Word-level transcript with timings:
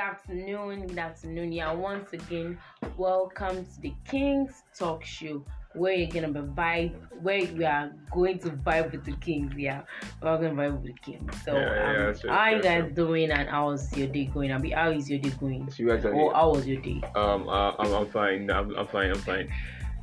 Afternoon. 0.00 0.86
Good 0.86 0.98
afternoon. 0.98 1.52
Yeah, 1.52 1.72
once 1.72 2.14
again, 2.14 2.56
welcome 2.96 3.66
to 3.66 3.80
the 3.82 3.92
Kings 4.08 4.62
Talk 4.74 5.04
Show, 5.04 5.44
where 5.74 5.92
you're 5.92 6.08
gonna 6.08 6.32
be 6.32 6.40
vibe, 6.40 6.94
where 7.20 7.44
we 7.44 7.66
are 7.66 7.92
going 8.10 8.38
to 8.38 8.48
vibe 8.48 8.92
with 8.92 9.04
the 9.04 9.12
Kings. 9.16 9.52
Yeah, 9.58 9.82
we're 10.22 10.38
gonna 10.38 10.54
vibe 10.54 10.80
with 10.80 10.84
the 10.84 10.92
Kings. 11.02 11.30
So, 11.44 11.54
Yeah, 11.54 11.92
yeah, 11.92 12.06
um, 12.08 12.16
sure, 12.18 12.30
how 12.30 12.38
are 12.38 12.56
you 12.56 12.62
guys 12.62 12.84
sure. 12.84 12.90
doing, 12.90 13.30
and 13.30 13.46
how's 13.50 13.94
your 13.94 14.08
day 14.08 14.24
going? 14.24 14.52
Abi, 14.52 14.70
how 14.70 14.88
is 14.90 15.10
your 15.10 15.18
day 15.18 15.30
going? 15.38 15.70
So 15.70 15.82
you 15.82 15.92
actually, 15.92 16.12
Or 16.12 16.32
how 16.32 16.48
was 16.54 16.66
your 16.66 16.80
day? 16.80 17.02
um, 17.14 17.46
uh, 17.46 17.72
I'm, 17.78 17.92
I'm 17.92 18.06
fine. 18.06 18.50
I'm, 18.50 18.74
I'm 18.76 18.86
fine. 18.86 19.10
I'm 19.10 19.18
fine. 19.18 19.52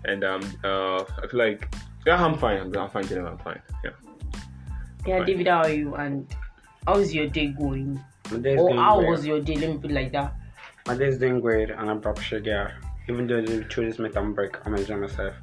And 0.06 0.23
um, 0.23 0.42
uh, 0.64 0.98
I 1.23 1.28
feel 1.28 1.40
like 1.40 1.73
yeah, 2.06 2.23
I'm 2.23 2.38
fine. 2.38 2.59
I'm, 2.59 2.78
I'm 2.78 2.90
fine. 2.92 3.08
Generally, 3.08 3.32
I'm 3.32 3.38
fine. 3.40 3.62
Yeah. 3.84 3.92
Yeah, 5.08 5.18
Fine. 5.18 5.26
David, 5.26 5.48
how 5.48 5.64
are 5.64 5.70
you? 5.72 5.95
And 5.95 6.28
how's 6.86 7.16
your 7.16 7.28
day 7.28 7.48
going? 7.48 8.00
My 8.31 8.38
Or 8.38 8.41
doing 8.70 8.77
how 8.77 8.99
great. 8.99 9.09
was 9.09 9.26
your 9.26 9.40
day? 9.41 9.55
Let 9.55 9.70
me 9.70 9.77
put 9.77 9.91
it 9.91 9.94
like 9.94 10.12
that. 10.13 10.34
My 10.88 10.95
day's 10.98 11.17
doing 11.17 11.40
great, 11.41 11.70
and 11.70 11.90
I'm 11.90 12.02
proper 12.02 12.22
sure, 12.22 12.40
yeah. 12.40 12.72
Even 13.09 13.27
though 13.27 13.41
the 13.41 13.63
two 13.66 13.84
days 13.84 14.00
make 14.00 14.13
them 14.13 14.34
break, 14.34 14.55
I'm 14.66 14.76
enjoying 14.76 15.02
myself. 15.02 15.34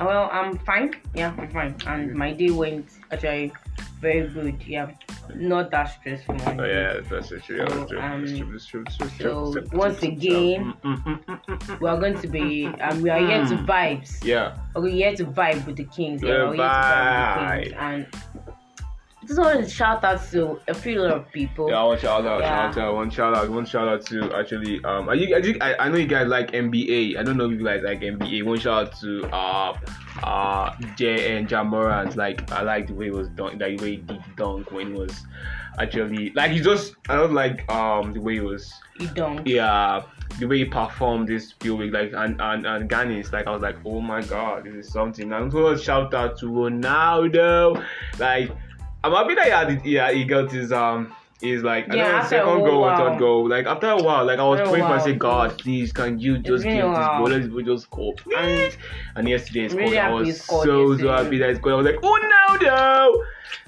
Well, 0.00 0.28
I'm 0.30 0.58
fine. 0.58 0.94
Yeah, 1.14 1.34
I'm 1.38 1.50
fine. 1.50 1.74
And 1.86 2.14
my 2.14 2.32
day 2.32 2.50
went 2.50 2.86
actually 3.10 3.52
very 4.00 4.28
good. 4.28 4.62
Yeah, 4.66 4.90
not 5.34 5.70
that 5.70 5.84
stressful. 5.86 6.36
Oh 6.46 6.64
yeah, 6.64 7.00
that's 7.08 7.32
it. 7.32 7.42
Yeah, 7.48 7.64
that's 7.64 7.90
true. 7.90 8.00
Um, 8.00 8.20
That's 8.52 8.66
true. 8.66 8.84
That's 8.84 8.96
true. 8.98 9.06
That's 9.08 9.16
true. 9.16 9.52
so 9.54 9.64
once 9.72 10.02
again- 10.02 10.74
Mm, 10.84 11.02
mm, 11.02 11.24
mm. 11.24 11.80
We 11.80 11.88
are 11.88 11.98
going 11.98 12.18
to 12.20 12.28
be, 12.28 12.66
um, 12.66 13.00
we 13.02 13.08
are 13.10 13.18
here 13.18 13.44
to 13.46 13.56
vibes. 13.64 14.22
yeah. 14.22 14.56
Okay, 14.76 14.90
here 14.90 15.14
to 15.16 15.24
vibe 15.24 15.64
with 15.66 15.76
the 15.76 15.84
Kings. 15.84 16.22
Yeah, 16.22 16.28
Yeah, 16.28 16.44
we're 16.50 16.56
here 16.56 16.68
to 16.68 16.72
vibe 16.92 17.64
with 17.64 17.64
the 17.64 17.70
Kings. 17.70 17.76
And 17.78 18.55
just 19.26 19.38
want 19.40 19.62
to 19.64 19.68
shout 19.68 20.04
out 20.04 20.22
to 20.30 20.60
a 20.68 20.74
few 20.74 21.02
of 21.02 21.30
people. 21.32 21.68
Yeah, 21.68 21.82
one 21.82 21.98
shout 21.98 22.24
out, 22.26 22.40
Yeah. 22.40 22.70
shout 22.70 22.78
out, 22.84 22.94
one 22.94 23.10
shout 23.10 23.34
out, 23.34 23.48
one 23.50 23.66
shout 23.66 23.88
out 23.88 24.06
to 24.06 24.32
actually. 24.34 24.82
Um, 24.84 25.08
I, 25.08 25.16
think, 25.18 25.62
I, 25.62 25.74
I 25.76 25.88
know 25.88 25.96
you 25.96 26.06
guys 26.06 26.28
like 26.28 26.52
NBA. 26.52 27.18
I 27.18 27.22
don't 27.22 27.36
know 27.36 27.46
if 27.50 27.58
you 27.58 27.64
guys 27.64 27.82
like 27.82 28.00
NBA. 28.00 28.44
One 28.44 28.58
shout 28.58 28.88
out 28.88 29.00
to 29.00 29.24
uh, 29.34 29.76
uh, 30.22 30.74
Jay 30.96 31.36
and 31.36 31.50
Ja 31.50 31.64
Morant. 31.64 32.16
Like 32.16 32.50
I 32.52 32.62
like 32.62 32.86
the 32.86 32.94
way 32.94 33.06
he 33.06 33.10
was 33.10 33.28
dunk, 33.30 33.60
like 33.60 33.78
the 33.78 33.82
way 33.84 33.90
he 33.92 33.96
did 33.96 34.22
dunk 34.36 34.70
when 34.70 34.88
he 34.88 34.92
was 34.92 35.24
actually 35.78 36.30
like 36.30 36.52
he 36.52 36.60
just. 36.60 36.94
I 37.08 37.16
don't 37.16 37.34
like 37.34 37.70
um 37.70 38.12
the 38.12 38.20
way 38.20 38.34
he 38.34 38.40
was. 38.40 38.72
He 38.98 39.06
don't. 39.08 39.46
Yeah, 39.46 40.02
the 40.38 40.46
way 40.46 40.58
he 40.58 40.64
performed 40.64 41.28
this 41.28 41.52
few 41.60 41.76
weeks, 41.76 41.92
like 41.92 42.12
and 42.14 42.40
and 42.40 42.66
and 42.66 42.88
Giannis, 42.88 43.32
like 43.32 43.46
I 43.46 43.50
was 43.50 43.62
like, 43.62 43.76
oh 43.84 44.00
my 44.00 44.22
god, 44.22 44.64
this 44.64 44.86
is 44.86 44.92
something. 44.92 45.32
And 45.32 45.52
also 45.52 45.76
shout 45.76 46.14
out 46.14 46.38
to 46.38 46.46
Ronaldo, 46.46 47.84
like 48.18 48.50
I'm 49.06 49.12
happy 49.12 49.34
that 49.34 49.44
he 49.44 49.50
had 49.50 49.70
it, 49.70 49.84
yeah 49.86 50.10
he 50.12 50.24
got 50.24 50.50
his 50.50 50.72
um 50.72 51.14
his 51.40 51.62
like 51.62 51.90
I 51.90 51.96
Yeah, 51.96 52.04
don't 52.12 52.22
know, 52.22 52.28
second 52.28 52.64
goal 52.64 52.84
or 52.84 52.96
third 52.96 53.18
goal. 53.18 53.48
Like 53.48 53.66
after 53.66 53.88
a 53.90 54.02
while, 54.02 54.24
like 54.24 54.38
I 54.38 54.42
was 54.44 54.60
praying 54.60 54.86
for 54.86 54.92
and 54.94 55.00
while. 55.00 55.00
say, 55.00 55.12
God, 55.14 55.58
please 55.58 55.92
can 55.92 56.18
you 56.18 56.38
just 56.38 56.64
give 56.64 56.94
this 56.94 57.08
goal, 57.18 57.28
let 57.28 57.42
this 57.42 57.48
boy 57.48 57.62
just 57.62 57.84
score, 57.84 58.14
please. 58.14 58.76
And 59.16 59.28
yesterday 59.28 59.62
he 59.64 59.68
scored. 59.68 59.82
Really 59.84 59.98
I 59.98 60.10
was 60.12 60.40
so 60.44 60.96
so 60.96 61.08
happy 61.08 61.38
that 61.38 61.50
he 61.50 61.54
scored. 61.56 61.74
I 61.74 61.76
was 61.76 61.86
like, 61.86 61.98
oh 62.02 62.18
no, 62.60 62.66
no. 62.68 63.22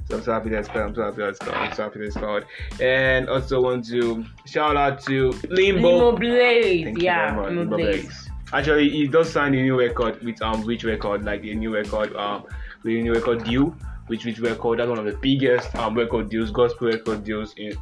so 0.08 0.16
I'm 0.16 0.22
so 0.22 0.32
happy 0.32 0.48
that's 0.48 0.68
scored. 0.68 0.84
I'm 0.88 0.94
so 0.94 1.02
happy 1.04 1.20
that's 1.22 1.38
scored. 1.38 1.54
I'm 1.56 1.72
so 1.74 1.82
happy 1.84 1.98
that's 2.00 2.14
scored. 2.14 2.46
And 2.80 3.28
also 3.28 3.60
want 3.60 3.86
to 3.88 4.24
shout 4.46 4.76
out 4.76 5.02
to 5.02 5.32
Limbo. 5.50 5.88
Limo 5.88 6.16
Blaze. 6.16 6.84
Thank 6.84 6.98
you 6.98 7.04
Yeah, 7.04 7.34
very 7.34 7.56
much, 7.56 7.68
Limoblaze. 7.68 7.76
Blaze. 8.00 8.30
Actually, 8.54 8.88
he 8.88 9.06
does 9.06 9.30
sign 9.30 9.52
a 9.54 9.60
new 9.62 9.78
record 9.78 10.22
with 10.22 10.40
um 10.40 10.64
which 10.64 10.84
record 10.84 11.22
like 11.24 11.42
a 11.44 11.54
new 11.54 11.74
record 11.74 12.16
um 12.16 12.44
with 12.82 12.94
a 12.96 13.02
new 13.02 13.12
record 13.12 13.44
deal, 13.44 13.76
which 14.08 14.24
which 14.24 14.38
record 14.40 14.78
that's 14.80 14.88
one 14.88 14.98
of 14.98 15.04
the 15.04 15.16
biggest 15.20 15.74
um 15.76 15.94
record 15.94 16.28
deals, 16.28 16.50
gospel 16.50 16.88
record 16.88 17.24
deals 17.24 17.54
in 17.56 17.72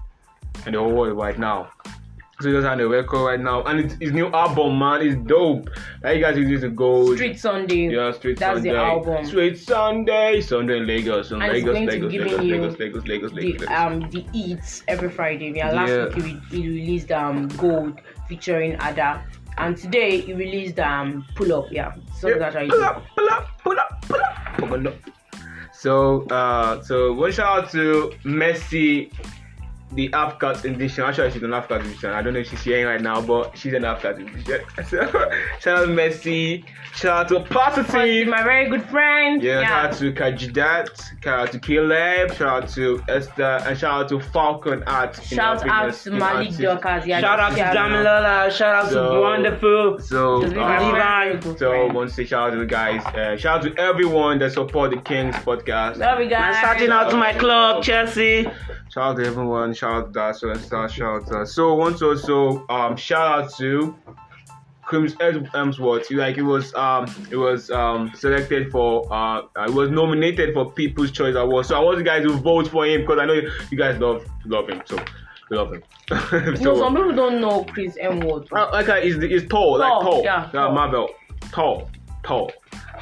in 0.66 0.72
the 0.72 0.78
whole 0.78 0.92
world 0.92 1.16
right 1.16 1.38
now. 1.38 1.70
So 2.38 2.48
he 2.48 2.52
does 2.54 2.64
have 2.64 2.78
a 2.78 2.86
record 2.86 3.24
right 3.24 3.40
now, 3.40 3.62
and 3.62 3.80
it's, 3.80 3.94
his 3.98 4.12
new 4.12 4.26
album, 4.26 4.78
man, 4.78 5.00
is 5.00 5.16
dope. 5.16 5.70
Like 6.02 6.18
you 6.18 6.22
guys 6.22 6.36
need 6.36 6.60
to 6.60 6.68
go. 6.68 7.14
Street 7.14 7.38
Sunday. 7.40 7.88
Yeah, 7.88 8.12
Street 8.12 8.38
That's 8.38 8.56
Sunday. 8.58 8.72
the 8.72 8.76
album. 8.76 9.24
Street 9.24 9.58
Sunday, 9.58 10.42
Sunday 10.42 10.76
in 10.76 10.86
Lagos, 10.86 11.30
And 11.30 11.42
it's 11.42 11.52
Lagos, 11.64 11.72
going 11.74 11.86
to 11.88 11.92
Lagos, 11.94 12.12
be 12.12 12.18
Lagos, 12.18 12.38
Lagos, 12.42 12.78
Lagos, 12.78 13.04
Lagos, 13.08 13.30
the 13.32 13.36
Lagos, 13.40 13.60
Lagos. 13.62 13.68
um 13.78 14.10
the 14.10 14.26
eats 14.34 14.82
every 14.86 15.08
Friday. 15.08 15.50
Yeah, 15.56 15.70
last 15.72 15.88
Yeah. 15.88 16.22
week 16.26 16.42
he, 16.50 16.60
he 16.60 16.68
released 16.68 17.10
um 17.10 17.48
Gold 17.56 18.02
featuring 18.28 18.72
Ada, 18.82 19.24
and 19.56 19.74
today 19.74 20.20
he 20.20 20.34
released 20.34 20.78
um 20.78 21.24
Pull 21.36 21.54
Up. 21.54 21.72
Yeah, 21.72 21.94
so 22.20 22.28
Yeah, 22.28 22.36
that's 22.38 22.54
how 22.54 22.60
you 22.60 22.68
pull 22.68 22.84
up, 22.84 23.02
pull 23.16 23.30
up, 23.30 23.48
pull 23.62 23.78
up, 23.78 24.02
pull 24.02 24.20
up, 24.20 24.58
pull 24.58 24.88
up. 24.88 24.94
So, 25.78 26.22
uh, 26.28 26.82
so 26.82 27.12
shout 27.34 27.64
out 27.64 27.70
to 27.72 28.12
Messi, 28.24 29.12
the 29.92 30.12
Afghan 30.12 30.56
edition. 30.66 31.04
Actually, 31.04 31.30
she's 31.30 31.42
an 31.42 31.54
Afghan 31.54 31.80
edition. 31.80 32.10
I 32.10 32.20
don't 32.20 32.32
know 32.34 32.40
if 32.40 32.48
she's 32.50 32.62
hearing 32.62 32.86
right 32.86 33.00
now, 33.00 33.20
but 33.20 33.56
she's 33.56 33.72
an 33.72 33.84
Afghan 33.84 34.20
edition. 34.28 34.60
So, 34.88 35.06
shout 35.60 35.78
out 35.78 35.86
to 35.86 35.92
Messi. 35.92 36.64
Shout 36.94 37.26
out 37.26 37.28
to 37.28 37.40
First, 37.40 37.52
Positive. 37.86 38.26
my 38.28 38.42
very 38.42 38.68
good 38.68 38.82
friend. 38.88 39.42
Yeah, 39.42 39.60
yeah. 39.60 39.68
shout 39.68 39.84
out 39.92 39.98
to 39.98 40.12
Kajidat, 40.12 41.22
shout 41.22 41.38
out 41.40 41.52
to 41.52 41.58
Caleb, 41.58 42.32
shout 42.34 42.62
out 42.64 42.68
to 42.70 43.02
Esther, 43.08 43.60
and 43.66 43.78
shout 43.78 43.92
out 44.02 44.08
to 44.08 44.20
Falcon 44.20 44.82
Art. 44.84 45.18
in 45.18 45.24
Shout 45.24 45.62
our 45.68 45.86
out 45.88 45.94
to 45.94 46.10
Malik 46.10 46.22
artist. 46.48 46.58
Dorcas. 46.60 47.06
Yeah, 47.06 47.20
Shout 47.20 47.38
out 47.38 47.52
to 47.54 47.62
Damilola, 47.62 48.50
shout 48.50 48.74
out 48.74 48.90
So- 48.90 49.14
to 49.14 49.20
Wonderful. 49.20 49.98
So, 50.00 50.40
Just 50.42 50.54
be 50.54 50.60
uh, 50.60 50.64
my 50.68 50.78
very 50.78 50.92
Divine. 50.92 51.40
good 51.40 51.58
So, 51.58 51.72
I 51.72 51.92
want 51.92 52.08
to 52.08 52.14
say 52.14 52.24
shout 52.24 52.48
out 52.48 52.52
to 52.54 52.58
the 52.58 52.66
guys. 52.66 53.04
Uh, 53.06 53.36
shout 53.36 53.58
out 53.66 53.74
to 53.76 53.80
everyone 53.80 54.38
that 54.40 54.52
support 54.52 54.90
the 54.90 54.96
Kings 55.02 55.36
podcast. 55.36 55.98
Love 55.98 56.18
you 56.18 56.24
I'm 56.24 56.30
guys. 56.30 56.56
shouting 56.60 56.90
out 56.90 57.10
to 57.10 57.16
my 57.16 57.32
club, 57.34 57.82
Chelsea. 57.82 58.44
Shout 58.88 59.10
out 59.10 59.16
to 59.18 59.26
everyone. 59.26 59.74
Shout 59.76 59.92
out 59.92 60.12
to 60.12 60.18
Dasso 60.18 60.50
and 60.50 60.60
Star. 60.60 60.88
Shout 60.88 61.22
out 61.22 61.26
to 61.28 61.46
So, 61.46 61.72
I 61.72 61.76
want 61.76 61.98
to 61.98 62.06
also 62.10 62.66
um, 62.68 62.96
shout 62.96 63.44
out 63.44 63.52
to 63.58 63.94
Chris 64.82 65.14
Hemsworth. 65.16 66.10
Like 66.16 66.38
it 66.38 66.42
was 66.42 66.72
um 66.74 67.06
it 67.30 67.36
was 67.36 67.70
um 67.70 68.12
selected 68.14 68.70
for 68.70 69.12
uh 69.12 69.42
it 69.66 69.74
was 69.74 69.90
nominated 69.90 70.54
for 70.54 70.70
People's 70.72 71.10
Choice 71.10 71.34
Award. 71.34 71.66
So 71.66 71.76
I 71.76 71.80
want 71.80 71.98
you 71.98 72.04
guys 72.04 72.22
to 72.24 72.32
vote 72.32 72.68
for 72.68 72.86
him 72.86 73.00
because 73.00 73.18
I 73.18 73.24
know 73.26 73.32
you, 73.34 73.76
guys 73.76 73.98
love 73.98 74.24
love 74.44 74.68
him. 74.68 74.82
So 74.86 74.96
love 75.50 75.72
him. 75.74 75.82
You 76.32 76.64
know, 76.64 76.78
some 76.78 76.94
people 76.94 77.12
don't 77.14 77.40
know 77.40 77.64
Chris. 77.64 77.96
Ward. 78.00 78.46
Uh, 78.52 78.70
like 78.72 78.88
uh, 78.88 79.00
he's, 79.00 79.16
he's 79.20 79.46
tall, 79.48 79.78
like 79.78 79.90
Tall, 79.90 80.02
tall. 80.02 80.22
yeah, 80.24 80.48
tall. 80.52 80.72
Marvel, 80.72 81.08
tall, 81.50 81.90
tall. 82.22 82.52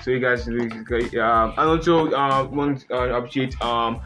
So 0.01 0.11
you 0.11 0.21
guys, 0.21 0.47
you 0.47 0.69
guys- 0.85 1.15
um, 1.17 1.51
and 1.59 1.69
also 1.71 2.11
uh, 2.13 2.45
want 2.51 2.81
to 2.89 2.95
uh, 2.95 3.19
appreciate 3.19 3.61
um, 3.63 4.01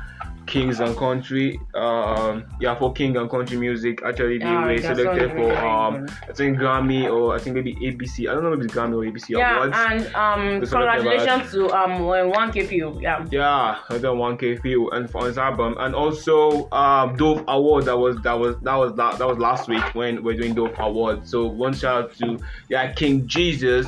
Kings 0.48 0.80
and 0.80 0.96
Country. 0.96 1.60
Um, 1.74 2.44
yeah, 2.60 2.74
for 2.74 2.92
King 2.92 3.16
and 3.16 3.30
Country 3.30 3.56
music. 3.58 4.02
Actually, 4.02 4.38
they 4.38 4.44
Yeah, 4.46 4.66
were 4.66 4.80
selected 4.80 5.30
for 5.36 5.56
um. 5.58 6.06
I 6.28 6.32
think 6.32 6.58
Grammy 6.58 7.12
or 7.12 7.36
I 7.36 7.38
think 7.38 7.54
maybe 7.54 7.74
ABC. 7.76 8.28
I 8.28 8.34
don't 8.34 8.42
know 8.42 8.52
if 8.54 8.60
it's 8.60 8.72
Grammy 8.74 8.94
or 8.94 9.04
ABC 9.12 9.28
Yeah, 9.30 9.56
awards. 9.56 9.76
and 9.76 10.14
um, 10.14 10.60
congratulations 10.66 11.52
to 11.52 11.70
um 11.70 12.02
one 12.04 12.50
KPU. 12.50 13.00
Yeah. 13.00 13.24
Yeah, 13.30 13.78
another 13.90 14.14
one 14.14 14.36
K 14.38 14.56
feel 14.56 14.90
and 14.90 15.08
for 15.10 15.26
his 15.26 15.38
album, 15.38 15.76
and 15.78 15.94
also 15.94 16.68
um 16.72 17.16
Dove 17.16 17.44
Award 17.46 17.84
that 17.84 17.96
was 17.98 18.16
that 18.22 18.32
was 18.38 18.56
that 18.62 18.74
was 18.74 18.94
that, 18.96 19.18
that 19.18 19.28
was 19.28 19.38
last 19.38 19.68
week 19.68 19.84
when 19.94 20.22
we're 20.24 20.36
doing 20.36 20.54
Dove 20.54 20.74
Award. 20.78 21.28
So 21.28 21.46
one 21.46 21.74
shout 21.74 22.04
out 22.04 22.14
to 22.16 22.38
yeah 22.68 22.92
King 22.92 23.26
Jesus 23.26 23.86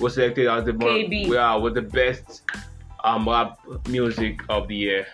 was 0.00 0.14
selected 0.14 0.46
as 0.46 0.64
the 0.64 0.72
one 0.72 1.10
yeah 1.12 1.54
was 1.54 1.74
the 1.74 1.82
best 1.82 2.42
um 3.04 3.28
rap 3.28 3.58
music 3.88 4.40
of 4.48 4.68
the 4.68 4.76
year. 4.76 5.06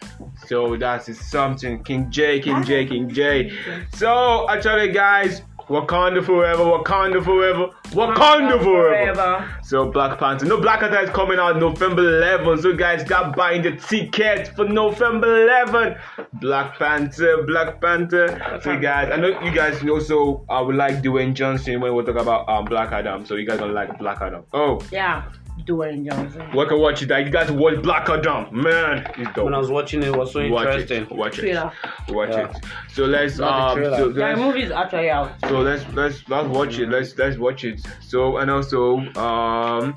So 0.47 0.77
that 0.77 1.09
is 1.09 1.19
something 1.21 1.83
King 1.85 2.11
J, 2.11 2.41
King 2.41 2.63
J, 2.65 2.87
King 2.87 3.09
J. 3.11 3.53
So 3.95 4.49
actually 4.49 4.89
guys, 4.93 5.43
Wakanda 5.69 6.23
forever, 6.23 6.63
Wakanda 6.63 7.25
forever, 7.25 7.69
Wakanda 7.93 8.63
forever. 8.63 9.49
So 9.63 9.91
Black 9.91 10.19
Panther. 10.19 10.45
No 10.45 10.61
Black 10.61 10.81
Panther 10.81 11.01
is 11.01 11.11
coming 11.11 11.39
out 11.39 11.59
November 11.59 12.03
11. 12.03 12.61
So 12.61 12.77
guys, 12.77 13.03
got 13.05 13.35
buying 13.35 13.63
the 13.63 13.77
ticket 13.77 14.49
for 14.49 14.67
November 14.69 15.45
11. 15.45 15.97
Black 16.35 16.79
Panther, 16.79 17.45
Black 17.47 17.81
Panther. 17.81 18.61
So 18.63 18.79
guys, 18.79 19.11
I 19.11 19.17
know 19.17 19.41
you 19.41 19.53
guys 19.53 19.83
also 19.89 20.45
uh, 20.51 20.63
would 20.67 20.77
like 20.77 20.97
Dwayne 21.03 21.33
Johnson 21.33 21.81
when 21.81 21.95
we 21.95 22.05
talk 22.05 22.17
about 22.17 22.47
um 22.49 22.67
Black 22.67 22.93
Adam. 22.93 23.25
So 23.25 23.37
you 23.37 23.47
guys 23.47 23.59
don't 23.59 23.73
like 23.75 23.99
Black 23.99 24.21
Adam. 24.21 24.45
Oh, 24.53 24.83
Yeah, 24.91 25.25
Dwayne 25.61 26.05
Johnson. 26.05 26.51
we 26.55 26.67
can 26.67 26.79
watch 26.81 27.03
it. 27.03 27.09
Like, 27.11 27.27
you 27.27 27.33
guys 27.33 27.51
watch 27.51 27.81
Black 27.83 28.09
Adam. 28.11 28.49
Man, 28.63 29.11
it's 29.17 29.33
dope. 29.35 29.45
When 29.45 29.55
I 29.55 29.59
was 29.59 29.71
watching 29.71 30.03
it, 30.03 30.09
it 30.09 30.17
was 30.17 30.33
so 30.33 30.47
watch 30.49 30.67
interesting. 30.67 31.03
it. 31.05 31.13
Watch 31.13 31.39
it. 31.39 31.43
Trailer. 31.43 31.73
Watch 32.09 32.31
Yeah. 32.31 32.51
it. 32.51 32.65
So 32.93 33.05
let's 33.05 33.39
um 33.41 33.77
so 33.85 34.07
let's, 34.07 34.15
the 34.17 34.37
movie 34.37 34.63
is 34.63 34.71
actually 34.73 35.11
out. 35.11 35.33
so 35.49 35.61
let's 35.61 35.85
let's 35.95 36.29
let's 36.29 36.49
watch 36.49 36.79
it. 36.79 36.89
Let's 36.91 37.17
let's 37.17 37.39
watch 37.39 37.65
it. 37.65 37.81
So 38.01 38.39
and 38.39 38.51
also 38.51 38.99
um 39.17 39.97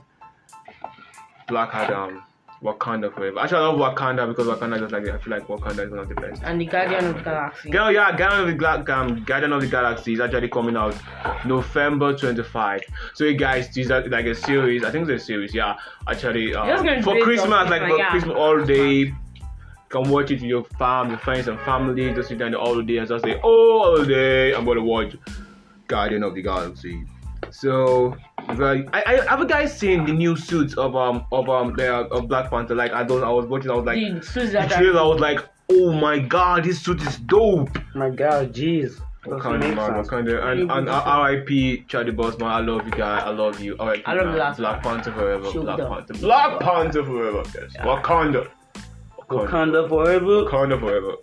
Black 1.48 1.74
Adam, 1.74 2.24
Wakanda 2.64 3.14
forever. 3.14 3.40
Actually, 3.40 3.58
I 3.60 3.68
love 3.68 3.96
Wakanda 3.96 4.28
because 4.28 4.48
Wakanda 4.48 4.80
just 4.80 4.92
like 4.92 5.08
I 5.08 5.18
feel 5.20 5.32
like 5.32 5.48
Wakanda 5.48 5.86
is 5.86 5.92
one 5.92 6.00
of 6.00 6.10
the 6.10 6.16
best. 6.16 6.42
And 6.44 6.60
the 6.60 6.66
Guardian 6.66 7.06
of 7.06 7.16
the 7.16 7.22
Galaxy. 7.22 7.70
Girl, 7.70 7.92
yeah, 7.92 8.18
Guardian 8.18 8.42
of 8.42 8.48
the 8.48 8.54
Gla- 8.54 8.84
um, 8.96 9.24
Guardian 9.24 9.54
of 9.54 9.62
the 9.62 9.68
Galaxy 9.68 10.14
is 10.14 10.20
actually 10.20 10.50
coming 10.50 10.76
out 10.76 10.96
November 11.46 12.18
25. 12.18 12.82
So 13.14 13.26
you 13.26 13.38
guys, 13.38 13.68
this 13.68 13.86
is 13.86 13.90
like 13.90 14.26
a 14.26 14.36
series. 14.36 14.84
I 14.84 14.92
think 14.92 15.08
it's 15.08 15.24
a 15.24 15.26
series. 15.26 15.54
Yeah, 15.54 15.76
actually, 16.08 16.56
um, 16.56 17.04
for 17.04 17.20
Christmas, 17.22 17.70
like 17.70 17.84
for 17.84 17.98
yeah. 17.98 18.10
Christmas 18.10 18.36
all 18.36 18.64
day. 18.64 19.14
Come 19.90 20.10
watch 20.10 20.32
it 20.32 20.42
with 20.42 20.50
your 20.50 20.66
fam, 20.78 21.10
your 21.10 21.20
friends 21.20 21.48
and 21.48 21.58
family. 21.62 22.14
Just 22.14 22.28
sit 22.28 22.40
down 22.40 22.54
all 22.56 22.66
the 22.66 22.74
holiday 22.74 22.98
and 22.98 23.08
just 23.08 23.24
say, 23.24 23.40
oh, 23.42 23.80
all 23.84 24.04
day, 24.04 24.54
I'm 24.54 24.66
gonna 24.66 24.84
watch 24.84 25.16
Guardian 25.88 26.24
of 26.24 26.36
the 26.36 26.42
Galaxy. 26.42 27.06
So, 27.52 28.18
like, 28.56 28.88
I, 28.94 29.04
I 29.06 29.30
have 29.30 29.40
you 29.40 29.48
guys 29.48 29.78
seen 29.78 30.06
the 30.06 30.14
new 30.14 30.36
suits 30.36 30.76
of 30.76 30.96
um 30.96 31.26
of 31.32 31.50
um 31.50 31.74
the, 31.74 31.94
of 31.94 32.28
Black 32.28 32.50
Panther? 32.50 32.76
Like 32.76 32.92
I 32.94 33.04
don't, 33.04 33.24
I 33.24 33.30
was 33.30 33.46
watching, 33.48 33.72
I 33.72 33.76
was 33.76 33.86
like, 33.86 34.00
the 34.00 34.22
suits 34.26 34.48
the 34.48 34.52
that 34.60 34.72
trailer, 34.72 35.02
I 35.02 35.06
was 35.06 35.20
like, 35.20 35.40
oh 35.72 35.92
my 35.94 36.20
god, 36.20 36.64
this 36.64 36.82
suit 36.82 37.02
is 37.02 37.18
dope. 37.20 37.78
My 37.96 38.10
God, 38.10 38.54
jeez. 38.54 39.02
Wakanda, 39.26 39.60
Doesn't 39.60 39.76
man, 39.76 39.94
sense. 40.06 40.08
Wakanda, 40.08 40.44
and, 40.46 40.72
and 40.72 40.88
uh, 40.90 41.04
R.I.P. 41.06 41.84
Charlie 41.90 42.14
Bossman, 42.14 42.44
I 42.48 42.60
love 42.62 42.86
you, 42.86 42.92
guy, 42.92 43.20
I 43.20 43.30
love 43.32 43.60
you. 43.60 43.76
R.I.P. 43.78 44.04
I 44.06 44.14
love. 44.14 44.34
Black 44.36 44.56
Black 44.58 44.84
Panther 44.84 45.12
forever, 45.12 45.52
Shoot 45.52 45.64
Black 45.64 45.78
them. 45.78 45.90
Panther, 45.92 46.14
Black 46.14 46.60
Panther 46.62 47.04
forever, 47.04 47.44
yes. 47.54 47.76
Wakanda. 47.86 48.50
Wakanda 49.30 49.90
forever. 49.90 50.26
Wakanda 50.46 50.80
forever. 50.80 51.14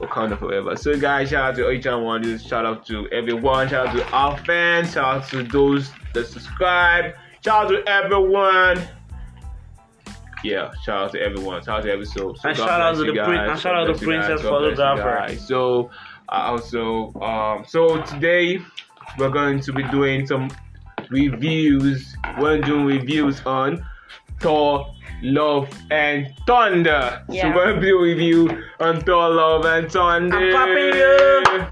Wakanda 0.00 0.38
forever. 0.38 0.76
So 0.76 0.98
guys, 0.98 1.30
shout 1.30 1.50
out 1.50 1.56
to 1.56 1.70
each 1.70 1.86
and 1.86 2.04
one. 2.04 2.38
Shout 2.38 2.66
out 2.66 2.84
to 2.86 3.08
everyone. 3.10 3.68
Shout 3.68 3.88
out 3.88 3.96
to 3.96 4.10
our 4.10 4.36
fans. 4.38 4.92
Shout 4.92 5.04
out 5.04 5.28
to 5.28 5.42
those 5.44 5.90
that 6.12 6.26
subscribe. 6.26 7.14
Shout 7.44 7.66
out 7.66 7.68
to 7.68 7.88
everyone. 7.88 8.82
Yeah, 10.42 10.72
shout 10.84 11.04
out 11.04 11.12
to 11.12 11.20
everyone. 11.20 11.62
Shout 11.62 11.78
out 11.78 11.84
to 11.84 11.92
every 11.92 12.06
soul. 12.06 12.34
So 12.36 12.48
And 12.48 12.56
shout 12.56 12.80
out 12.80 12.96
to 12.96 13.04
the 13.04 13.12
prin- 13.12 13.40
and 13.40 13.58
shout 13.58 13.74
out 13.74 13.86
to 13.86 13.92
guys. 13.92 14.02
Princess 14.02 14.42
God 14.42 14.58
bless 14.58 14.70
you 14.70 14.76
Photographer. 14.76 15.36
So 15.38 15.90
uh, 16.28 16.32
also 16.32 17.12
um 17.20 17.64
so 17.66 18.02
today 18.02 18.58
we're 19.18 19.30
going 19.30 19.60
to 19.60 19.72
be 19.72 19.84
doing 19.84 20.26
some 20.26 20.50
reviews. 21.10 22.16
We're 22.38 22.60
doing 22.60 22.84
reviews 22.86 23.40
on 23.46 23.84
Thor, 24.40 24.94
Love, 25.22 25.68
and 25.90 26.32
Thunder. 26.46 27.22
So 27.28 27.34
Yeah. 27.34 27.54
we're 27.54 27.64
gonna 27.72 27.80
do 27.80 27.98
a 27.98 28.02
review 28.02 28.62
on 28.80 29.00
Thor, 29.00 29.30
Love, 29.30 29.64
and 29.64 29.90
Thunder. 29.90 30.36
I'm 30.36 30.52
popping 30.52 30.94
you. 30.94 31.66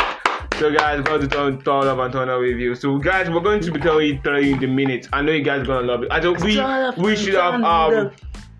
So 0.58 0.70
guys, 0.72 1.00
go 1.02 1.18
to 1.18 1.26
Thor, 1.26 1.52
Thor, 1.52 1.84
Love, 1.84 1.98
and 1.98 2.12
Thunder 2.12 2.38
review. 2.38 2.74
So 2.74 2.96
guys, 2.98 3.28
we're 3.30 3.40
going 3.40 3.60
to 3.60 3.72
be 3.72 3.80
telling 3.80 4.06
you 4.08 4.20
30 4.22 4.52
in 4.52 4.58
the 4.60 4.66
minutes. 4.66 5.08
I 5.12 5.22
know 5.22 5.32
you 5.32 5.42
guys 5.42 5.62
are 5.62 5.66
gonna 5.66 5.86
love 5.86 6.02
it. 6.04 6.08
I 6.12 6.20
don't. 6.20 6.40
We 6.42 6.60
we 7.02 7.16
should 7.16 7.34
have 7.34 7.62
um. 7.62 8.10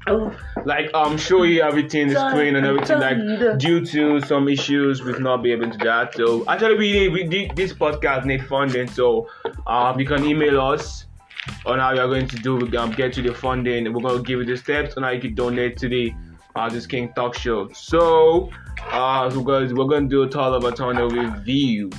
Oh, 0.09 0.35
like 0.65 0.93
um 0.95 1.17
show 1.17 1.45
you 1.45 1.63
everything 1.63 2.09
the 2.09 2.29
screen 2.31 2.57
and 2.57 2.67
everything 2.67 2.99
like 2.99 3.59
due 3.59 3.87
to 3.87 4.21
some 4.23 4.49
issues 4.49 5.01
we've 5.01 5.21
not 5.21 5.45
been 5.45 5.53
able 5.53 5.71
to 5.71 5.79
do 5.79 5.85
that 5.85 6.13
so 6.17 6.45
actually 6.49 6.77
we 6.77 6.91
need 6.93 7.13
we 7.13 7.51
this 7.55 7.73
podcast 7.73 8.25
need 8.25 8.45
funding 8.49 8.89
so 8.89 9.29
um 9.69 10.01
you 10.01 10.05
can 10.05 10.25
email 10.25 10.61
us 10.61 11.07
on 11.67 11.79
how 11.79 11.93
you're 11.93 12.09
going 12.09 12.27
to 12.29 12.37
do 12.37 12.77
um, 12.77 12.91
get 12.93 13.13
to 13.13 13.23
the 13.23 13.35
funding 13.35 13.93
we're 13.93 14.01
going 14.01 14.17
to 14.17 14.23
give 14.23 14.39
you 14.41 14.45
the 14.45 14.57
steps 14.57 14.97
on 14.97 15.03
how 15.03 15.11
you 15.11 15.21
can 15.21 15.35
donate 15.35 15.77
to 15.77 15.89
the 15.89 16.13
uh 16.55 16.69
this 16.69 16.87
king 16.87 17.13
talk 17.15 17.35
show 17.35 17.69
so 17.73 18.51
uh 18.91 19.31
so 19.31 19.43
guys 19.43 19.73
we're 19.73 19.87
going 19.87 20.09
to 20.09 20.09
do 20.09 20.23
a 20.23 20.29
tall 20.29 20.55
of 20.55 20.65
a 20.65 20.73
ton 20.73 20.99
of 20.99 21.13
review 21.13 21.91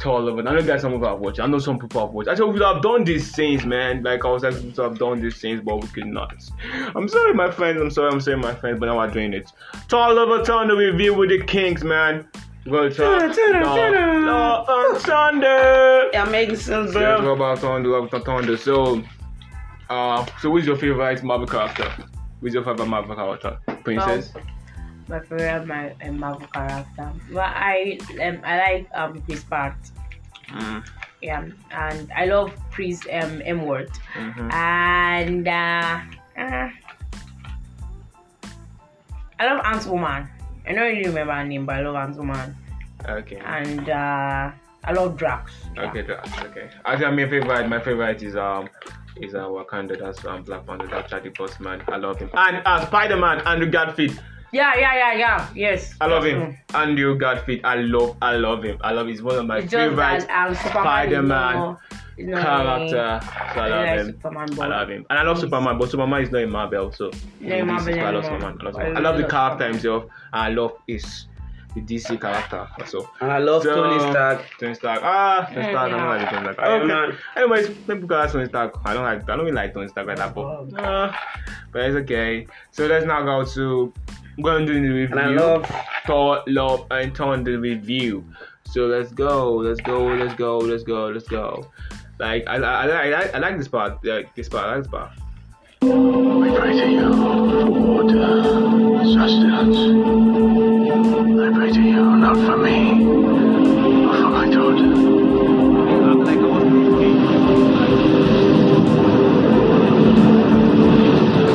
tall 0.00 0.26
of 0.26 0.38
it. 0.38 0.46
I 0.46 0.54
know 0.54 0.62
guys 0.62 0.80
some 0.80 0.94
of 0.94 1.02
have 1.02 1.20
watched. 1.20 1.40
I 1.40 1.46
know 1.46 1.58
some 1.58 1.78
people 1.78 2.00
have 2.00 2.10
watched. 2.14 2.28
I 2.28 2.34
told 2.34 2.54
we 2.54 2.60
have 2.60 2.82
done 2.82 3.04
these 3.04 3.30
things, 3.32 3.64
man. 3.64 4.02
Like 4.02 4.24
I 4.24 4.28
was 4.28 4.42
like 4.42 4.54
have 4.76 4.98
done 4.98 5.20
these 5.20 5.40
things, 5.40 5.60
but 5.62 5.80
we 5.80 5.88
could 5.88 6.06
not. 6.06 6.34
I'm 6.96 7.08
sorry, 7.08 7.34
my 7.34 7.50
friends. 7.50 7.80
I'm 7.80 7.90
sorry. 7.90 8.10
I'm 8.10 8.20
sorry, 8.20 8.38
my 8.38 8.54
friends. 8.54 8.80
But 8.80 8.86
now 8.86 8.98
I'm 8.98 9.12
doing 9.12 9.32
it. 9.34 9.52
Tall 9.88 10.18
of 10.18 10.40
a 10.40 10.44
ton 10.44 10.70
of 10.70 10.78
review 10.78 11.14
with 11.14 11.30
the 11.30 11.44
Kings, 11.44 11.84
man. 11.84 12.26
We're 12.66 12.90
gonna 12.90 12.94
talk. 12.94 13.34
Ta-da, 13.34 13.62
ta-da, 13.62 14.18
No, 14.20 14.20
no, 14.20 14.64
on 14.68 15.00
Sunday. 15.00 16.10
yeah, 16.12 16.24
making 16.24 16.56
sense, 16.56 16.92
So 16.92 17.00
let's 17.00 17.20
bro. 17.20 17.22
go 17.22 17.32
about 17.32 17.58
Thunder, 17.58 17.94
about 17.96 18.24
Thunder. 18.24 18.56
So, 18.56 19.02
uh, 19.88 20.26
so 20.40 20.50
who's 20.50 20.66
your 20.66 20.76
favorite 20.76 21.22
Marvel 21.22 21.46
character? 21.46 21.90
Who's 22.40 22.54
your 22.54 22.62
favorite 22.64 22.86
Marvel 22.86 23.14
character? 23.16 23.58
Princess. 23.82 24.32
my 25.08 25.20
favorite 25.20 25.66
my 25.66 25.92
uh, 26.06 26.12
Marvel 26.12 26.46
character. 26.52 27.10
But 27.32 27.50
I 27.56 27.98
um, 28.22 28.38
I 28.44 28.58
like 28.58 28.88
um 28.94 29.20
Chris 29.22 29.42
Pratt. 29.42 29.76
Mm, 30.50 30.84
Yeah, 31.22 31.44
and 31.70 32.12
I 32.14 32.26
love 32.26 32.52
Chris 32.70 33.00
um 33.10 33.40
Hemsworth. 33.40 33.96
mhm. 34.14 34.52
And 34.52 35.48
uh, 35.48 36.00
uh, 36.38 36.68
I 39.38 39.46
love 39.46 39.60
Ant 39.64 39.86
Woman. 39.86 40.28
I 40.66 40.72
don't 40.72 40.82
really 40.82 41.06
remember 41.06 41.32
her 41.34 41.44
name, 41.44 41.66
but 41.66 41.76
I 41.76 41.80
love 41.82 41.96
Ant 41.96 42.16
Woman. 42.16 42.56
Okay. 43.08 43.36
And 43.36 43.88
uh, 43.88 44.50
I 44.84 44.92
love 44.92 45.16
Drax. 45.16 45.52
Yeah. 45.74 45.90
Okay, 45.90 46.02
that's 46.02 46.38
okay. 46.42 46.70
Actually, 46.84 47.24
my 47.24 47.30
favorite, 47.30 47.68
my 47.68 47.80
favorite 47.80 48.22
is 48.22 48.36
um 48.36 48.68
is 49.16 49.34
uh, 49.34 49.44
Wakanda. 49.44 49.98
That's 49.98 50.24
um 50.24 50.42
Black 50.42 50.66
Panther. 50.66 50.86
That's 50.86 51.10
Charlie 51.10 51.30
Bossman. 51.30 51.82
I 51.88 51.96
love 51.96 52.18
him. 52.18 52.30
And 52.34 52.62
uh, 52.64 52.86
Spider 52.86 53.16
Man, 53.16 53.40
Andrew 53.46 53.70
Garfield. 53.70 54.20
Yeah, 54.52 54.72
yeah, 54.76 54.94
yeah, 54.96 55.12
yeah. 55.14 55.48
Yes. 55.54 55.94
I 56.00 56.06
love 56.06 56.24
him. 56.24 56.58
Andrew 56.74 57.16
Garfield. 57.16 57.60
I 57.62 57.76
love, 57.76 58.16
I 58.20 58.34
love 58.34 58.64
him. 58.64 58.78
I 58.80 58.90
love. 58.92 59.06
He's 59.06 59.22
one 59.22 59.36
of 59.38 59.46
my 59.46 59.58
It's 59.58 59.72
favorite 59.72 60.28
um, 60.28 61.78
Superman 62.16 62.42
Spider-Man 62.42 62.82
is 62.86 62.92
not- 62.92 63.22
is 63.22 63.22
not 63.22 63.22
character. 63.22 63.26
So 63.54 63.60
I 63.60 63.64
I 63.64 63.68
love 63.68 63.86
like 63.86 63.98
him. 63.98 64.06
Superman, 64.12 64.48
I 64.60 64.66
love 64.66 64.88
him, 64.90 65.06
and 65.10 65.18
I 65.18 65.22
love 65.22 65.38
Superman, 65.38 65.78
but 65.78 65.90
Superman 65.90 66.22
is 66.22 66.30
not 66.30 66.42
in 66.42 66.50
Marvel, 66.50 66.92
so 66.92 67.10
No, 67.40 67.54
in 67.56 67.66
Marvel 67.66 68.00
I 68.00 68.10
love. 68.10 68.24
Superman. 68.24 68.58
I 68.60 68.64
love, 68.64 68.76
I 68.76 69.00
love 69.00 69.16
the 69.18 69.24
character 69.24 69.66
himself. 69.68 70.04
And 70.32 70.42
I 70.42 70.48
love 70.50 70.72
his 70.86 71.26
the 71.74 71.80
DC 71.82 72.20
character 72.20 72.66
also. 72.80 73.08
And 73.20 73.30
I 73.30 73.38
love 73.38 73.62
So, 73.62 73.74
Tony 73.74 74.00
Stark. 74.10 74.42
Tony 74.58 74.74
Stark. 74.74 75.00
Ah, 75.04 75.46
Tony 75.48 75.60
Yeah, 75.60 75.70
Stark. 75.70 75.92
I 75.92 75.96
yeah. 75.96 75.98
don't 75.98 76.08
like 76.08 76.30
Tony 76.30 76.52
Stark. 76.52 76.68
Okay. 76.68 76.86
Man. 76.86 77.16
Anyways, 77.36 77.68
people 77.86 78.08
call 78.08 78.18
us 78.18 78.32
Tony 78.32 78.46
Stark. 78.46 78.74
I 78.84 78.94
don't 78.94 79.04
like. 79.04 79.22
I 79.22 79.36
don't 79.36 79.40
really 79.40 79.52
like 79.52 79.72
Tony 79.74 79.86
Stark 79.88 80.06
like 80.08 80.16
that, 80.16 80.34
but 80.34 80.42
uh, 80.78 81.12
but 81.72 81.82
it's 81.82 81.96
okay. 81.98 82.46
So 82.72 82.86
let's 82.86 83.06
now 83.06 83.22
go 83.22 83.44
to. 83.44 83.92
We're 84.38 84.52
gonna 84.52 84.66
do 84.66 84.74
the 84.80 84.88
review. 84.88 85.16
And 85.16 85.20
I 85.20 85.26
love 85.28 85.70
Thor, 86.06 86.42
love, 86.48 86.86
and 86.90 87.14
the 87.46 87.56
review. 87.56 88.24
So 88.64 88.86
let's 88.86 89.12
go. 89.12 89.54
Let's 89.56 89.80
go. 89.80 90.06
Let's 90.06 90.34
go. 90.34 90.58
Let's 90.58 90.82
go. 90.82 91.06
Let's 91.08 91.28
go. 91.28 91.66
Like 92.20 92.46
I, 92.46 92.56
I, 92.56 92.86
I, 92.86 93.08
I, 93.08 93.30
I 93.32 93.38
like 93.38 93.56
this 93.56 93.66
part. 93.66 94.04
Like 94.04 94.34
this 94.34 94.46
part. 94.46 94.66
I 94.66 94.74
like 94.74 94.82
this 94.82 94.90
part. 94.90 95.10
We 95.80 96.50
pray 96.54 96.72
to 96.78 96.90
you 96.90 97.14
for 97.16 97.70
water, 97.70 98.42
sustenance. 99.04 99.78
I 101.40 101.50
pray 101.56 101.72
to 101.72 101.80
you 101.80 102.04
not 102.18 102.36
for 102.36 102.58
me, 102.58 102.92
but 104.04 104.16
for 104.20 104.28
my 104.28 104.50
daughter. 104.50 104.90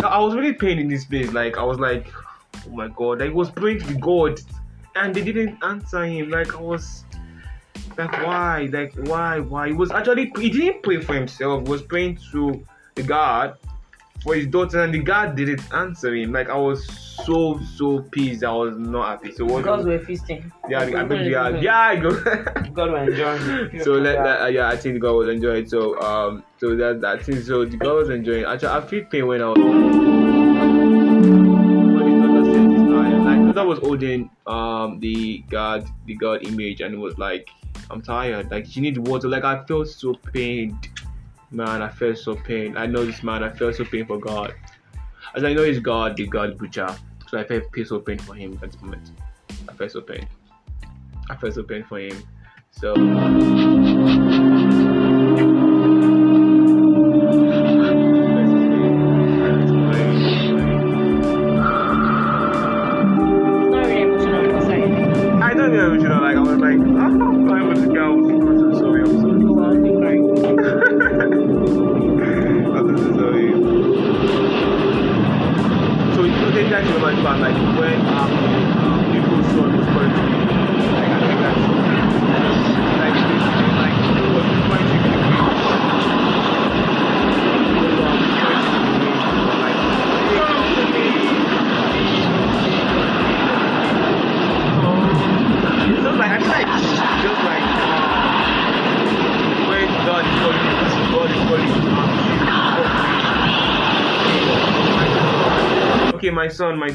I 0.04 0.18
was. 0.18 0.34
Really 0.34 0.54
pained 0.54 0.80
in 0.80 0.88
this 0.88 1.06
place. 1.06 1.32
Like 1.32 1.60
I 1.60 1.64
was 1.64 1.78
like, 1.80 2.12
oh 2.66 2.72
my 2.72 2.88
god. 2.88 3.20
Like, 3.20 3.30
he 3.30 3.36
was 3.36 3.52
praying 3.52 3.82
to 3.82 3.86
the 3.94 4.00
god, 4.00 4.42
and 4.96 5.14
they 5.14 5.22
didn't 5.22 5.64
answer 5.64 6.04
him. 6.06 6.32
Like 6.32 6.56
I 6.56 6.60
was. 6.60 7.06
Like 7.98 8.12
why? 8.24 8.70
Like 8.72 8.94
why? 9.08 9.40
Why? 9.40 9.68
He 9.68 9.74
was 9.74 9.92
actually 9.92 10.32
he 10.38 10.50
didn't 10.50 10.84
pray 10.84 11.02
for 11.02 11.14
himself. 11.14 11.64
He 11.64 11.70
was 11.70 11.82
praying 11.82 12.20
to 12.32 12.64
the 12.96 13.04
God 13.04 13.58
for 14.22 14.36
his 14.36 14.48
daughter, 14.48 14.82
and 14.84 14.94
the 14.94 15.00
God 15.00 15.36
didn't 15.36 15.62
answer 15.74 16.14
him. 16.16 16.32
Like 16.34 16.50
I 16.50 16.58
was 16.58 16.86
so 17.26 17.60
so 17.78 18.02
pissed. 18.12 18.44
I 18.44 18.52
was 18.52 18.76
not 18.78 19.08
happy. 19.08 19.32
So 19.32 19.46
what? 19.46 19.64
because 19.64 19.86
we're 19.86 20.04
feasting. 20.04 20.52
yeah, 20.68 20.82
I 20.82 21.08
think 21.08 21.30
yeah, 21.30 21.50
yeah. 21.50 21.80
I 21.80 21.96
go. 21.96 22.12
God 22.74 22.92
will 22.92 22.96
enjoy 22.96 23.38
me. 23.40 23.80
so 23.84 23.94
let, 23.94 24.22
let 24.24 24.42
uh, 24.42 24.48
yeah, 24.48 24.68
I 24.68 24.76
think 24.76 25.00
girl 25.00 25.18
was 25.18 25.30
enjoying 25.30 25.64
it. 25.64 25.70
So 25.70 26.00
um, 26.02 26.44
so 26.58 26.76
that 26.76 27.00
that 27.02 27.24
thing. 27.24 27.42
So 27.42 27.64
the 27.66 27.78
girl 27.78 27.96
was 27.98 28.10
enjoying. 28.10 28.42
It. 28.42 28.48
Actually, 28.48 28.70
I 28.70 28.82
feel 28.82 29.06
pain 29.06 29.28
when 29.28 29.42
I 29.42 29.48
was. 29.50 29.58
when 29.58 29.84
his 32.08 32.16
daughter 32.22 32.44
said 32.52 32.70
this, 32.72 32.82
I- 32.82 32.96
that 33.56 33.66
was 33.66 33.80
holding 33.80 34.30
um 34.48 35.00
the 35.00 35.40
god 35.50 35.88
the 36.08 36.16
god 36.16 36.44
image 36.46 36.82
and 36.82 36.94
it 36.94 36.98
was 36.98 37.18
like 37.18 37.48
I'm 37.90 38.02
tired. 38.02 38.52
Like 38.52 38.66
she 38.66 38.82
needs 38.82 39.00
water. 39.00 39.28
Like 39.28 39.44
I 39.44 39.64
felt 39.66 39.88
so 39.88 40.14
pained. 40.14 40.90
Man, 41.52 41.82
I 41.82 41.90
felt 41.90 42.18
so 42.18 42.36
pain. 42.36 42.76
I 42.76 42.86
know 42.86 43.06
this 43.06 43.24
man. 43.24 43.44
I 43.44 43.50
felt 43.50 43.76
so 43.76 43.86
pain 43.86 44.06
for 44.06 44.18
God. 44.18 44.54
As 45.36 45.44
I 45.44 45.54
know 45.54 45.64
he's 45.64 45.80
God, 45.80 46.18
the 46.18 46.28
God 46.28 46.58
butcher. 46.58 46.96
So 47.28 47.38
I 47.38 47.44
pain 47.44 47.62
so 47.86 48.00
pain 48.00 48.20
for 48.20 48.34
him 48.34 48.60
at 48.62 48.72
this 48.72 48.82
moment. 48.82 49.12
I 49.68 49.74
felt 49.74 49.92
so 49.92 50.02
pain. 50.02 50.28
I 51.30 51.36
felt 51.36 51.54
so 51.54 51.64
pain 51.64 51.84
for 51.84 52.00
him. 52.00 52.24
So. 52.72 53.85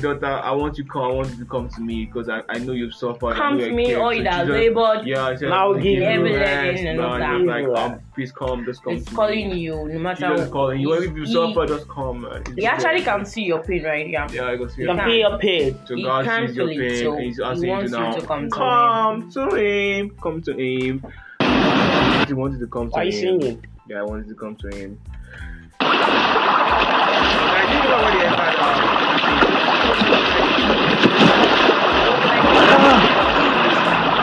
Daughter, 0.00 0.26
I 0.26 0.50
want 0.52 0.76
you 0.78 0.85
to 0.85 0.90
come. 0.90 1.02
I 1.02 1.09
want 1.09 1.30
you 1.30 1.37
to 1.37 1.45
come 1.45 1.69
to 1.69 1.80
me 1.80 2.07
because 2.07 2.28
I, 2.28 2.42
I 2.49 2.59
know 2.59 2.73
you've 2.73 2.95
suffered. 2.95 3.37
Come 3.37 3.59
to 3.59 3.71
me, 3.73 3.87
kid." 3.87 3.99
all 3.99 4.12
you 4.12 4.23
that 4.25 4.49
labored. 4.49 5.07
Yeah, 5.07 5.26
I 5.26 5.37
said, 5.37 5.49
Now 5.50 5.73
"Give 5.75 5.83
give 5.83 5.92
you 5.95 6.02
heavy 6.04 6.33
rest, 6.35 6.83
and 6.85 7.00
all 7.00 7.19
that. 7.19 7.38
was 7.38 7.47
like, 7.47 7.66
um, 7.78 8.00
please 8.14 8.33
come, 8.33 8.64
just 8.64 8.83
come. 8.83 8.95
It's 8.95 9.07
to 9.07 9.14
calling 9.14 9.50
me. 9.50 9.59
you 9.61 9.75
no 9.88 9.99
matter 9.99 10.28
Jesus 10.28 10.47
is 10.47 10.52
calling 10.52 10.80
you. 10.80 10.92
He- 10.92 11.07
If 11.09 11.16
you 11.16 11.26
suffer, 11.26 11.66
just 11.66 11.88
come. 11.88 12.25
It's 12.33 12.50
He 12.57 12.66
actually 12.66 13.02
can 13.02 13.25
see 13.25 13.42
your 13.45 13.62
pain 13.62 13.83
right 13.85 14.07
here. 14.07 14.26
Yeah, 14.33 14.47
I 14.49 14.57
go 14.57 14.66
see 14.69 14.83
your 14.83 14.95
can 14.97 15.04
pain. 15.07 15.21
your 15.21 15.38
paid. 15.38 15.76
So 15.87 15.95
He 15.95 16.02
God 16.02 16.25
can't 16.25 16.49
sees 16.49 16.57
your 16.57 16.69
pain. 16.69 16.97
so 17.04 17.16
He's 17.19 17.37
he 17.37 17.42
asking 17.42 17.64
you 17.64 17.71
wants 17.71 17.92
you 17.92 17.99
now. 17.99 18.12
to 18.14 18.26
come 18.26 18.49
to 18.50 18.57
come 18.57 19.30
to 19.33 19.54
him. 19.57 20.11
Come 20.23 20.42
to 20.42 20.52
him. 20.52 21.04
He 22.26 22.35
wanted 22.35 22.61
to 22.61 22.66
come 22.66 22.88
to 22.90 22.95
Why 22.95 23.02
are 23.02 23.04
him. 23.07 23.12
you 23.12 23.40
singing? 23.40 23.64
Yeah, 23.88 24.00
I 24.00 24.02
wanted 24.02 24.28
to 24.28 24.35
come 24.35 24.54
to 24.57 24.69
him. 24.69 24.99
I 25.83 27.66
didn't 27.71 27.92
already 27.92 28.25
had 28.26 29.10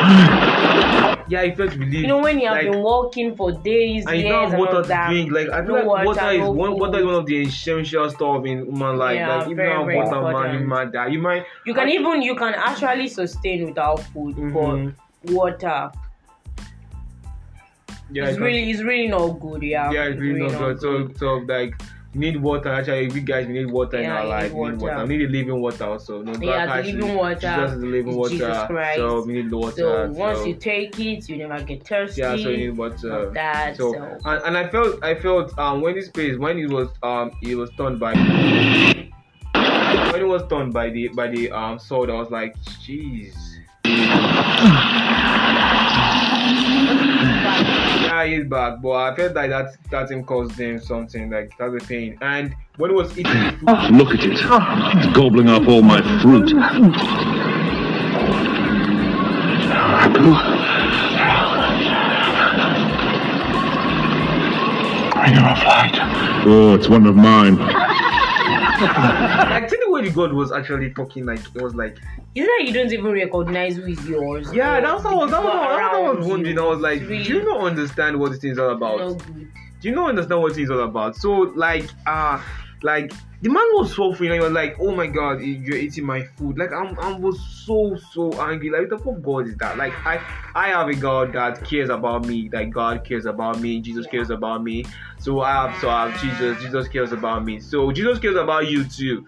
Yeah, 1.30 1.42
I 1.42 1.54
felt 1.56 1.76
relief. 1.76 2.02
You 2.02 2.08
know 2.08 2.20
when 2.20 2.40
you 2.40 2.48
have 2.48 2.56
like, 2.56 2.72
been 2.72 2.82
walking 2.82 3.36
for 3.36 3.52
days, 3.52 4.06
and 4.06 4.18
you 4.18 4.32
have 4.32 4.54
water 4.54 4.82
to 4.82 4.88
that. 4.88 5.10
drink. 5.10 5.30
Like 5.30 5.50
I 5.50 5.58
feel 5.66 5.76
No 5.76 5.84
like 5.84 5.86
water, 5.86 6.06
water, 6.06 6.32
is 6.32 6.40
no 6.40 6.52
one 6.52 6.80
water 6.80 7.00
is 7.00 7.06
one 7.06 7.16
of 7.16 7.26
the 7.26 7.42
essential 7.42 8.10
stuff 8.10 8.46
in 8.46 8.66
human 8.66 8.98
life. 8.98 9.16
Yeah, 9.16 9.36
like 9.36 9.44
if 9.44 9.50
you 9.50 9.56
very, 9.58 9.74
don't 9.74 9.90
have 9.90 9.96
water, 9.96 10.22
man, 10.22 10.26
important. 10.32 10.62
you 10.62 10.68
might 10.68 10.92
die. 10.94 11.08
You 11.08 11.20
might 11.20 11.46
You 11.66 11.74
can 11.74 11.90
even 11.90 12.22
you 12.22 12.36
can 12.36 12.54
actually 12.54 13.10
sustain 13.10 13.66
without 13.66 14.00
food, 14.14 14.38
Mhm. 14.38 14.94
but 15.26 15.34
water 15.34 15.92
yeah, 18.12 18.28
it's 18.28 18.38
it 18.38 18.42
really 18.42 18.72
it's 18.72 18.82
really 18.82 19.08
not 19.10 19.28
good. 19.40 19.64
Yeah, 19.64 19.92
yeah, 19.92 20.06
it's 20.06 20.20
really 20.20 20.48
not 20.48 20.58
good. 20.58 20.80
So, 20.80 21.10
so 21.18 21.28
like, 21.46 21.76
you 22.18 22.32
need 22.32 22.42
water. 22.42 22.70
Actually, 22.70 23.10
we 23.10 23.22
guys, 23.22 23.46
we 23.48 23.54
need 23.54 23.68
water 23.72 23.98
in 23.98 24.10
our 24.10 24.26
life. 24.26 24.52
We 24.52 24.70
need 24.70 24.80
water. 24.82 25.06
We 25.06 25.18
need 25.18 25.30
living 25.30 25.62
water 25.62 25.86
also. 25.86 26.24
No, 26.24 26.34
Yeah, 26.34 26.66
God, 26.66 26.84
the 26.86 26.92
living 26.92 27.16
water 27.16 27.36
Jesus 27.36 27.72
is 27.74 27.80
the 27.80 27.86
living 27.86 28.16
water. 28.16 28.30
Jesus 28.32 28.58
Christ. 28.68 28.98
So 28.98 29.22
we 29.24 29.34
need 29.34 29.50
the 29.52 29.58
water. 29.58 29.76
So 29.76 30.12
once 30.12 30.40
so- 30.40 30.46
you 30.46 30.56
take 30.56 31.00
it, 31.00 31.30
you 31.30 31.38
never 31.38 31.64
get 31.64 31.88
thirsty. 31.88 32.22
yeah, 32.22 32.32
so 32.36 32.50
you 32.50 32.58
need 32.58 32.78
water. 32.78 33.30
That. 33.34 33.78
So, 33.78 33.94
So, 33.94 34.18
and, 34.26 34.44
and 34.46 34.58
I 34.58 34.68
felt 34.70 35.04
I 35.04 35.16
felt 35.16 35.58
um 35.60 35.82
when 35.82 35.94
this 35.96 36.10
place 36.10 36.38
when 36.38 36.58
it 36.58 36.70
was 36.70 36.90
um 37.04 37.32
it 37.44 37.56
was 37.56 37.70
turned 37.78 38.00
by 38.00 38.14
when 40.12 40.22
it 40.22 40.28
was 40.28 40.44
turned 40.50 40.74
by 40.74 40.90
the 40.90 41.10
by 41.10 41.28
the 41.28 41.52
um 41.52 41.78
sword 41.78 42.10
I 42.10 42.14
was 42.14 42.32
like 42.32 42.56
jeez. 42.84 43.36
Yeah, 48.08 48.26
he's 48.26 48.46
back, 48.46 48.82
but 48.82 48.92
I 48.92 49.16
felt 49.16 49.36
like 49.36 49.50
that 49.50 49.76
that 49.92 50.08
thing 50.08 50.24
caused 50.24 50.58
him 50.58 50.80
something 50.80 51.30
like 51.30 51.52
that's 51.60 51.74
the 51.74 51.80
pain. 51.86 52.18
And 52.22 52.56
when 52.78 52.92
it 52.92 52.94
was 52.94 53.12
eating 53.18 53.34
the 53.34 53.52
food, 53.52 53.64
ah, 53.68 53.90
Look 53.92 54.10
at 54.16 54.24
it. 54.24 54.32
It's 54.32 55.14
gobbling 55.14 55.50
up 55.50 55.68
all 55.68 55.82
my 55.82 56.02
fruit. 56.22 56.54
Bring 65.14 65.34
her 65.34 65.52
a 65.52 65.56
flight. 65.56 65.96
Oh, 66.46 66.76
it's 66.76 66.88
one 66.88 67.06
of 67.08 67.16
mine. 67.18 67.58
Like 70.16 70.16
see 70.16 70.20
the 70.20 70.24
way 70.24 70.26
the 70.26 70.28
god 70.28 70.34
was 70.34 70.52
actually 70.52 70.94
talking, 70.94 71.26
like 71.26 71.40
it 71.56 71.62
was 71.62 71.76
like 71.76 71.98
is 72.36 72.46
that 72.46 72.64
you 72.66 72.74
don't 72.74 72.92
even 72.92 73.12
recognize 73.12 73.76
who 73.76 73.86
is 73.86 74.08
yours? 74.08 74.54
yeah, 74.54 74.80
that's 74.82 75.04
what 75.04 75.14
I 75.14 75.16
was 75.16 75.32
that 75.32 75.44
was, 75.44 75.78
that 75.78 76.18
was 76.18 76.28
wondering. 76.28 76.60
I 76.60 76.64
was 76.64 76.80
like, 76.80 77.02
really 77.02 77.24
do 77.24 77.34
you 77.34 77.46
not 77.46 77.62
understand 77.62 78.20
what 78.20 78.32
this 78.32 78.40
thing 78.40 78.52
is 78.52 78.60
all 78.60 78.72
about? 78.72 79.00
no 79.00 79.18
do 79.80 79.90
you 79.90 79.96
not 79.96 80.10
understand 80.10 80.42
what 80.42 80.58
it's 80.58 80.72
all 80.72 80.80
about? 80.80 81.16
So 81.16 81.32
like 81.56 81.90
uh 82.06 82.42
like 82.84 83.12
the 83.42 83.50
man 83.50 83.64
was 83.74 83.96
suffering 83.96 84.32
and 84.32 84.34
he 84.34 84.40
was 84.40 84.52
like, 84.52 84.76
Oh 84.80 84.96
my 84.96 85.08
god, 85.08 85.42
you're 85.42 85.78
eating 85.78 86.06
my 86.06 86.24
food. 86.24 86.58
Like 86.58 86.72
I'm 86.72 86.98
I 87.00 87.18
was 87.18 87.40
so 87.66 87.96
so 88.12 88.34
angry. 88.42 88.70
Like 88.72 88.82
what 88.82 88.90
the 88.90 88.98
fuck 88.98 89.22
God 89.22 89.48
is 89.48 89.56
that? 89.58 89.78
Like 89.78 89.94
I 90.06 90.20
I 90.56 90.70
have 90.70 90.88
a 90.88 90.96
God 90.96 91.34
that 91.34 91.64
cares 91.64 91.90
about 91.90 92.26
me, 92.26 92.50
that 92.50 92.72
God 92.72 93.04
cares 93.04 93.26
about 93.26 93.60
me, 93.60 93.80
Jesus 93.80 94.08
cares 94.08 94.32
about 94.32 94.64
me. 94.64 94.86
So 95.20 95.42
I 95.42 95.52
have 95.52 95.80
so 95.80 95.90
I 95.90 96.10
have 96.10 96.22
Jesus, 96.22 96.62
Jesus 96.62 96.88
cares 96.88 97.12
about 97.12 97.46
me. 97.46 97.60
So 97.60 97.92
Jesus 97.92 98.20
cares 98.20 98.36
about 98.36 98.68
you 98.68 98.84
too. 98.84 99.28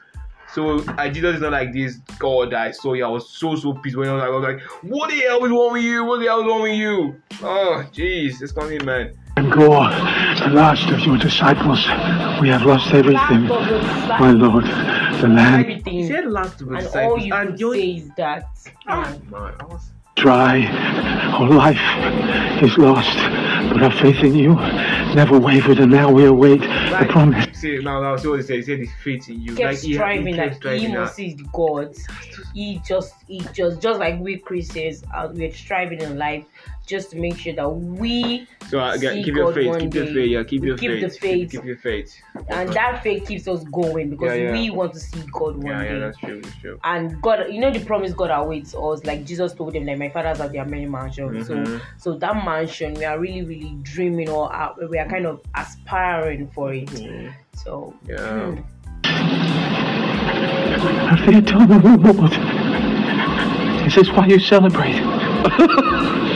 So 0.54 0.84
I 0.98 1.10
Jesus 1.10 1.36
is 1.36 1.42
not 1.42 1.52
like 1.52 1.74
this 1.74 1.98
God 2.18 2.52
that 2.52 2.62
I 2.62 2.72
saw 2.72 2.94
you. 2.94 3.06
I 3.06 3.10
was 3.10 3.30
so 3.30 3.56
so 3.56 3.74
pissed 3.74 3.96
when 3.96 4.10
I 4.10 4.14
was 4.14 4.22
like, 4.22 4.30
I 4.30 4.32
was 4.32 4.44
like, 4.44 4.92
what 4.92 5.10
the 5.10 5.20
hell 5.20 5.46
is 5.46 5.52
wrong 5.52 5.74
with 5.74 5.84
you? 5.84 6.04
What 6.06 6.20
the 6.20 6.26
hell 6.26 6.42
is 6.42 6.46
wrong 6.48 6.62
with 6.64 6.74
you? 6.74 7.22
Oh 7.44 7.86
jeez, 7.94 8.42
it's 8.42 8.52
coming 8.52 8.84
man. 8.84 9.14
And 9.38 9.52
go, 9.52 9.70
the 9.70 10.50
last 10.52 10.90
of 10.90 11.00
your 11.02 11.18
disciples. 11.18 11.86
We 12.42 12.50
have 12.50 12.64
lost 12.64 12.94
everything. 12.94 13.48
Last 13.48 13.72
of 13.72 13.82
the 13.82 14.18
My 14.20 14.32
Lord, 14.32 14.66
the 14.66 15.28
land 15.28 15.62
Everything. 15.62 15.94
He 15.94 16.04
everything. 16.04 16.08
said 16.08 16.32
last 16.32 16.62
of 16.62 16.68
the 16.68 16.76
and 16.76 16.88
all 16.88 17.16
disciples, 17.16 17.26
you 17.26 17.34
and 17.34 17.50
could 17.52 17.60
you 17.60 17.74
say 17.74 17.92
is 17.92 18.10
that. 18.18 18.46
Um, 18.88 19.22
man, 19.30 19.54
I 20.20 20.66
was 20.66 20.66
dry. 20.66 20.66
Our 21.34 21.50
life 21.50 22.64
is 22.64 22.78
lost. 22.78 23.18
But 23.72 23.84
our 23.84 23.92
faith 23.92 24.24
in 24.24 24.36
you 24.36 24.56
never 25.16 25.40
wavered, 25.40 25.80
and 25.80 25.92
now 25.92 26.12
we 26.12 26.26
await 26.26 26.62
the 26.62 26.68
like, 26.92 27.10
promise. 27.10 27.48
see 27.58 27.78
now 27.78 28.02
now 28.02 28.16
see 28.16 28.28
what 28.28 28.40
he 28.40 28.46
said. 28.46 28.56
He 28.58 28.62
said 28.64 28.80
his 28.80 28.90
faith 29.04 29.30
in 29.30 29.42
you. 29.42 29.56
kept 29.56 29.60
like 29.60 29.80
he, 29.80 29.94
striving 29.94 30.28
he 30.28 30.34
that 30.34 30.50
kept 30.50 30.56
striving 30.58 30.82
he 30.82 30.96
must 30.96 31.16
see 31.16 31.34
the 31.34 31.44
gods. 31.54 32.08
He 32.54 32.82
just 32.86 33.14
he 33.28 33.42
just 33.54 33.82
just 33.82 34.00
like 34.00 34.20
we 34.20 34.38
Christians 34.40 35.04
uh, 35.14 35.30
we're 35.32 35.54
striving 35.54 36.02
in 36.02 36.18
life 36.18 36.46
just 36.86 37.12
to 37.12 37.18
make 37.20 37.38
sure 37.38 37.54
that 37.54 37.70
we 37.70 38.48
So 38.68 38.80
uh, 38.80 38.94
again, 38.94 39.14
see 39.14 39.24
keep 39.24 39.36
your 39.36 39.46
God 39.46 39.54
faith, 39.56 39.68
one 39.68 39.80
keep 39.82 39.94
your 39.94 40.06
day. 40.06 40.14
faith, 40.14 40.30
yeah, 40.32 40.44
keep 40.44 40.64
your 40.64 40.78
keep 40.78 40.90
faith, 40.92 41.02
the 41.02 41.10
faith. 41.20 41.52
keep 41.52 41.64
your 41.66 41.78
faith. 41.78 42.16
and 42.50 42.74
that 42.74 43.04
faith 43.04 43.28
keeps 43.28 43.48
us 43.48 43.64
going 43.66 44.10
because 44.10 44.36
Yeah, 44.36 44.44
yeah. 44.46 44.52
we 44.54 44.70
want 44.72 44.94
to 44.94 45.00
see 45.00 45.22
God 45.32 45.58
one 45.58 45.66
yeah, 45.68 45.84
day. 45.84 45.94
yeah, 45.94 46.00
that's 46.00 46.18
true, 46.18 46.42
that's 46.42 46.56
true. 46.58 46.80
and 46.84 47.22
God, 47.22 47.46
you 47.52 47.60
know, 47.60 47.72
the 47.72 47.80
promise 47.86 48.14
God 48.14 48.32
awaits 48.32 48.74
us. 48.74 49.04
Like 49.06 49.24
Jesus 49.26 49.54
told 49.54 49.74
them, 49.74 49.86
like 49.86 50.00
my 50.00 50.10
fathers 50.10 50.40
have 50.40 50.52
their 50.52 50.66
many 50.66 50.88
mansions. 50.88 51.48
Mhm. 51.48 51.68
So, 51.68 51.82
so 51.98 52.18
that 52.18 52.44
mansion, 52.44 52.96
we 52.96 53.06
are 53.06 53.20
really, 53.20 53.44
really 53.44 53.76
dreaming 53.84 54.30
or 54.30 54.52
uh, 54.56 54.74
we 54.90 54.98
are 54.98 55.08
kind 55.08 55.28
of 55.28 55.42
aspiring 55.56 56.48
for 56.56 56.74
it. 56.74 56.88
Mhm. 56.88 57.34
So, 57.54 57.94
Yeah. 58.08 58.52
hmm. 58.52 58.62
Of 61.12 61.20
the 61.26 61.38
eternal 61.38 61.80
reward. 61.80 62.32
Is 63.88 63.96
this 63.96 64.10
why 64.12 64.28
you 64.28 64.40
celebrate? 64.40 64.96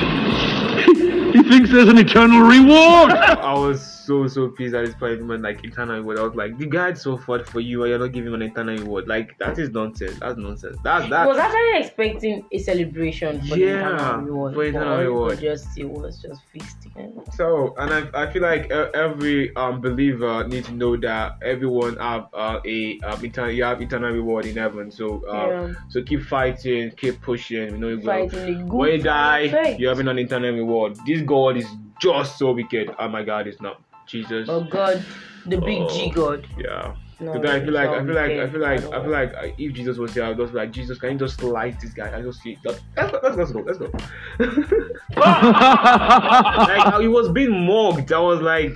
He 1.34 1.42
thinks 1.44 1.72
there's 1.72 1.90
an 1.90 1.98
eternal 1.98 2.42
reward. 2.42 3.12
I 3.12 3.54
was 3.54 3.82
so 4.05 4.27
so 4.27 4.50
pissed 4.50 4.75
at 4.75 4.86
this 4.86 4.95
point, 4.95 5.22
man. 5.24 5.41
Like 5.41 5.63
eternal 5.63 5.95
reward. 5.98 6.19
I 6.19 6.24
was 6.24 6.36
like, 6.36 6.57
the 6.57 6.65
guy 6.67 6.93
so 6.93 7.17
fought 7.17 7.48
for 7.48 7.60
you, 7.60 7.83
and 7.83 7.89
you're 7.89 8.00
not 8.00 8.12
giving 8.12 8.33
him 8.33 8.41
an 8.41 8.43
eternal 8.43 8.77
reward. 8.77 9.07
Like 9.07 9.38
that 9.39 9.57
is 9.60 9.69
nonsense. 9.72 10.19
That's 10.19 10.38
nonsense. 10.38 10.77
That's 10.83 11.10
that. 11.10 11.27
was 11.27 11.38
actually 11.38 11.79
expecting 11.79 12.45
a 12.51 12.57
celebration 12.60 13.39
for 13.41 13.55
Yeah, 13.57 13.67
the 13.67 13.91
internal 13.91 14.22
reward. 14.25 14.53
for 14.55 14.63
internal 14.65 14.88
but 14.88 14.93
all 14.93 15.00
it 15.00 15.03
reward. 15.05 15.39
just 15.39 15.77
it 15.77 15.89
was 15.89 16.22
just 16.22 16.41
feasting. 16.51 17.25
So, 17.33 17.74
and 17.77 17.93
I, 18.13 18.24
I 18.24 18.31
feel 18.31 18.41
like 18.41 18.69
every 18.72 19.55
um 19.55 19.81
believer 19.81 20.48
needs 20.48 20.67
to 20.67 20.74
know 20.74 20.95
that 20.98 21.38
everyone 21.41 21.98
have 21.98 22.27
uh, 22.33 22.60
a 22.65 23.00
um, 23.01 23.24
eternal, 23.25 23.51
you 23.51 23.63
have 23.63 23.81
eternal 23.81 24.12
reward 24.12 24.45
in 24.45 24.57
heaven. 24.57 24.91
So, 24.91 25.25
uh, 25.27 25.48
Yeah. 25.48 25.74
so 25.89 26.03
keep 26.03 26.22
fighting, 26.24 26.91
keep 26.91 27.22
pushing. 27.22 27.72
You 27.72 27.77
know, 27.77 27.88
you 27.89 27.98
go. 27.98 28.05
Fighting 28.05 28.45
the 28.45 28.63
good 28.69 28.74
When 28.77 28.91
you 28.91 29.01
die, 29.03 29.75
you're 29.79 29.91
having 29.91 30.07
an 30.07 30.19
eternal 30.19 30.51
reward. 30.53 30.98
This 31.07 31.22
God 31.22 31.57
is 31.57 31.67
just 32.00 32.38
so 32.38 32.51
wicked. 32.51 32.89
Oh 33.00 33.07
my 33.07 33.24
God, 33.24 33.48
it's 33.48 33.62
not 33.62 33.81
Jesus. 34.07 34.48
Oh 34.50 34.63
God, 34.63 35.03
the 35.45 35.57
big 35.57 35.88
G 35.89 36.12
Oh. 36.12 36.12
God. 36.15 36.48
Yeah. 36.57 36.95
No, 37.19 37.31
I 37.31 37.62
feel 37.62 37.72
like 37.72 37.89
I 37.89 38.03
feel 38.05 38.15
like 38.15 38.31
I 38.31 38.50
feel 38.50 38.60
like 38.60 38.79
I 38.83 39.01
feel 39.01 39.10
like 39.12 39.33
uh, 39.36 39.48
if 39.57 39.74
Jesus 39.74 39.98
was 39.98 40.13
here, 40.13 40.25
I 40.25 40.29
would 40.29 40.38
just 40.39 40.51
be 40.51 40.57
like 40.60 40.72
Jesus, 40.72 40.98
can 40.98 41.12
you 41.12 41.17
just 41.19 41.39
slice 41.39 41.79
this 41.81 41.93
guy? 41.93 42.13
I 42.17 42.22
just 42.22 42.41
see 42.41 42.57
that. 42.63 42.81
Let's 42.98 43.51
go, 43.51 43.62
let's 43.62 43.77
go, 43.77 43.91
let's 44.39 44.67
go. 44.67 44.74
like 45.17 47.01
he 47.01 47.07
was 47.07 47.29
being 47.29 47.65
mocked. 47.65 48.12
I 48.12 48.19
was 48.19 48.41
like, 48.41 48.74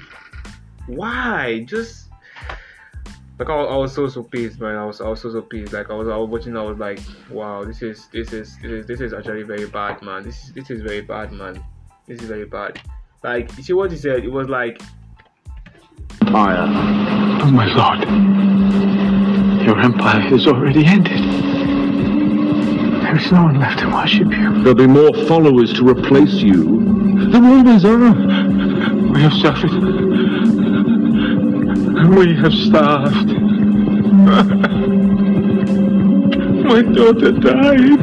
why? 0.86 1.66
Just 1.68 2.10
like 3.40 3.50
I, 3.50 3.56
was- 3.56 3.70
I 3.72 3.76
was 3.76 3.94
so 3.94 4.08
so 4.08 4.24
pissed, 4.24 4.60
man. 4.62 4.76
I 4.76 4.86
was 4.86 5.02
I 5.02 5.08
was 5.10 5.22
so 5.22 5.32
so 5.32 5.42
pissed. 5.42 5.74
Like 5.74 5.90
I 5.90 5.94
was 5.94 6.08
I 6.08 6.16
was 6.16 6.30
watching. 6.30 6.56
I 6.56 6.64
was 6.64 6.78
like, 6.78 7.00
wow, 7.30 7.64
this 7.66 7.82
is 7.82 8.08
this 8.14 8.32
is 8.34 8.58
this 8.62 8.72
is 8.72 8.86
this 8.86 9.02
is 9.02 9.14
actually 9.14 9.44
very 9.44 9.68
bad, 9.68 10.02
man. 10.02 10.24
This 10.24 10.44
is 10.46 10.54
this 10.54 10.70
is 10.70 10.82
very 10.82 11.02
bad, 11.02 11.32
man. 11.32 11.62
This 12.08 12.22
is 12.22 12.28
very 12.28 12.46
bad. 12.46 12.80
Like 13.24 13.56
you 13.58 13.64
see 13.64 13.74
what 13.74 13.92
he 13.92 13.98
said? 13.98 14.24
It 14.24 14.32
was 14.32 14.48
like 14.48 14.82
Fire. 16.32 16.68
Oh, 17.42 17.52
my 17.52 17.66
Lord. 17.74 18.02
Your 19.66 19.80
empire 19.80 20.34
is 20.34 20.46
already 20.46 20.86
ended. 20.86 21.22
There 23.02 23.16
is 23.16 23.32
no 23.32 23.44
one 23.44 23.60
left 23.60 23.80
to 23.80 23.88
worship 23.88 24.32
you. 24.32 24.62
There'll 24.62 24.76
be 24.76 24.88
more 24.88 25.14
followers 25.26 25.74
to 25.76 25.88
replace 25.88 26.34
you. 26.34 27.30
There 27.32 27.42
always 27.42 27.86
are. 27.86 28.14
We 29.14 29.22
have 29.22 29.34
suffered. 29.34 29.72
We 32.16 32.36
have 32.36 32.54
starved. 32.54 33.28
My 36.68 36.82
daughter 36.82 37.32
died. 37.32 38.02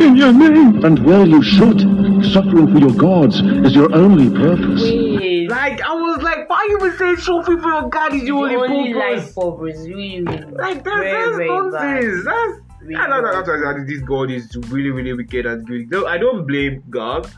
In 0.00 0.16
your 0.16 0.32
name. 0.32 0.84
And 0.84 1.04
well 1.04 1.26
you 1.26 1.42
should. 1.42 1.80
Suffering 2.24 2.72
for 2.72 2.78
your 2.78 2.94
gods 2.94 3.40
is 3.40 3.74
your 3.74 3.92
only 3.94 4.30
purpose. 4.30 5.05
Like 5.48 5.80
I 5.82 5.94
was 5.94 6.22
like, 6.22 6.48
why 6.48 6.66
you 6.68 6.78
even 6.78 6.98
say 6.98 7.16
suffering 7.22 7.60
for 7.60 7.68
your 7.68 7.88
God 7.88 8.14
is 8.14 8.22
your 8.24 8.44
only, 8.48 8.56
only 8.56 8.92
purpose? 8.92 9.36
life 9.36 9.44
really, 9.58 10.22
really 10.22 10.22
Like 10.52 10.84
that's, 10.84 10.84
very, 10.84 11.10
that's 11.12 11.36
very 11.36 11.48
nonsense. 11.48 12.24
bad. 12.24 12.34
That's 12.34 12.60
Really 12.82 12.94
I 12.96 13.06
know 13.08 13.22
bad. 13.22 13.34
that's 13.34 13.48
why 13.48 13.56
that 13.74 13.84
this 13.88 14.00
God 14.02 14.30
is 14.30 14.56
really, 14.68 14.90
really 14.90 15.12
wicked 15.12 15.46
and 15.46 15.66
good. 15.66 15.90
No, 15.90 16.06
I 16.06 16.18
don't 16.18 16.46
blame 16.46 16.82
God 16.90 17.28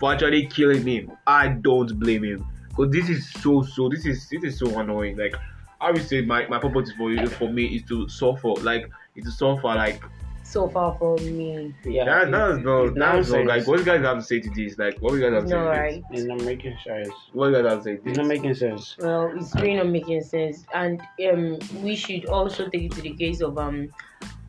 for 0.00 0.12
actually 0.12 0.46
killing 0.46 0.84
him. 0.86 1.12
I 1.26 1.48
don't 1.48 1.98
blame 2.00 2.24
him 2.24 2.46
because 2.68 2.90
this 2.92 3.08
is 3.08 3.30
so 3.32 3.62
so. 3.62 3.88
This 3.88 4.04
is 4.06 4.28
this 4.30 4.42
is 4.42 4.58
so 4.58 4.78
annoying. 4.80 5.16
Like 5.16 5.36
I 5.80 5.90
would 5.92 6.02
say, 6.06 6.22
my 6.22 6.46
my 6.48 6.58
purpose 6.58 6.90
for 6.98 7.12
you 7.12 7.26
for 7.28 7.48
me 7.52 7.66
is 7.76 7.82
to 7.84 8.08
suffer. 8.08 8.48
Like 8.62 8.90
is 9.14 9.24
to 9.26 9.30
suffer. 9.30 9.68
Like 9.68 10.02
So 10.48 10.68
far 10.68 10.96
from 10.96 11.16
me. 11.36 11.74
Yeah, 11.84 12.04
that, 12.04 12.30
that's 12.30 12.58
no 12.64 12.84
it's 12.84 12.94
that's 12.94 12.96
no 12.96 13.12
nonsense. 13.36 13.48
like 13.48 13.66
what 13.66 13.78
you 13.80 13.84
guys 13.84 14.00
have 14.02 14.18
to 14.18 14.22
say 14.24 14.40
to 14.40 14.50
this. 14.54 14.78
Like 14.78 14.98
what 15.00 15.12
you 15.14 15.20
guys 15.20 15.32
have 15.34 15.42
to 15.44 15.48
say. 15.48 15.54
No, 15.56 15.64
to 15.64 15.70
this? 15.70 15.78
right. 15.78 16.02
It's 16.12 16.24
not 16.24 16.40
making 16.42 16.76
sense. 16.84 17.08
What 17.32 17.46
you 17.48 17.52
guys 17.62 17.64
have 17.72 17.78
to 17.78 17.84
say 17.84 17.96
to 17.96 18.08
It's 18.08 18.18
not 18.18 18.26
making 18.26 18.54
sense. 18.54 18.96
Well, 18.98 19.32
it's 19.36 19.54
really 19.56 19.74
not 19.74 19.88
making 19.88 20.22
sense, 20.22 20.64
and 20.72 21.00
um, 21.32 21.58
we 21.82 21.94
should 21.96 22.26
also 22.26 22.68
take 22.68 22.84
it 22.84 22.92
to 22.92 23.02
the 23.02 23.14
case 23.14 23.40
of 23.42 23.58
um, 23.58 23.88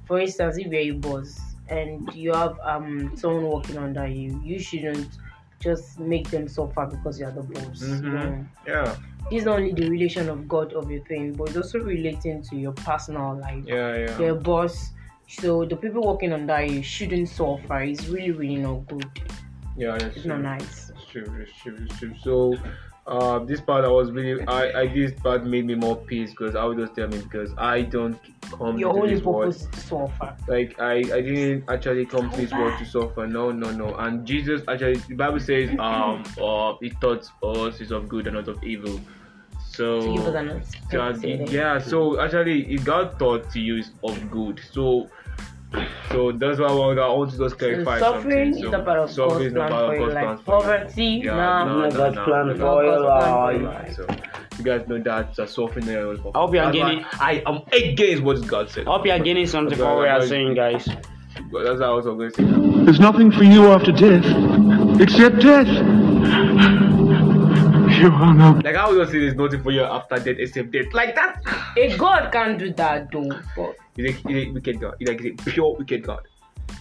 for 0.06 0.20
instance, 0.20 0.58
if 0.58 0.68
you're 0.68 0.82
a 0.82 0.92
boss 0.92 1.40
and 1.70 2.10
you 2.14 2.32
have 2.32 2.58
um 2.64 3.12
someone 3.18 3.50
working 3.50 3.78
under 3.78 4.08
you, 4.08 4.40
you 4.44 4.60
shouldn't 4.60 5.10
just 5.60 6.00
make 6.00 6.30
them 6.30 6.48
suffer 6.48 6.86
because 6.86 7.20
you're 7.20 7.32
the 7.32 7.42
boss. 7.42 7.82
Mhm. 7.84 8.02
No. 8.14 8.46
Yeah, 8.68 8.96
This 9.32 9.40
is 9.42 9.46
not 9.46 9.58
only 9.60 9.74
the 9.74 9.90
relation 9.90 10.30
of 10.30 10.48
God 10.48 10.72
of 10.74 10.90
your 10.92 11.04
thing, 11.06 11.34
but 11.34 11.50
it's 11.50 11.58
also 11.58 11.80
relating 11.80 12.44
to 12.44 12.56
your 12.56 12.72
personal 12.74 13.38
life. 13.40 13.64
yeah, 13.66 13.98
yeah. 13.98 14.20
You're 14.20 14.36
boss, 14.36 14.92
so 15.28 15.66
the 15.66 15.76
people 15.76 16.02
working 16.06 16.34
under 16.34 16.62
you 16.64 16.82
shouldn't 16.82 17.30
suffer. 17.30 17.82
It's 17.82 18.08
really, 18.08 18.32
really 18.32 18.56
not 18.58 18.88
good. 18.88 19.06
Yeah, 19.76 19.98
that's 19.98 20.16
It's 20.16 20.26
true. 20.26 20.38
not 20.38 20.42
nice. 20.42 20.90
It's 20.96 21.06
true, 21.06 21.26
it's 21.40 21.56
true, 21.62 21.78
it's 21.80 22.00
true. 22.00 22.14
So, 22.24 22.56
uh, 23.06 23.40
this 23.40 23.62
part 23.62 23.86
I 23.86 23.90
was 23.90 24.12
really, 24.12 24.46
I, 24.48 24.82
I 24.82 24.88
this 24.88 25.14
part 25.20 25.46
made 25.46 25.66
me 25.66 25.76
more 25.76 25.96
peace 25.96 26.32
because 26.32 26.56
I 26.56 26.66
would 26.66 26.78
just 26.78 26.96
tell 26.96 27.08
me 27.08 27.20
because 27.20 27.52
I 27.58 27.82
don't 27.84 28.20
come 28.52 28.78
Your 28.78 28.92
to 28.94 29.00
only 29.00 29.16
this 29.16 29.24
world 29.24 29.54
to 29.54 29.80
suffer. 29.80 30.36
like 30.48 30.80
I, 30.80 30.96
I 30.96 31.22
didn't 31.22 31.70
actually 31.70 32.06
come 32.06 32.30
to 32.32 32.38
this 32.38 32.52
world 32.52 32.78
to 32.80 32.86
suffer. 32.86 33.28
No, 33.28 33.52
no, 33.52 33.72
no. 33.72 33.94
And 33.96 34.26
Jesus 34.26 34.62
actually, 34.68 34.96
the 34.96 35.16
Bible 35.16 35.40
says, 35.40 35.70
um, 35.80 36.24
uh, 36.42 36.74
He 36.82 36.90
taught 36.90 37.30
us 37.44 37.80
is 37.80 37.92
of 37.92 38.10
good 38.10 38.28
and 38.28 38.36
not 38.36 38.48
of 38.48 38.62
evil. 38.64 39.00
So, 39.70 40.02
So 40.02 40.14
you 40.14 40.22
was 40.22 40.36
an 40.36 40.62
God, 40.90 41.24
yeah. 41.52 41.78
So 41.78 42.20
actually, 42.20 42.74
if 42.74 42.84
God 42.84 43.20
taught 43.20 43.50
to 43.52 43.60
you 43.60 43.78
is 43.78 43.92
of 44.04 44.32
good. 44.32 44.60
So. 44.72 45.10
So 46.12 46.32
that's 46.32 46.60
why 46.60 46.68
I 46.68 46.72
want, 46.72 46.98
I 47.00 47.08
want 47.10 47.32
to 47.32 47.38
just 47.38 47.58
clarify 47.60 48.00
suffering 48.00 48.54
something. 48.54 48.66
is 48.66 48.72
So 48.72 48.80
a 48.80 48.84
part 48.84 49.00
of 49.00 49.12
suffering 49.12 49.30
God's 49.30 49.46
is 49.46 49.54
plan 49.54 49.70
for 49.70 49.96
your 49.96 50.08
life. 50.14 50.24
plan 50.24 50.38
for 50.38 50.56
you. 50.56 50.62
Poverty, 50.62 51.04
Yeah, 51.26 51.36
nah. 51.36 51.66
no, 51.66 51.82
no, 51.82 51.92
God's 51.92 52.16
plan 52.16 52.48
no, 52.48 52.56
for 52.56 52.84
your 52.84 53.00
God's 53.02 53.26
plan 53.26 53.60
for 53.60 53.64
life. 53.68 53.96
So 53.96 54.58
you 54.58 54.64
guys 54.64 54.88
know 54.88 55.00
that 55.04 55.38
uh, 55.40 55.46
suffering 55.46 55.88
is 55.88 56.20
I 56.34 56.38
hope 56.40 56.54
you 56.54 56.60
are 56.60 56.72
That's 56.72 56.78
why 56.78 56.96
getting- 56.96 57.06
I 57.20 57.44
am 57.46 57.62
against 57.74 58.24
what 58.24 58.48
God 58.48 58.70
said. 58.70 58.88
I 58.88 58.92
hope 58.92 59.06
you 59.06 59.12
are 59.12 59.20
gaining 59.20 59.46
something 59.48 59.78
from 59.78 59.88
what 59.96 60.00
we 60.04 60.08
are 60.08 60.26
saying, 60.26 60.56
guys. 60.56 60.86
That's 60.86 61.52
what 61.52 61.84
I 61.84 61.90
was 61.92 62.06
going 62.06 62.32
to 62.32 62.36
say. 62.36 62.86
There's 62.86 63.00
nothing 63.00 63.32
for 63.32 63.44
you 63.44 63.68
after 63.68 63.92
death, 63.92 64.26
except 65.02 65.42
death. 65.42 65.68
You 67.98 68.12
are 68.12 68.62
Like 68.62 68.76
I 68.76 68.88
would 68.88 69.00
just 69.00 69.12
say 69.12 69.20
there's 69.20 69.36
nothing 69.36 69.64
for 69.64 69.72
you 69.72 69.82
after 69.82 70.18
death 70.20 70.36
except 70.38 70.72
death. 70.72 70.94
Like 70.94 71.16
that. 71.16 71.42
A 71.78 71.98
God 71.98 72.32
can't 72.32 72.60
do 72.60 72.72
that 72.74 73.12
though. 73.12 73.30
But 73.56 73.76
He's 73.96 74.14
a, 74.14 74.30
he's 74.30 74.48
a 74.48 74.52
wicked 74.52 74.80
God. 74.80 74.96
He's 75.00 75.08
like 75.08 75.20
he's 75.20 75.34
a 75.34 75.52
pure 75.52 75.76
wicked 75.76 76.04
God. 76.04 76.22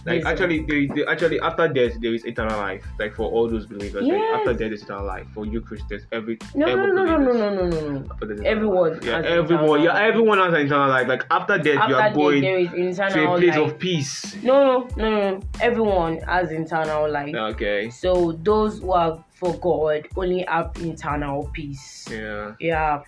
Like 0.07 0.23
Yes, 0.23 0.25
actually, 0.25 0.63
there 0.63 0.77
is, 0.77 0.89
actually 1.05 1.39
after 1.41 1.67
death 1.67 1.99
there 1.99 2.13
is 2.13 2.23
eternal 2.23 2.57
life. 2.57 2.85
Like 2.97 3.13
for 3.13 3.29
all 3.29 3.49
those 3.49 3.65
believers, 3.65 4.07
like, 4.07 4.21
after 4.21 4.53
death 4.53 4.71
is 4.71 4.83
eternal 4.83 5.05
life. 5.05 5.27
For 5.33 5.45
you 5.45 5.59
Christians, 5.59 6.03
every 6.13 6.37
no, 6.55 6.65
ever 6.65 6.93
no, 6.93 7.03
no, 7.03 7.17
no, 7.17 7.33
no, 7.33 7.33
no, 7.33 7.49
no, 7.49 7.69
no, 7.69 7.89
no. 7.99 8.11
after 8.13 8.25
death 8.27 8.37
is 8.37 8.39
eternal 8.39 8.47
Everyone. 8.47 8.99
Yeah, 9.03 9.17
has 9.17 9.25
everyone. 9.25 9.65
eternal 9.65 9.83
Yeah, 9.83 9.93
life. 9.93 10.01
everyone 10.03 10.37
has 10.37 10.53
an 10.53 10.65
eternal 10.65 10.89
life. 10.89 11.07
Like 11.09 11.25
after 11.29 11.57
death, 11.57 11.89
you 11.89 11.95
are 11.95 12.01
death, 12.07 12.15
going 12.15 12.41
to 12.41 13.33
a 13.33 13.37
place 13.37 13.55
life. 13.57 13.57
of 13.57 13.79
peace. 13.79 14.35
No, 14.43 14.63
no, 14.63 14.87
no, 14.95 15.31
no. 15.31 15.41
Everyone 15.59 16.19
has 16.19 16.51
internal 16.51 17.11
life. 17.11 17.35
Okay. 17.35 17.89
So 17.89 18.31
those 18.43 18.79
who 18.79 18.93
are 18.93 19.21
for 19.31 19.53
God 19.57 20.07
only 20.15 20.45
have 20.47 20.71
internal 20.79 21.49
peace. 21.53 22.07
Yeah. 22.09 22.53
Yeah. 22.61 23.03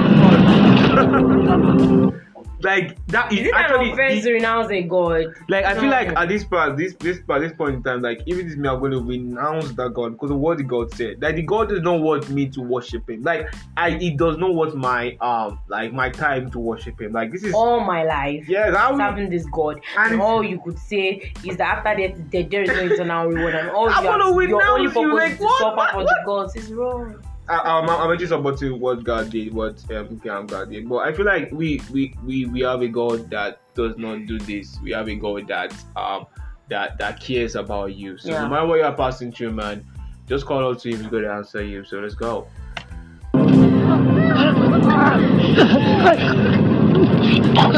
like 2.61 3.05
that 3.07 3.31
is 3.31 3.39
Is 3.41 3.47
it 3.47 3.53
actually 3.53 3.87
an 3.91 3.93
offense 3.93 4.23
to 4.23 4.33
renounce 4.33 4.71
a 4.71 4.81
God? 4.81 5.25
like 5.49 5.65
I 5.65 5.75
feel 5.79 5.89
like 5.89 6.07
at 6.17 6.27
this 6.29 6.43
part, 6.45 6.75
this 6.75 6.95
this 6.95 7.19
part, 7.21 7.41
this 7.41 7.53
point 7.53 7.75
in 7.75 7.83
time, 7.83 8.01
like 8.01 8.21
even 8.25 8.47
this 8.47 8.57
me, 8.57 8.67
I'm 8.67 8.79
going 8.79 8.93
to 8.93 9.01
renounce 9.03 9.71
that 9.73 9.93
God 9.93 10.13
because 10.13 10.31
of 10.31 10.37
what 10.37 10.57
the 10.57 10.63
God 10.63 10.91
said. 10.95 11.21
Like 11.21 11.35
the 11.35 11.43
God 11.43 11.69
does 11.69 11.81
not 11.83 11.99
want 12.01 12.27
me 12.31 12.47
to 12.49 12.61
worship 12.61 13.07
Him. 13.07 13.21
Like 13.21 13.53
I, 13.77 13.89
it 13.91 14.17
does 14.17 14.37
not 14.37 14.55
want 14.55 14.75
my 14.75 15.15
um 15.21 15.59
like 15.67 15.93
my 15.93 16.09
time 16.09 16.49
to 16.51 16.57
worship 16.59 16.99
Him. 16.99 17.11
Like 17.11 17.31
this 17.31 17.43
is 17.43 17.53
All 17.53 17.81
my 17.81 18.03
life. 18.03 18.49
yeah, 18.49 18.71
that 18.71 18.91
would, 18.91 18.97
Serving 18.99 19.29
this 19.29 19.45
God, 19.51 19.79
And- 19.97 20.13
and 20.13 20.21
all 20.21 20.43
you 20.43 20.59
could 20.59 20.79
say 20.79 21.31
is 21.45 21.57
that 21.57 21.85
after 21.85 21.95
death, 22.01 22.17
there, 22.31 22.43
there 22.43 22.63
is 22.63 22.69
no 22.69 22.85
eternal 22.95 23.27
reward, 23.27 23.53
and 23.53 23.69
all 23.69 23.89
I 23.89 24.01
you 24.01 24.07
wanna 24.07 24.23
have, 24.25 24.49
your 24.49 24.63
only 24.67 24.87
renounce 24.87 24.95
you, 24.95 25.01
purpose 25.03 25.19
like, 25.19 25.31
is 25.33 25.37
to 25.37 25.43
what? 25.43 25.59
suffer 25.59 25.75
What? 25.75 25.91
for 25.91 26.03
the 26.03 26.21
gods 26.25 26.55
is 26.55 26.73
wrong. 26.73 27.23
I, 27.47 27.59
I'm, 27.59 27.89
I'm 27.89 28.11
actually 28.11 28.27
supporting 28.27 28.79
what 28.79 29.03
God 29.03 29.29
did, 29.29 29.53
what 29.53 29.83
um, 29.91 30.19
um, 30.29 30.47
God 30.47 30.71
did. 30.71 30.89
But 30.89 30.97
I 30.97 31.13
feel 31.13 31.25
like 31.25 31.51
we, 31.51 31.79
we, 31.91 32.15
we, 32.23 32.45
we 32.47 32.61
have 32.61 32.81
a 32.81 32.87
God 32.87 33.29
that 33.29 33.59
does 33.75 33.97
not 33.97 34.25
do 34.25 34.39
this. 34.39 34.79
We 34.81 34.91
have 34.91 35.07
a 35.07 35.15
God 35.15 35.47
that 35.47 35.73
um 35.95 36.25
that 36.69 36.97
that 36.97 37.19
cares 37.19 37.55
about 37.55 37.93
you. 37.93 38.17
So 38.17 38.29
Yeah. 38.29 38.43
no 38.43 38.49
matter 38.49 38.65
what 38.65 38.79
you're 38.79 38.91
passing 38.93 39.31
through, 39.31 39.51
man, 39.51 39.85
just 40.27 40.45
call 40.45 40.67
out 40.67 40.79
to 40.79 40.89
Him. 40.89 41.01
He's 41.01 41.07
going 41.07 41.23
to 41.23 41.31
answer 41.31 41.63
you. 41.63 41.83
So 41.83 41.99
let's 41.99 42.15
go. 42.15 42.47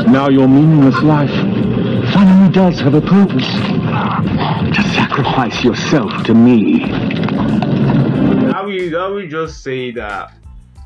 Now 0.07 0.29
your 0.29 0.47
meaningless 0.47 1.01
life 1.03 1.31
finally 2.13 2.51
does 2.51 2.79
have 2.79 2.93
a 2.93 3.01
purpose. 3.01 3.47
To 4.75 4.83
sacrifice 4.93 5.63
yourself 5.63 6.23
to 6.25 6.33
me. 6.33 7.26
I 8.57 8.61
will, 8.65 8.99
I 8.99 9.07
will 9.07 9.27
just 9.27 9.61
say 9.63 9.91
that 9.91 10.33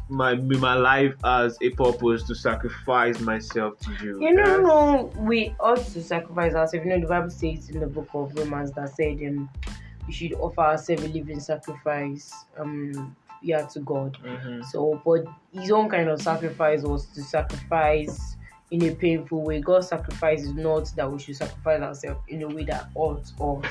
my 0.09 0.35
my 0.35 0.73
life 0.73 1.15
has 1.23 1.57
a 1.61 1.69
purpose 1.69 2.23
to 2.23 2.35
sacrifice 2.35 3.21
myself 3.21 3.79
to 3.79 3.91
you. 4.03 4.21
You 4.21 4.33
know, 4.33 4.61
no, 4.61 5.11
we 5.19 5.55
ought 5.57 5.77
to 5.77 6.03
sacrifice 6.03 6.53
ourselves. 6.53 6.85
You 6.85 6.91
know, 6.91 6.99
the 6.99 7.07
Bible 7.07 7.29
says 7.29 7.69
in 7.69 7.79
the 7.79 7.87
book 7.87 8.09
of 8.13 8.35
Romans 8.37 8.73
that 8.73 8.93
said 8.93 9.19
um, 9.25 9.49
we 10.05 10.11
should 10.11 10.33
offer 10.33 10.59
ourselves 10.59 11.03
a 11.03 11.07
living 11.07 11.39
sacrifice, 11.39 12.33
um, 12.57 13.15
yeah, 13.41 13.65
to 13.67 13.79
God. 13.79 14.17
Mhm. 14.21 14.65
So, 14.65 15.01
but 15.05 15.23
his 15.53 15.71
own 15.71 15.89
kind 15.89 16.09
of 16.09 16.21
sacrifice 16.21 16.81
was 16.81 17.05
to 17.13 17.21
sacrifice 17.21 18.35
in 18.71 18.83
a 18.83 18.95
painful 18.95 19.43
way. 19.43 19.59
God's 19.61 19.89
sacrifice 19.89 20.41
is 20.43 20.53
not 20.53 20.91
that 20.95 21.11
we 21.11 21.19
should 21.19 21.35
sacrifice 21.35 21.81
ourselves 21.81 22.21
in 22.29 22.41
a 22.43 22.47
way 22.47 22.63
that 22.65 22.89
ought 22.95 23.29
or 23.37 23.61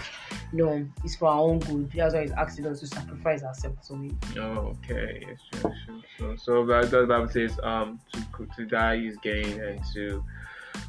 no, 0.53 0.87
it's 1.05 1.17
for 1.17 1.29
our 1.29 1.41
own 1.41 1.59
good. 1.61 1.91
That's 1.95 2.15
why 2.15 2.23
he's 2.23 2.33
asking 2.33 2.67
us 2.67 2.81
to 2.81 2.87
sacrifice 2.87 3.43
ourselves 3.43 3.89
to 3.89 3.95
him. 3.95 4.19
Oh, 4.39 4.75
okay. 4.85 5.25
Yes, 5.27 5.39
sure, 5.53 5.75
sure. 5.87 6.01
So, 6.19 6.37
so 6.37 6.67
that 6.67 6.91
the 6.91 7.07
Bible 7.07 7.29
says, 7.29 7.59
um, 7.63 8.01
to 8.13 8.47
to 8.57 8.67
die 8.67 8.97
is 8.97 9.17
gain, 9.19 9.61
and 9.63 9.81
to 9.95 10.25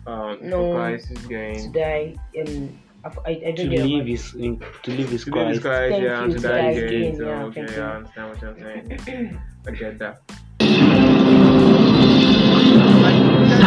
um, 0.08 0.40
No. 0.42 0.72
sacrifice 0.74 1.12
is 1.12 1.26
gain. 1.28 1.72
To 1.72 1.80
die 1.80 2.16
and 2.36 2.78
I, 3.04 3.10
I, 3.26 3.30
I 3.30 3.52
To 3.52 3.54
don't 3.66 3.70
know. 3.70 3.86
live 3.86 4.10
is 4.10 4.34
in, 4.36 4.60
to 4.84 4.92
live 4.92 5.14
is 5.14 5.24
To 5.26 5.32
live 5.32 5.50
is 5.52 5.60
Christ. 5.60 5.62
Christ, 5.62 5.92
Thank 5.92 6.04
yeah, 6.04 6.22
you, 6.26 6.28
to 6.32 6.40
to 6.40 6.48
die 6.48 6.50
die 6.60 6.70
is 6.70 6.78
is 6.78 6.82
gain. 6.82 7.02
gain, 7.04 7.16
So, 7.18 7.24
yeah, 7.28 7.44
okay, 7.44 7.66
thank 7.66 7.78
you. 7.78 7.84
I 7.84 7.96
understand 7.96 8.30
what 8.30 8.42
you're 8.42 8.58
saying. 8.58 9.40
I 9.68 9.72
get 9.72 10.00
that. 10.00 10.22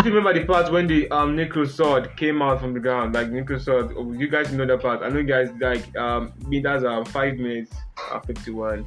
Just 0.04 0.14
remember 0.14 0.38
the 0.38 0.44
part 0.46 0.70
when 0.70 0.86
the 0.86 1.10
um 1.10 1.34
Necro 1.34 1.66
sword 1.66 2.14
came 2.16 2.42
out 2.42 2.60
from 2.60 2.74
the 2.74 2.80
ground, 2.80 3.14
like 3.14 3.28
Necro 3.28 3.58
sword. 3.58 3.94
oh, 3.96 4.12
You 4.12 4.28
guys 4.28 4.52
know 4.52 4.66
that 4.66 4.82
part. 4.82 5.02
I 5.02 5.08
know 5.08 5.20
you 5.20 5.24
guys 5.24 5.48
like 5.58 5.96
um 5.96 6.34
me 6.46 6.60
that's 6.60 6.84
um 6.84 7.06
five 7.06 7.38
minutes 7.38 7.72
uh, 8.12 8.20
fifty 8.20 8.50
one. 8.50 8.84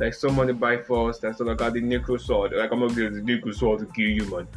Like 0.00 0.12
someone 0.14 0.52
by 0.56 0.78
force 0.78 1.18
that's 1.18 1.38
like 1.38 1.58
got 1.58 1.74
the 1.74 1.80
Necro 1.80 2.20
sword. 2.20 2.52
Like 2.52 2.72
I'm 2.72 2.80
gonna 2.80 2.92
get 2.94 3.14
the 3.14 3.20
Necro 3.20 3.54
sword 3.54 3.78
to 3.78 3.86
kill 3.86 4.08
you, 4.08 4.24
man. 4.24 4.48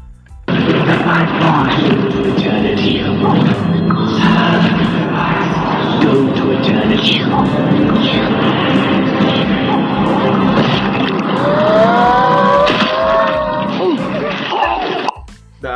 Go 6.02 6.34
to 6.34 6.52
eternity. 6.58 7.20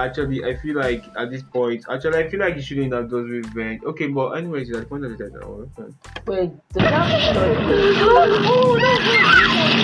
Actually 0.06 0.44
I 0.44 0.56
feel 0.58 0.76
like 0.76 1.04
at 1.18 1.30
this 1.30 1.44
point, 1.44 1.86
actually 1.90 2.18
I 2.18 2.30
feel 2.30 2.40
like 2.40 2.56
you 2.56 2.62
shouldn't 2.62 2.94
have 2.94 3.10
those 3.10 3.30
revenge. 3.30 3.84
Okay, 3.84 4.08
but 4.08 4.32
anyways, 4.32 4.70
the 4.70 4.86
point 4.86 5.06
of 5.06 5.18
the 5.18 5.26
okay. 5.26 5.94
Wait, 6.28 6.52
the 6.70 6.80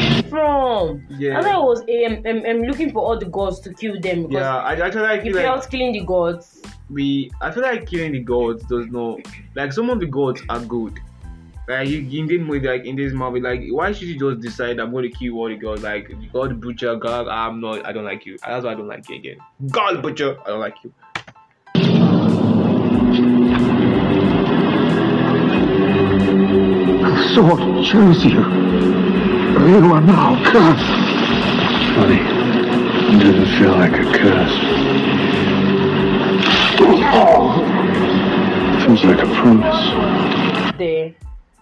that's 0.06 0.30
from. 0.30 1.06
Yeah. 1.10 1.40
I 1.40 1.42
thought 1.42 1.56
it 1.56 1.66
was 1.66 1.82
um, 1.82 2.22
um, 2.26 2.46
um, 2.46 2.62
looking 2.64 2.92
for 2.92 3.02
all 3.02 3.18
the 3.18 3.26
gods 3.26 3.60
to 3.62 3.74
kill 3.74 4.00
them 4.00 4.28
because 4.28 4.42
Yeah, 4.42 4.58
I 4.58 4.76
actually 4.76 5.08
I 5.08 5.20
feel 5.22 5.36
like 5.36 5.46
felt 5.46 5.70
killing 5.70 5.94
the 5.94 6.04
gods 6.06 6.62
we 6.90 7.32
I 7.42 7.52
feel 7.52 7.64
like 7.64 7.88
killing 7.88 8.14
the 8.14 8.20
gods 8.20 8.64
does 8.64 8.88
not 8.88 9.20
like 9.56 9.72
some 9.74 9.90
of 9.90 10.00
the 10.00 10.08
gods 10.08 10.42
are 10.50 10.60
good. 10.60 11.00
Like 11.70 11.88
you 11.88 12.00
in 12.00 12.26
this 12.26 12.42
movie, 12.42 12.68
like 12.68 12.84
in 12.86 12.96
this 12.96 13.14
movie, 13.14 13.40
like 13.40 13.62
why 13.70 13.92
should 13.92 14.08
you 14.08 14.18
just 14.18 14.42
decide 14.42 14.80
I'm 14.80 14.90
going 14.90 15.04
to 15.04 15.16
kill 15.16 15.36
all 15.36 15.50
the 15.50 15.56
girls? 15.56 15.84
Like 15.84 16.12
God 16.34 16.60
butcher, 16.60 16.96
God, 16.96 17.28
I'm 17.28 17.62
not. 17.62 17.86
I 17.86 17.92
don't 17.92 18.06
like 18.06 18.26
you. 18.26 18.40
That's 18.40 18.66
why 18.66 18.72
I 18.72 18.74
don't 18.74 18.88
like 18.88 19.08
you 19.08 19.18
again. 19.18 19.38
God 19.70 20.02
butcher, 20.02 20.36
I 20.42 20.48
don't 20.48 20.62
like 20.62 20.78
you. 20.84 20.92
The 27.04 27.34
sword 27.36 27.86
chose 27.86 28.26
you. 28.26 28.42
You 29.70 29.94
are 29.94 30.02
now 30.02 30.44
cursed. 30.50 30.90
Funny. 31.94 32.20
It 33.14 33.20
doesn't 33.22 33.46
feel 33.60 33.74
like 33.78 33.94
a 33.94 34.06
curse. 34.18 34.58
Oh. 37.14 37.62
Feels 38.88 39.04
like 39.04 39.20
a 39.20 39.28
promise. 39.36 40.76
There. 40.80 41.14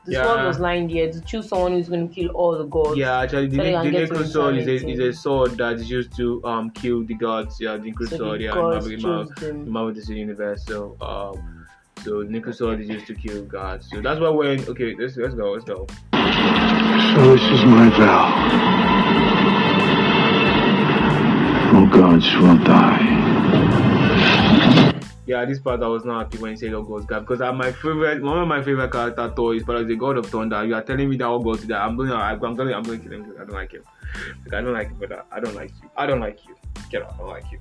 The 0.08 0.14
Yeah. 0.14 0.24
sword 0.24 0.46
was 0.46 0.60
lying 0.60 0.88
there 0.88 1.12
to 1.12 1.20
choose 1.22 1.50
someone 1.50 1.74
who's 1.74 1.90
going 1.90 2.08
to 2.08 2.16
kill 2.16 2.30
all 2.30 2.58
the 2.58 2.64
gods. 2.64 2.98
Yeah, 2.98 3.20
actually, 3.20 3.48
the, 3.48 3.58
So 3.58 3.64
they 3.64 3.72
the, 3.72 3.82
can 3.82 3.92
get 3.92 4.08
to 4.08 4.14
Necro 4.14 4.26
sword 4.26 4.56
is 4.58 4.68
a, 4.68 4.88
is 4.88 5.00
a 5.00 5.12
sword 5.14 5.58
that 5.58 5.74
is 5.74 5.90
used 5.92 6.16
to 6.16 6.42
um 6.46 6.70
kill 6.72 7.04
the 7.04 7.14
gods. 7.14 7.60
Yeah, 7.60 7.76
the 7.76 7.92
Necro 7.92 8.08
So 8.10 8.18
sword. 8.18 8.40
the 8.40 8.46
Yeah, 8.46 8.54
gods 8.54 8.88
in 8.88 9.00
chose 9.02 9.30
Marvel, 9.30 9.50
in 9.50 9.70
Marvel 9.70 9.92
DC 9.94 10.16
universe. 10.16 10.64
So 10.66 10.96
um, 11.02 11.68
so 12.06 12.24
Necro 12.24 12.56
sword 12.56 12.80
is 12.80 12.88
used 12.88 13.08
to 13.08 13.16
kill 13.16 13.44
gods. 13.44 13.90
So 13.92 14.00
that's 14.02 14.22
why 14.22 14.30
when 14.30 14.64
okay, 14.70 14.96
let's 14.98 15.18
let's 15.18 15.36
go, 15.36 15.52
let's 15.52 15.66
go. 15.66 15.86
So 16.14 17.36
this 17.36 17.44
is 17.52 17.66
my 17.66 17.90
vow. 18.00 18.28
All 21.76 21.88
gods 21.88 22.34
will 22.38 22.58
die. 22.64 23.37
Yeah, 25.28 25.44
this 25.44 25.60
part 25.60 25.84
I 25.84 25.88
was 25.88 26.06
not 26.06 26.24
happy 26.24 26.38
when 26.38 26.52
you 26.52 26.58
said 26.58 26.74
all 26.74 26.84
gods 26.84 27.06
God 27.06 27.28
because 27.28 27.40
my 27.54 27.70
favorite 27.74 28.24
one 28.24 28.38
of 28.38 28.48
my 28.48 28.64
favorite 28.64 28.94
character 28.94 29.30
Thor 29.36 29.54
is 29.56 29.64
part 29.64 29.86
the 29.86 29.98
God 29.98 30.18
of 30.18 30.26
Thunder. 30.28 30.64
You 30.64 30.74
are 30.74 30.82
telling 30.82 31.10
me 31.10 31.18
that 31.18 31.26
all 31.26 31.44
gods 31.44 31.68
that 31.68 31.82
I'm 31.82 31.98
going 31.98 32.08
to 32.08 32.16
I'm 32.16 32.40
going 32.40 32.56
to 32.56 32.74
I'm 32.74 32.84
going 32.84 33.02
to 33.02 33.10
kill 33.10 33.12
him. 33.12 33.34
I 33.36 33.44
don't 33.44 33.52
like 33.52 33.74
him. 33.74 33.84
I 34.54 34.62
don't 34.62 34.72
like 34.72 34.88
you, 34.88 34.96
brother. 34.96 35.26
I 35.30 35.42
don't 35.42 35.54
like 35.54 35.72
you. 35.82 35.90
I 35.98 36.06
don't 36.06 36.22
like 36.22 36.40
you. 36.48 36.56
Get 36.90 37.04
out. 37.04 37.16
I 37.16 37.18
don't 37.18 37.28
like 37.28 37.44
you. 37.52 37.60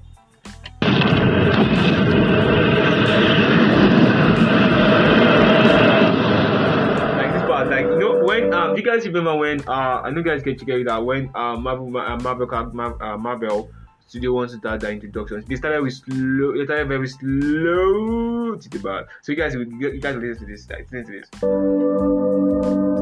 like 7.16 7.32
this 7.32 7.42
part, 7.48 7.68
like 7.68 7.86
you 7.86 7.98
know 7.98 8.24
when 8.24 8.54
um 8.54 8.76
you 8.76 8.84
guys 8.84 9.04
remember 9.04 9.34
when 9.34 9.60
uh 9.68 10.02
I 10.04 10.10
know 10.10 10.18
you 10.18 10.24
guys 10.24 10.44
can 10.44 10.56
check 10.56 10.68
it 10.68 10.86
out 10.86 11.04
when 11.04 11.32
uh 11.34 11.56
Marvel 11.56 11.96
uh, 11.96 12.16
Marvel 12.16 12.48
uh, 12.48 13.16
Marvel 13.16 13.72
Studio 14.08 14.46
to 14.46 14.58
start 14.58 14.80
their 14.80 14.92
introductions. 14.92 15.44
They 15.46 15.56
started 15.56 15.82
with 15.82 15.94
slow. 15.94 16.56
They 16.56 16.64
started 16.64 16.88
very 16.88 17.08
slow 17.08 18.56
to 18.56 18.68
the 18.68 18.78
back. 18.78 19.06
So 19.22 19.32
you 19.32 19.38
guys 19.38 19.54
you 19.54 20.00
guys 20.00 20.16
listen 20.16 20.46
to 20.46 20.52
this. 20.52 20.68
Listen 20.68 21.04
to 21.06 21.12
this. 21.12 21.28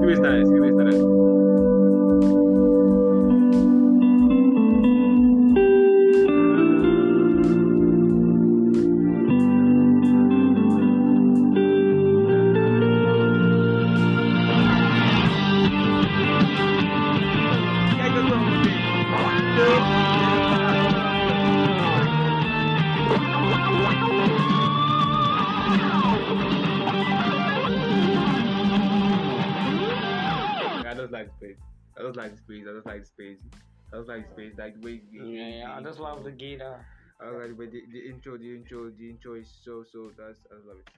Give 0.00 0.08
me 0.08 0.14
started. 0.16 0.44
Give 0.44 0.62
me 0.62 0.70
started. 0.72 1.73
Like 34.16 34.30
space. 34.32 34.52
Like 34.58 34.80
the 34.80 34.86
way. 34.86 35.00
the- 35.12 35.18
Yeah, 35.26 35.48
yeah, 35.48 35.76
I 35.76 35.82
just 35.82 35.98
love 35.98 36.24
the 36.24 36.30
guitar. 36.30 36.86
I 37.20 37.30
like 37.30 37.56
the 37.56 37.66
the, 37.66 37.80
the 37.92 38.08
intro. 38.08 38.36
The 38.36 38.54
intro. 38.54 38.90
The 38.90 39.08
intro 39.10 39.34
is 39.34 39.48
so 39.64 39.84
so. 39.92 40.10
That's 40.16 40.38
I 40.50 40.54
love 40.68 40.78
it. 40.78 40.90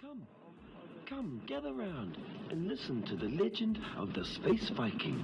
Come, 0.00 0.26
come, 1.08 1.42
gather 1.46 1.72
round 1.72 2.16
and 2.50 2.66
listen 2.66 3.02
to 3.02 3.16
the 3.16 3.28
legend 3.42 3.78
of 3.98 4.14
the 4.14 4.24
Space 4.24 4.70
Viking, 4.70 5.22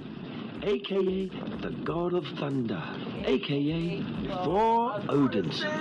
aka 0.63 1.29
the 1.61 1.71
God 1.83 2.13
of 2.13 2.23
Thunder, 2.39 2.83
aka 3.25 4.03
Thor 4.43 4.99
Odinson. 5.09 5.73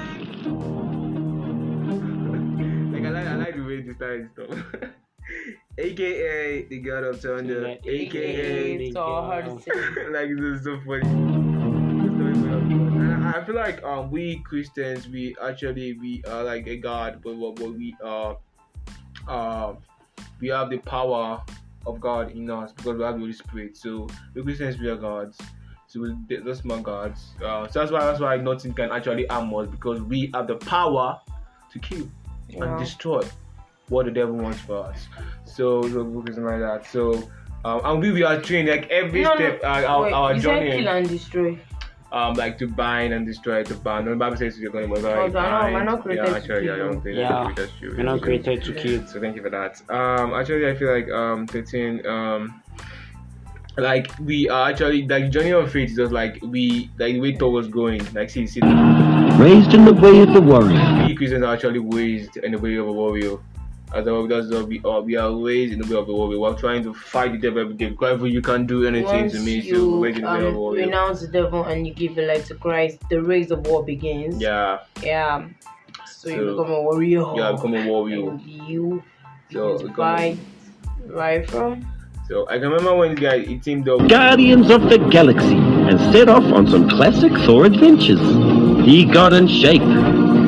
Like 2.97 3.05
I 3.05 3.11
like 3.11 3.27
I 3.27 3.35
like 3.37 3.55
the 3.57 3.63
way 3.63 3.83
this 3.83 3.97
time 3.99 4.31
stuff. 4.33 4.49
AKA 5.79 6.67
the 6.69 6.79
God 6.79 7.05
of 7.05 7.21
Thunder. 7.21 7.77
Yeah, 7.83 7.93
AKA 7.93 8.77
AKA 8.77 8.93
So 8.93 9.05
hard 9.05 9.45
to 9.45 9.61
say. 9.61 9.71
like 10.11 10.31
this 10.31 10.61
is 10.61 10.65
so 10.65 10.81
funny. 10.87 11.03
I 12.99 13.39
I 13.39 13.45
feel 13.45 13.55
like 13.55 13.83
um 13.83 14.11
we 14.11 14.39
Christians 14.41 15.09
we 15.09 15.37
actually 15.43 15.93
we 15.95 16.25
are 16.25 16.45
like 16.45 16.67
a 16.67 16.77
God, 16.79 17.21
but 17.23 17.35
but, 17.35 17.57
but 17.57 17.73
we 17.75 17.95
are 18.03 18.39
uh 19.29 19.75
we 20.41 20.49
have 20.49 20.71
the 20.71 20.79
power 20.79 21.43
of 21.87 22.01
God 22.01 22.31
in 22.31 22.51
us 22.51 22.73
because 22.73 22.97
we 22.97 23.05
have 23.05 23.15
the 23.15 23.21
Holy 23.21 23.33
Spirit. 23.35 23.77
So 23.77 24.09
we 24.35 24.43
Christians 24.43 24.79
we 24.79 24.89
are 24.89 24.97
gods. 24.97 25.39
So 25.89 26.01
we 26.01 26.39
those 26.39 26.61
small 26.61 26.81
gods. 26.81 27.35
Uh, 27.45 27.69
so 27.69 27.81
that's 27.81 27.93
why 27.93 28.05
that's 28.05 28.21
why 28.21 28.37
nothing 28.39 28.73
can 28.73 28.91
actually 28.91 29.27
harm 29.27 29.55
us 29.55 29.69
because 29.69 30.01
we 30.01 30.31
have 30.33 30.47
the 30.47 30.57
power 30.57 31.21
to 31.71 31.79
kill 31.81 32.09
and 32.55 32.79
destroy 32.79 33.21
what 33.89 34.07
the 34.07 34.13
devil 34.13 34.35
wants 34.37 34.59
for 34.61 34.85
us. 34.87 35.07
So 35.45 35.83
so 35.83 36.05
book 36.05 36.29
is 36.29 36.39
like 36.39 36.61
that. 36.61 36.87
So 36.87 37.31
um, 37.65 37.81
and 37.85 38.01
we, 38.01 38.13
we 38.13 38.23
are 38.23 38.41
trained 38.41 38.69
like 38.69 38.89
every 38.91 39.23
No, 39.23 39.31
no, 39.31 39.37
step 39.37 39.61
uh, 39.65 39.67
our, 39.67 40.03
Wait, 40.03 40.13
our 40.13 40.35
you 40.35 40.41
journey 40.41 40.71
said 40.71 40.79
kill 40.79 40.89
and 40.89 41.09
destroy. 41.09 41.59
um 42.13 42.35
like 42.35 42.57
to 42.59 42.69
bind 42.69 43.13
and 43.13 43.27
destroy 43.27 43.65
to 43.65 43.75
bind. 43.75 44.05
No, 44.07 44.13
the 44.13 44.17
Bible 44.17 44.37
says 44.37 44.59
you're 44.59 44.71
going 44.71 44.89
to 44.89 44.95
Oh, 44.97 45.31
so 45.31 45.39
I 45.39 45.69
know, 45.71 45.75
we're 45.75 45.85
not 45.85 46.03
created 46.03 46.25
Yeah, 46.25 46.31
to 46.31 46.37
actually, 46.37 46.67
yeah, 46.67 46.73
I 46.73 46.77
kill. 46.77 46.87
don't 46.93 47.01
think 47.03 47.17
Yeah, 47.17 47.53
that's 47.57 47.73
true. 47.79 47.95
We're 47.97 48.05
not 48.05 48.23
created 48.23 48.63
to 48.65 48.73
kill. 48.75 49.07
So 49.07 49.21
thank 49.21 49.35
you 49.37 49.43
for 49.43 49.51
that. 49.51 49.81
Um, 49.91 50.35
actually, 50.35 50.69
I 50.69 50.75
feel 50.77 50.93
like 50.93 51.11
um, 51.11 51.47
13 51.49 52.07
um, 52.07 52.63
like 53.79 54.11
we 54.21 54.49
are 54.49 54.71
actually 54.71 55.07
like 55.07 55.31
journey 55.31 55.51
of 55.51 55.71
faith 55.71 55.91
is 55.91 55.97
just 55.97 56.13
like 56.13 56.39
we 56.43 56.91
like 56.99 57.13
the 57.15 57.21
way 57.21 57.35
Thor 57.37 57.53
was 57.53 57.69
going. 57.69 58.01
Like 58.15 58.31
see, 58.31 58.47
see, 58.47 58.61
Raised 58.63 59.75
in 59.75 59.85
the 59.85 59.93
way 59.93 60.21
of 60.21 60.33
the 60.33 60.41
warrior, 60.41 61.05
we 61.07 61.15
Christians 61.15 61.45
are 61.45 61.53
actually 61.53 61.81
raised 61.81 62.39
in 62.39 62.53
the 62.53 62.59
way 62.59 62.77
of 62.77 62.87
a 62.89 62.93
warrior. 62.93 63.37
As 63.95 64.07
a, 64.07 64.27
that's 64.29 64.49
we 64.67 64.81
are. 64.85 65.01
We 65.01 65.17
are 65.17 65.33
raised 65.33 65.73
in 65.73 65.79
the 65.81 65.87
way 65.87 66.01
of 66.01 66.07
the 66.09 66.13
warrior. 66.15 66.41
We're 66.41 66.55
trying 66.59 66.83
to 66.83 66.93
fight 66.93 67.33
the 67.33 67.39
devil 67.39 67.61
every 67.61 67.75
day. 67.75 67.91
Whatever 67.91 68.27
you 68.27 68.43
can't 68.43 68.67
do 68.67 68.85
anything 68.87 69.07
Once 69.23 69.33
to 69.33 69.41
me, 69.41 69.61
so 69.63 69.69
you 69.69 70.05
raised 70.05 70.19
in 70.19 70.25
the 70.25 70.31
way 70.31 70.39
of 70.41 70.45
a 70.45 70.49
um, 70.49 70.55
warrior. 70.57 70.87
renounce 70.87 71.21
the 71.21 71.29
devil 71.29 71.65
and 71.65 71.87
you 71.87 71.95
give 71.95 72.17
your 72.17 72.27
life 72.27 72.47
to 72.49 72.55
Christ, 72.57 72.99
the 73.11 73.23
race 73.23 73.51
of 73.51 73.65
war 73.67 73.85
begins. 73.85 74.41
Yeah, 74.41 74.79
Yeah. 75.03 75.47
So, 76.05 76.29
you 76.31 76.37
So, 76.37 76.57
become 76.57 76.73
a 76.73 76.83
warrior. 76.83 77.25
yeah, 77.37 77.53
become 77.53 77.75
a 77.75 77.87
warrior. 77.89 78.31
And 78.31 78.41
you 78.43 79.03
So, 79.53 79.75
begin 79.75 79.79
to 79.79 79.89
become 79.93 80.05
a- 80.15 80.17
fight 80.17 80.39
right 81.09 81.49
from. 81.51 81.87
So 82.29 82.45
I 82.49 82.59
can 82.59 82.71
remember 82.71 82.97
when 82.97 83.15
the 83.15 83.21
guy 83.21 83.39
he 83.39 83.57
teamed 83.59 83.89
up. 83.89 84.09
guardians 84.09 84.69
of 84.69 84.91
the 84.91 84.99
galaxy, 84.99 85.55
and 85.57 86.01
set 86.13 86.29
off 86.29 86.43
on 86.53 86.67
some 86.67 86.89
classic 86.89 87.33
Thor 87.45 87.67
adventures. 87.67 88.19
He 88.85 89.05
got 89.05 89.33
in 89.33 89.47
shape, 89.47 89.83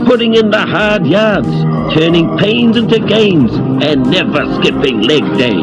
putting 0.08 0.34
in 0.36 0.50
the 0.50 0.64
hard 0.64 1.06
yards, 1.06 1.48
turning 1.94 2.38
pains 2.38 2.78
into 2.78 2.98
gains, 2.98 3.52
and 3.84 4.10
never 4.10 4.42
skipping 4.54 5.02
leg 5.02 5.22
day. 5.36 5.58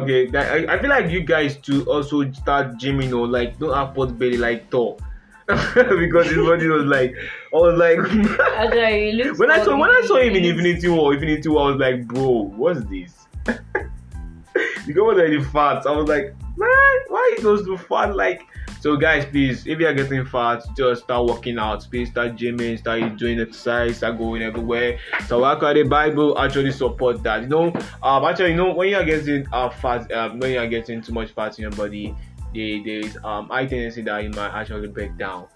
Okay, 0.00 0.30
I, 0.34 0.74
I 0.74 0.78
feel 0.80 0.88
like 0.88 1.10
you 1.10 1.20
guys 1.20 1.58
to 1.68 1.84
also 1.84 2.30
start 2.32 2.78
gymming 2.78 3.12
or 3.12 3.26
like 3.26 3.58
don't 3.58 3.74
have 3.74 3.94
pot 3.94 4.18
belly 4.18 4.38
like 4.38 4.70
Thor. 4.70 4.96
because 5.46 6.28
his 6.28 6.38
body 6.38 6.66
was 6.68 6.84
like 6.86 7.14
I 7.52 7.56
was 7.56 7.76
like 7.76 7.98
Actually, 8.56 9.30
when 9.32 9.50
I 9.50 9.62
saw 9.62 9.76
when 9.76 9.90
I 9.90 10.02
saw 10.06 10.16
him 10.16 10.34
in 10.34 10.44
it's- 10.44 10.50
Infinity 10.52 10.88
War, 10.88 11.12
Infinity 11.12 11.48
War, 11.50 11.64
I 11.64 11.70
was 11.72 11.80
like, 11.80 12.06
bro, 12.06 12.30
what's 12.56 12.80
this? 12.86 13.12
the 13.44 14.92
guy 14.94 15.00
was 15.02 15.18
already 15.18 15.44
fat. 15.44 15.86
I 15.86 15.90
was 15.90 16.08
like, 16.08 16.34
man, 16.56 16.96
why 17.08 17.34
is 17.36 17.42
those 17.42 17.66
too 17.66 17.76
fat? 17.76 18.16
Like, 18.16 18.40
so 18.84 18.98
guys, 18.98 19.24
please, 19.24 19.66
if 19.66 19.80
you 19.80 19.86
are 19.86 19.94
getting 19.94 20.26
fat, 20.26 20.62
just 20.76 21.04
start 21.04 21.26
working 21.26 21.58
out. 21.58 21.86
Please 21.90 22.10
start 22.10 22.36
gymming, 22.36 22.78
start 22.78 23.16
doing 23.16 23.40
exercise, 23.40 23.96
start 23.96 24.18
going 24.18 24.42
everywhere. 24.42 24.98
So 25.26 25.40
the 25.40 25.84
Bible 25.88 26.38
actually 26.38 26.70
support 26.70 27.22
that. 27.22 27.44
You 27.44 27.48
know, 27.48 27.72
um, 28.02 28.26
actually, 28.26 28.50
you 28.50 28.56
know, 28.56 28.74
when 28.74 28.90
you 28.90 28.96
are 28.96 29.04
getting 29.06 29.46
uh 29.54 29.70
fat, 29.70 30.12
um, 30.12 30.38
when 30.38 30.50
you 30.50 30.58
are 30.58 30.66
getting 30.66 31.00
too 31.00 31.14
much 31.14 31.30
fat 31.30 31.58
in 31.58 31.62
your 31.62 31.70
body, 31.70 32.14
there, 32.52 32.86
is 32.86 33.16
um 33.24 33.48
high 33.48 33.64
tendency 33.64 34.02
that 34.02 34.22
you 34.22 34.28
might 34.28 34.50
actually 34.50 34.88
break 34.88 35.16
down 35.16 35.46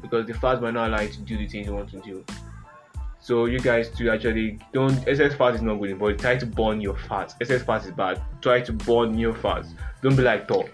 because 0.00 0.26
the 0.26 0.32
fat 0.32 0.62
might 0.62 0.72
not 0.72 0.88
allow 0.88 1.02
you 1.02 1.10
to 1.10 1.20
do 1.20 1.36
the 1.36 1.46
things 1.46 1.66
you 1.66 1.74
want 1.74 1.90
to 1.90 2.00
do. 2.00 2.24
So 3.20 3.44
you 3.44 3.58
guys 3.58 3.90
to 3.90 4.08
actually 4.08 4.60
don't 4.72 5.06
excess 5.06 5.34
fat 5.34 5.56
is 5.56 5.60
not 5.60 5.74
good 5.74 5.98
body. 5.98 6.16
Try 6.16 6.38
to 6.38 6.46
burn 6.46 6.80
your 6.80 6.96
fat. 6.96 7.34
Excess 7.38 7.62
fat 7.64 7.84
is 7.84 7.90
bad. 7.90 8.22
Try 8.40 8.62
to 8.62 8.72
burn 8.72 9.18
your 9.18 9.34
fat. 9.34 9.66
Don't 10.00 10.16
be 10.16 10.22
like 10.22 10.48
Thor. 10.48 10.70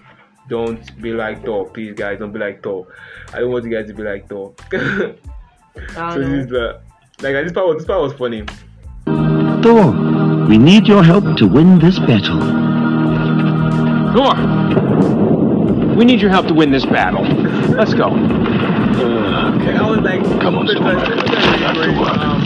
Don't 0.49 1.01
be 1.03 1.13
like 1.13 1.45
Thor, 1.45 1.69
please, 1.71 1.95
guys. 1.95 2.19
Don't 2.19 2.33
be 2.33 2.39
like 2.39 2.63
Thor. 2.63 2.87
I 3.33 3.41
don't 3.41 3.51
want 3.51 3.65
you 3.65 3.71
guys 3.71 3.87
to 3.89 3.95
be 3.95 4.03
like 4.03 4.29
Thor. 4.29 4.55
so 4.71 5.17
I 5.97 6.17
this 6.17 6.27
don't 6.27 6.35
is 6.41 6.47
the 6.49 6.81
like 7.23 7.35
this 7.45 7.53
part. 7.53 7.67
Was, 7.69 7.77
this 7.79 7.87
part 7.87 8.03
was 8.03 8.13
funny. 8.15 8.45
Thor, 9.63 10.47
we 10.49 10.59
need 10.59 10.87
your 10.87 11.03
help 11.03 11.37
to 11.39 11.47
win 11.47 11.79
this 11.79 11.99
battle. 11.99 12.41
Thor! 14.15 14.35
We 15.97 16.05
need 16.05 16.21
your 16.21 16.31
help 16.31 16.47
to 16.49 16.55
win 16.55 16.71
this 16.73 16.85
battle. 16.85 17.25
Let's 17.75 17.95
go. 17.95 18.07
Okay, 18.07 19.75
I 19.77 19.89
was 19.89 20.01
like, 20.01 20.23
Come 20.41 20.57
on, 20.57 20.67
this 20.67 20.77
Storm. 20.77 20.97
guy- 20.97 21.09
this 21.09 21.31
guy 21.31 21.71
is 21.71 21.79
very, 21.79 21.95
um, 21.95 22.41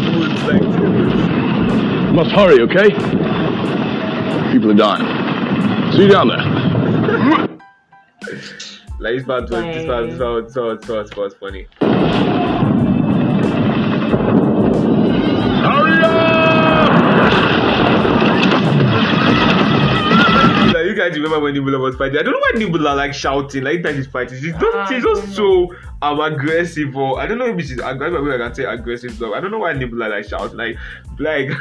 like, 0.46 2.14
Must 2.14 2.30
hurry, 2.30 2.60
okay? 2.62 2.90
People 4.52 4.70
are 4.70 4.74
dying. 4.74 5.92
See 5.92 6.02
you 6.02 6.08
down 6.08 6.28
there. 6.28 6.42
Like 9.00 9.16
this 9.16 9.24
part 9.24 9.42
was 9.42 9.50
this 9.50 9.86
part 9.86 10.10
this 10.10 10.18
part 10.18 10.44
was, 10.44 10.54
this 10.54 10.56
part 10.56 10.80
this 10.80 11.14
part 11.14 11.16
was 11.16 11.34
funny. 11.34 12.77
Guys 20.98 21.14
remember 21.14 21.38
when 21.38 21.54
Nebula 21.54 21.78
was 21.78 21.94
fighting? 21.94 22.18
I 22.18 22.22
don't 22.24 22.32
know 22.32 22.40
why 22.40 22.52
Nebula 22.58 22.94
like 22.96 23.14
shouting 23.14 23.62
like 23.62 23.82
that 23.84 23.94
she's 23.94 24.08
fighting. 24.08 24.40
She's 24.40 24.52
just 24.52 24.92
she's 24.92 25.02
just 25.04 25.36
so 25.36 25.72
um 26.02 26.18
aggressive 26.18 26.96
or 26.96 27.20
I 27.20 27.26
don't 27.26 27.38
know 27.38 27.46
if 27.46 27.60
she's 27.60 27.78
aggressive. 27.78 28.26
I 28.26 28.36
can 28.36 28.54
say 28.54 28.64
aggressive 28.64 29.12
stuff. 29.12 29.32
I 29.32 29.38
don't 29.40 29.52
know 29.52 29.60
why 29.60 29.74
Nebula 29.74 30.08
like 30.08 30.24
shouts 30.24 30.54
like 30.54 30.76
like 31.20 31.48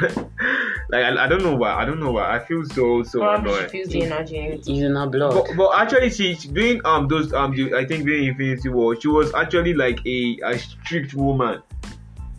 like 0.90 1.04
I, 1.04 1.24
I 1.24 1.28
don't 1.28 1.44
know 1.44 1.54
why 1.54 1.72
I 1.72 1.84
don't 1.84 2.00
know 2.00 2.10
why 2.10 2.34
I 2.34 2.40
feel 2.40 2.64
so 2.64 3.04
so 3.04 3.20
Probably 3.20 3.52
she 3.52 3.58
annoyed. 3.58 3.70
feels 3.70 3.88
the 3.90 4.02
energy 4.02 4.36
and 4.38 4.46
everything. 4.46 4.74
He's 4.74 4.82
in 4.82 4.96
our 4.96 5.06
blood. 5.06 5.32
But, 5.34 5.56
but 5.56 5.70
actually, 5.80 6.10
she, 6.10 6.34
she 6.34 6.48
doing 6.48 6.80
um 6.84 7.06
those 7.06 7.32
um 7.32 7.54
the, 7.54 7.74
I 7.74 7.84
think 7.84 8.06
during 8.06 8.24
Infinity 8.24 8.70
War, 8.70 9.00
she 9.00 9.06
was 9.06 9.32
actually 9.34 9.74
like 9.74 10.04
a, 10.04 10.38
a 10.46 10.58
strict 10.58 11.14
woman. 11.14 11.62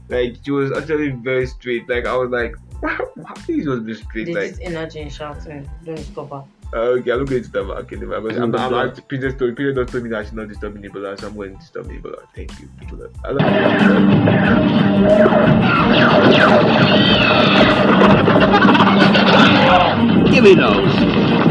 Like 0.09 0.35
she 0.43 0.51
was 0.51 0.71
actually 0.73 1.11
very 1.11 1.47
straight. 1.47 1.87
Like 1.87 2.05
I 2.05 2.17
was 2.17 2.29
like, 2.29 2.55
why 2.81 3.33
is 3.47 3.63
she 3.63 3.67
was 3.67 3.79
be 3.81 3.93
straight? 3.93 4.25
There's 4.25 4.35
Like 4.35 4.49
this 4.49 4.59
energy 4.61 4.99
and 4.99 5.13
shouting. 5.13 5.69
Don't 5.85 5.97
stop 5.97 6.29
her. 6.31 6.43
Uh, 6.71 6.77
okay, 6.77 7.11
I'm 7.11 7.19
not 7.19 7.29
going 7.29 7.41
to 7.41 7.49
stop 7.49 7.67
her. 7.67 7.73
Okay, 7.81 7.95
never. 7.95 8.15
I'm, 8.15 8.27
I'm, 8.29 8.55
I'm, 8.55 8.73
I'm, 8.73 8.95
Peter 9.03 9.31
told 9.31 9.55
Peter 9.55 9.73
just 9.73 9.91
told 9.91 10.03
me 10.03 10.09
that 10.11 10.19
I 10.19 10.25
should 10.25 10.35
not 10.35 10.49
disturb 10.49 10.75
Nicola, 10.75 11.17
so 11.17 11.27
I'm 11.27 11.35
going 11.35 11.53
to 11.53 11.59
disturb 11.59 11.87
Nicola. 11.87 12.17
Thank 12.35 12.59
you, 12.59 12.69
Nicola. 12.79 13.09
I 13.25 13.31
love 13.31 13.39
Give 20.31 20.43
me 20.43 20.53
those. 20.53 20.93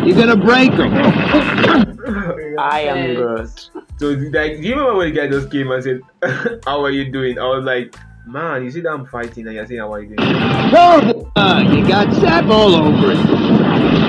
You're 0.07 0.17
gonna 0.17 0.37
break 0.37 0.71
them. 0.77 0.93
I 2.59 2.81
am 2.81 3.15
good. 3.15 3.51
So 3.99 4.11
like, 4.11 4.31
do 4.31 4.63
you 4.63 4.71
remember 4.71 4.97
when 4.97 5.13
the 5.13 5.21
guy 5.21 5.29
just 5.29 5.51
came 5.51 5.71
and 5.71 5.83
said, 5.83 6.01
"How 6.65 6.85
are 6.85 6.91
you 6.91 7.11
doing?" 7.11 7.39
I 7.39 7.45
was 7.45 7.65
like, 7.65 7.95
"Man, 8.27 8.65
you 8.65 8.71
see 8.71 8.81
that 8.83 8.91
I'm 8.91 9.07
fighting 9.07 9.47
and 9.47 9.55
you're 9.57 9.67
saying 9.67 9.81
how 9.81 9.93
are 9.93 10.01
you 10.01 10.17
doing?" 10.17 10.35
Horrible. 10.71 11.33
Uh, 11.37 11.65
you 11.69 11.87
got 11.87 12.15
sap 12.15 12.47
all 12.47 12.75
over 12.75 13.13
it. 13.13 14.08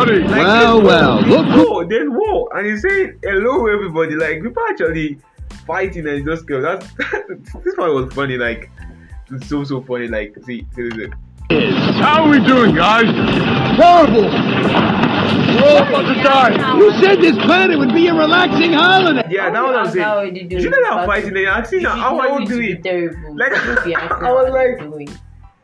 Hello. 0.00 0.18
Like, 0.18 0.30
Well, 0.30 0.82
well, 0.82 1.20
look 1.22 1.46
there's 1.46 1.54
who- 1.54 1.70
war, 1.70 1.84
there's 1.84 2.08
war, 2.08 2.56
and 2.56 2.66
he's 2.66 2.82
saying 2.82 3.18
hello 3.22 3.66
everybody. 3.66 4.14
Like 4.14 4.42
people 4.42 4.62
actually 4.68 5.18
fighting 5.66 6.06
and 6.08 6.24
just 6.24 6.46
go. 6.46 6.60
That's 6.62 6.86
this 7.64 7.76
one 7.76 7.94
was 7.94 8.12
funny. 8.14 8.36
Like 8.38 8.70
it's 9.30 9.48
so 9.48 9.62
so 9.64 9.82
funny. 9.82 10.08
Like 10.08 10.34
see, 10.46 10.66
see 10.74 10.88
this. 10.88 11.10
How 12.00 12.24
are 12.24 12.28
we 12.30 12.38
doing, 12.44 12.74
guys? 12.74 13.06
Horrible. 13.76 14.22
We're 14.30 15.68
all 15.68 15.82
about 15.82 16.14
to 16.14 16.22
die. 16.22 16.78
You 16.78 16.92
said 17.00 17.20
this 17.20 17.36
planet 17.44 17.78
would 17.78 17.92
be 17.92 18.06
a 18.06 18.14
relaxing 18.14 18.72
holiday. 18.72 19.26
Yeah, 19.28 19.50
that 19.50 19.60
was 19.62 19.70
what 19.72 19.76
I'm 19.80 19.86
Ask 19.86 19.96
her 19.96 20.02
how 20.02 20.20
saying. 20.22 20.36
you 20.36 20.42
You 20.42 20.48
doing. 20.48 20.62
see 20.62 20.68
that 20.70 20.88
I'm 20.92 21.06
fighting 21.06 21.28
and 21.30 21.38
you're 21.38 21.50
asking 21.50 21.80
her, 21.82 21.88
how 21.90 22.18
are 22.20 22.40
you 22.40 22.46
doing? 22.46 22.82
Terrible. 22.82 23.36
Like, 23.36 23.52
Don't 23.52 23.84
be 23.84 23.94
asking 23.94 24.24
I 24.24 24.28
her 24.28 24.34
was 24.34 24.50
like- 24.52 25.10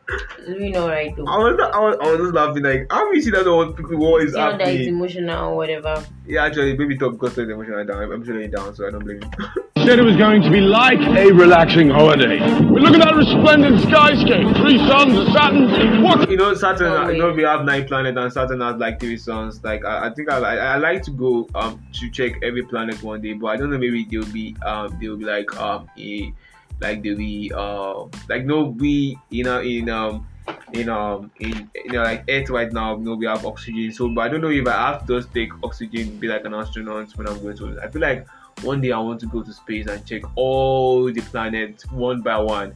you 0.09 0.17
doing. 0.47 0.57
Doing 0.57 0.77
alright 0.77 1.15
though. 1.15 1.25
I 1.25 1.37
was, 1.37 1.59
I 1.73 1.79
was, 1.79 1.97
I 2.01 2.11
was 2.11 2.19
just 2.19 2.33
laughing 2.33 2.63
like, 2.63 2.87
how 2.91 3.11
you 3.11 3.21
see 3.21 3.31
that 3.31 3.45
one 3.45 3.73
people 3.73 3.97
war 3.97 4.21
is 4.21 4.33
You 4.33 4.39
know 4.39 4.57
that 4.57 4.67
it's 4.67 4.87
emotional 4.87 5.49
or 5.49 5.55
whatever. 5.55 6.05
Yeah, 6.25 6.45
actually, 6.45 6.77
maybe 6.77 6.97
top 6.97 7.13
because 7.13 7.37
of 7.37 7.47
the 7.47 7.53
emotional 7.53 7.83
down. 7.85 8.03
I'm, 8.03 8.11
I'm 8.11 8.23
feeling 8.23 8.43
it 8.43 8.51
down, 8.51 8.75
so 8.75 8.87
I 8.87 8.91
don't 8.91 9.03
blame 9.03 9.21
you. 9.21 9.63
Said 9.85 9.99
it 9.99 10.03
was 10.03 10.17
going 10.17 10.41
to 10.41 10.49
be 10.49 10.59
like 10.59 10.99
a 10.99 11.31
relaxing 11.31 11.89
holiday. 11.89 12.39
But 12.39 12.81
look 12.81 12.93
at 12.95 13.05
that 13.05 13.15
resplendent 13.15 13.79
skyscape. 13.81 14.55
Three 14.57 14.77
suns, 14.79 15.17
a 15.17 15.31
Saturn. 15.31 16.03
What? 16.03 16.29
you 16.29 16.35
know, 16.35 16.53
Saturn. 16.53 16.91
Oh, 16.91 17.09
you 17.09 17.19
know, 17.19 17.31
we 17.31 17.43
have 17.43 17.63
nine 17.63 17.87
planets, 17.87 18.17
and 18.17 18.33
Saturn 18.33 18.61
has 18.61 18.75
like 18.77 18.99
three 18.99 19.17
suns. 19.17 19.63
Like, 19.63 19.85
I, 19.85 20.07
I 20.07 20.13
think 20.13 20.29
I, 20.29 20.37
like 20.39 20.59
I 20.59 20.77
like 20.77 21.03
to 21.03 21.11
go 21.11 21.47
um 21.55 21.81
to 21.93 22.09
check 22.09 22.33
every 22.43 22.63
planet 22.63 23.01
one 23.03 23.21
day, 23.21 23.33
but 23.33 23.47
I 23.47 23.55
don't 23.57 23.69
know. 23.69 23.77
Maybe 23.77 24.05
they'll 24.05 24.25
be 24.25 24.55
um 24.65 24.97
they'll 24.99 25.17
be 25.17 25.25
like 25.25 25.55
um 25.57 25.89
a 25.97 26.33
like 26.79 27.01
they'll 27.01 27.57
uh 27.57 28.07
like 28.29 28.45
no 28.45 28.65
we 28.65 29.17
you 29.29 29.43
know 29.43 29.61
in 29.61 29.89
um 29.89 30.27
in 30.73 30.89
um 30.89 31.31
in 31.39 31.69
you 31.75 31.91
know 31.91 32.03
like 32.03 32.23
Earth 32.29 32.49
right 32.49 32.71
now. 32.71 32.95
You 32.97 33.03
know 33.03 33.15
we 33.15 33.25
have 33.25 33.45
oxygen, 33.45 33.91
so 33.91 34.09
but 34.09 34.21
I 34.21 34.27
don't 34.29 34.41
know 34.41 34.49
if 34.49 34.67
I 34.67 34.91
have 34.91 35.07
to 35.07 35.19
just 35.19 35.33
take 35.33 35.51
oxygen, 35.63 36.17
be 36.17 36.27
like 36.27 36.45
an 36.45 36.53
astronaut 36.53 37.15
when 37.17 37.27
I'm 37.27 37.41
going 37.41 37.57
to. 37.57 37.79
I 37.81 37.87
feel 37.89 38.01
like 38.01 38.27
one 38.61 38.81
day 38.81 38.91
I 38.91 38.99
want 38.99 39.19
to 39.21 39.27
go 39.27 39.43
to 39.43 39.53
space 39.53 39.87
and 39.87 40.05
check 40.05 40.23
all 40.35 41.11
the 41.11 41.21
planets 41.21 41.89
one 41.91 42.21
by 42.21 42.37
one. 42.37 42.75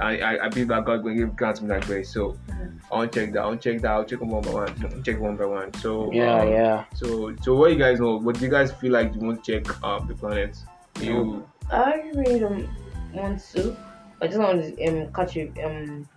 I, 0.00 0.18
I, 0.18 0.44
I 0.46 0.48
believe 0.48 0.68
that 0.68 0.84
God 0.84 1.04
will 1.04 1.14
give 1.14 1.36
grant 1.36 1.60
me 1.60 1.68
that 1.68 1.86
grace. 1.86 2.10
So 2.10 2.38
I 2.90 2.96
want 2.96 3.12
to 3.12 3.20
check 3.20 3.32
that. 3.34 3.40
I 3.40 3.46
want 3.46 3.60
to 3.62 3.72
check 3.72 3.82
that. 3.82 3.90
I'll 3.90 4.04
check 4.04 4.20
them 4.20 4.30
one 4.30 4.42
by 4.42 4.50
one. 4.50 5.02
Check 5.02 5.20
one 5.20 5.36
by 5.36 5.44
one. 5.44 5.74
So 5.74 6.10
Yeah, 6.12 6.40
um, 6.40 6.48
yeah. 6.48 6.84
So 6.94 7.34
so 7.42 7.54
what 7.54 7.70
you 7.72 7.78
guys 7.78 8.00
know? 8.00 8.16
What 8.16 8.38
do 8.38 8.44
you 8.44 8.50
guys 8.50 8.72
feel 8.72 8.92
like 8.92 9.14
you 9.14 9.20
want 9.20 9.44
to 9.44 9.52
check 9.52 9.84
um 9.84 10.06
the 10.06 10.14
planets? 10.14 10.64
You 11.00 11.46
I 11.70 12.10
really 12.14 12.40
don't 12.40 12.68
want 13.12 13.40
to. 13.52 13.76
I 14.22 14.26
just 14.26 14.38
want 14.38 14.62
to 14.62 14.84
um, 14.86 15.12
catch 15.12 15.36
a, 15.36 15.48
um, 15.64 16.08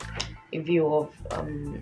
a 0.52 0.60
view 0.60 0.94
of 0.94 1.14
um, 1.32 1.82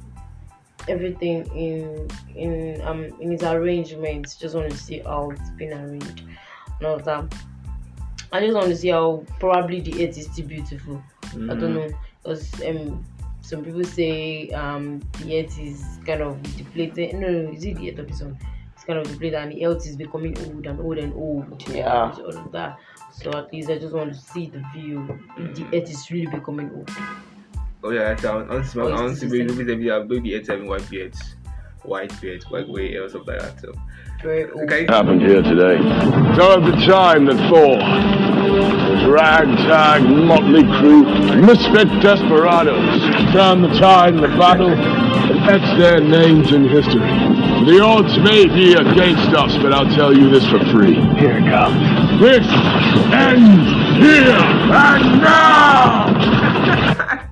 everything 0.88 1.46
in 1.56 2.08
in 2.36 2.82
um 2.82 3.06
in 3.20 3.32
its 3.32 3.44
arrangements. 3.44 4.36
Just 4.36 4.56
want 4.56 4.72
to 4.72 4.78
see 4.78 5.00
how 5.00 5.32
it's 5.32 5.50
been 5.52 5.74
arranged 5.74 6.24
and 6.80 6.88
all 6.88 7.00
that. 7.00 7.34
I 8.32 8.40
just 8.40 8.54
want 8.54 8.68
to 8.68 8.76
see 8.78 8.90
how 8.90 9.26
probably 9.40 9.82
the 9.82 10.08
earth 10.08 10.18
is 10.18 10.28
still 10.32 10.48
beautiful. 10.48 11.04
I 11.24 11.36
Mm. 11.36 11.60
don't 11.60 11.74
know 11.74 11.90
because 12.24 12.62
um 12.64 13.04
some 13.42 13.64
people 13.64 13.84
say 13.84 14.50
um 14.52 15.02
the 15.20 15.40
earth 15.40 15.58
is 15.60 15.84
kind 16.06 16.22
of 16.22 16.42
depleted. 16.58 17.16
No, 17.16 17.30
no, 17.30 17.52
is 17.52 17.64
it 17.66 17.78
the 17.78 17.92
earth 17.92 18.00
of 18.00 18.08
the 18.08 18.14
sun? 18.14 18.38
It's 18.82 18.88
kind 18.88 18.98
of 18.98 19.08
depleted 19.08 19.36
and 19.36 19.52
the 19.52 19.68
earth 19.68 19.86
is 19.86 19.96
becoming 19.96 20.36
old 20.40 20.66
and 20.66 20.80
old 20.80 20.98
and 20.98 21.14
old. 21.14 21.70
Yeah. 21.70 22.12
all 22.18 22.36
of 22.36 22.52
that. 22.52 22.80
So 23.12 23.30
at 23.32 23.54
least 23.54 23.70
I 23.70 23.78
just 23.78 23.94
want 23.94 24.12
to 24.12 24.20
see 24.20 24.48
the 24.48 24.64
view. 24.74 25.20
The 25.38 25.62
mm. 25.62 25.80
earth 25.80 25.88
is 25.88 26.10
really 26.10 26.26
becoming 26.26 26.72
old. 26.76 26.90
Oh 27.84 27.92
yeah, 27.92 28.16
that's 28.16 28.26
I 28.26 28.38
want 28.38 28.50
to 28.50 28.68
see. 28.68 28.80
I 28.80 28.84
want 28.86 29.14
to 29.14 29.16
see 29.16 29.30
same. 29.30 29.46
maybe 29.46 29.64
maybe 29.66 29.88
have 29.90 30.10
maybe 30.10 30.34
eight 30.34 30.48
seven 30.48 30.66
white 30.66 30.90
beards, 30.90 31.36
white 31.84 32.20
beards, 32.20 32.50
white 32.50 32.68
way 32.70 32.96
or 32.96 33.08
something 33.08 33.36
like 33.36 33.44
that. 33.44 33.62
So 33.62 33.72
Very 34.24 34.50
old. 34.50 34.64
okay. 34.64 34.88
happened 34.88 35.22
here 35.22 35.44
today? 35.44 35.78
So 36.36 36.54
at 36.54 36.66
the 36.66 36.84
time 36.84 37.26
that 37.26 37.38
Thor, 37.52 37.78
his 38.98 39.08
ragtag 39.08 40.02
motley 40.10 40.64
crew, 40.80 41.04
misfit 41.40 41.88
desperados, 42.02 43.00
turned 43.32 43.64
the 43.64 43.80
tide 43.80 44.16
in 44.16 44.22
the 44.22 44.28
battle 44.30 44.72
and 44.72 45.40
etched 45.48 45.78
their 45.78 46.02
names 46.02 46.52
in 46.52 46.68
history. 46.68 47.41
The 47.66 47.80
odds 47.80 48.18
may 48.18 48.48
be 48.48 48.74
against 48.74 49.36
us, 49.36 49.56
but 49.62 49.72
I'll 49.72 49.94
tell 49.94 50.12
you 50.18 50.30
this 50.32 50.44
for 50.50 50.58
free. 50.72 50.96
Here 51.20 51.38
it 51.38 51.48
comes. 51.48 52.20
This 52.20 52.46
ends 53.14 53.70
here 54.04 54.36
and 54.74 55.22
now! 55.22 56.48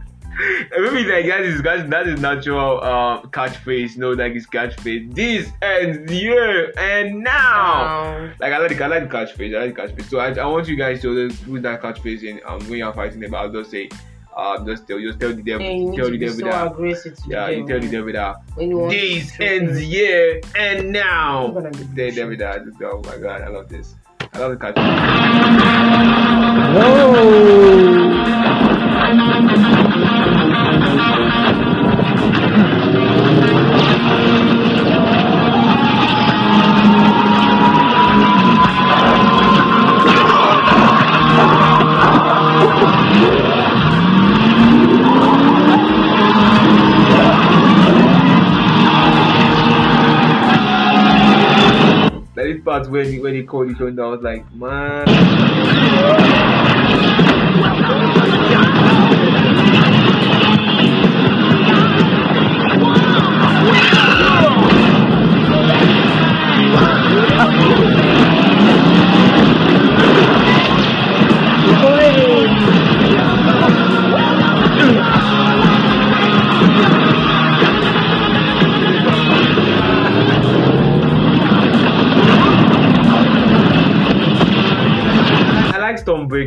And 0.72 0.84
maybe 0.86 1.10
like 1.10 1.26
that 1.26 1.42
is 1.42 1.62
that, 1.64 1.90
that 1.90 2.08
is 2.08 2.22
natural 2.22 2.80
uh, 2.82 3.22
catchphrase. 3.24 3.98
No, 3.98 4.12
like 4.12 4.34
his 4.34 4.46
catchphrase. 4.48 5.14
This 5.14 5.50
ends 5.62 6.10
here 6.12 6.72
and 6.78 7.24
now. 7.24 8.16
Um, 8.16 8.34
Like 8.40 8.54
I 8.54 8.60
like 8.60 8.78
the 8.78 8.84
I 8.84 8.88
like 8.88 9.10
the 9.10 9.18
catchphrase. 9.18 9.58
I 9.58 9.66
like 9.66 9.76
the 9.76 9.82
catchphrase. 9.82 10.10
So 10.10 10.20
I, 10.20 10.32
I 10.34 10.46
want 10.46 10.68
you 10.68 10.76
guys 10.78 11.02
to 11.02 11.28
just 11.28 11.44
put 11.46 11.64
that 11.64 11.82
catchphrase 11.82 12.24
in 12.24 12.40
um 12.46 12.60
when 12.70 12.78
you're 12.80 12.94
fighting 12.94 13.20
them. 13.20 13.32
But 13.32 13.38
I'll 13.38 13.52
just 13.52 13.72
say 13.72 13.90
um 14.40 14.66
just 14.66 14.88
tell 14.88 15.00
just 15.00 15.20
tell 15.20 15.34
the 15.34 15.44
devil 15.44 15.66
yeah, 15.66 15.72
you 15.74 15.90
need 15.90 15.98
tell 15.98 16.06
to 16.06 16.12
the 16.12 16.18
be 16.18 16.26
devil 16.26 16.40
so 16.40 16.46
that 16.46 16.72
aggressive 16.72 17.16
to 17.16 17.24
yeah 17.30 17.50
you 17.50 17.68
tell 17.68 17.80
the 17.80 17.90
devil 17.90 18.14
that 18.14 18.36
When 18.56 18.88
this 18.88 19.40
ends 19.40 19.80
shoot 19.80 19.88
here 19.88 20.42
and 20.56 20.92
now. 20.92 21.48
I'm 21.48 21.54
gonna 21.54 21.72
be 21.72 21.78
Tell 21.78 21.96
the 21.96 22.12
devil 22.12 22.38
that. 22.38 22.62
Oh 22.84 23.02
my 23.06 23.18
god, 23.18 23.42
I 23.42 23.48
love 23.50 23.70
this. 23.70 23.96
I 24.34 24.38
love 24.40 24.52
the 24.52 24.58
catchphrase. 24.58 24.76
That 26.74 27.89
part 52.90 53.08
when 53.08 53.22
when 53.22 53.36
he 53.36 53.44
called 53.44 53.70
it 53.70 53.82
on, 53.82 54.00
I 54.00 54.08
was 54.08 54.22
like, 54.22 54.46
man. 54.54 55.06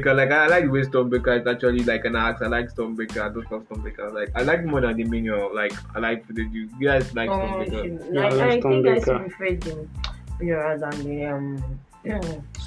Stormbreaker. 0.00 0.16
Like 0.16 0.30
I 0.30 0.46
like 0.46 0.64
the 0.64 0.70
way 0.70 0.82
Stormbreaker 0.82 1.40
is 1.40 1.46
actually 1.46 1.80
like 1.84 2.04
an 2.04 2.16
axe. 2.16 2.42
I 2.42 2.46
like 2.46 2.72
Stormbreaker. 2.74 3.22
I 3.22 3.28
don't 3.28 3.50
love 3.50 3.68
Stormbreaker. 3.68 4.12
Like 4.12 4.30
I 4.34 4.42
like 4.42 4.64
more 4.64 4.80
than 4.80 4.96
the 4.96 5.04
minion. 5.04 5.54
Like 5.54 5.72
I 5.94 5.98
like 6.00 6.26
the 6.28 6.42
you, 6.42 6.68
you 6.78 6.88
guys 6.88 7.14
like 7.14 7.28
Oh, 7.30 7.32
Stormbreaker. 7.38 7.82
shoot. 7.82 8.02
Yeah, 8.12 8.20
I, 8.20 8.26
I 8.26 8.28
love 8.30 8.40
I 8.40 8.50
think 8.50 8.64
I 8.64 8.68
Stormbreaker. 8.68 9.04
should 9.04 9.36
prefer 9.36 9.70
the 9.70 9.88
Minion 10.40 10.80
than 10.80 11.04
the 11.04 11.24
um. 11.26 11.78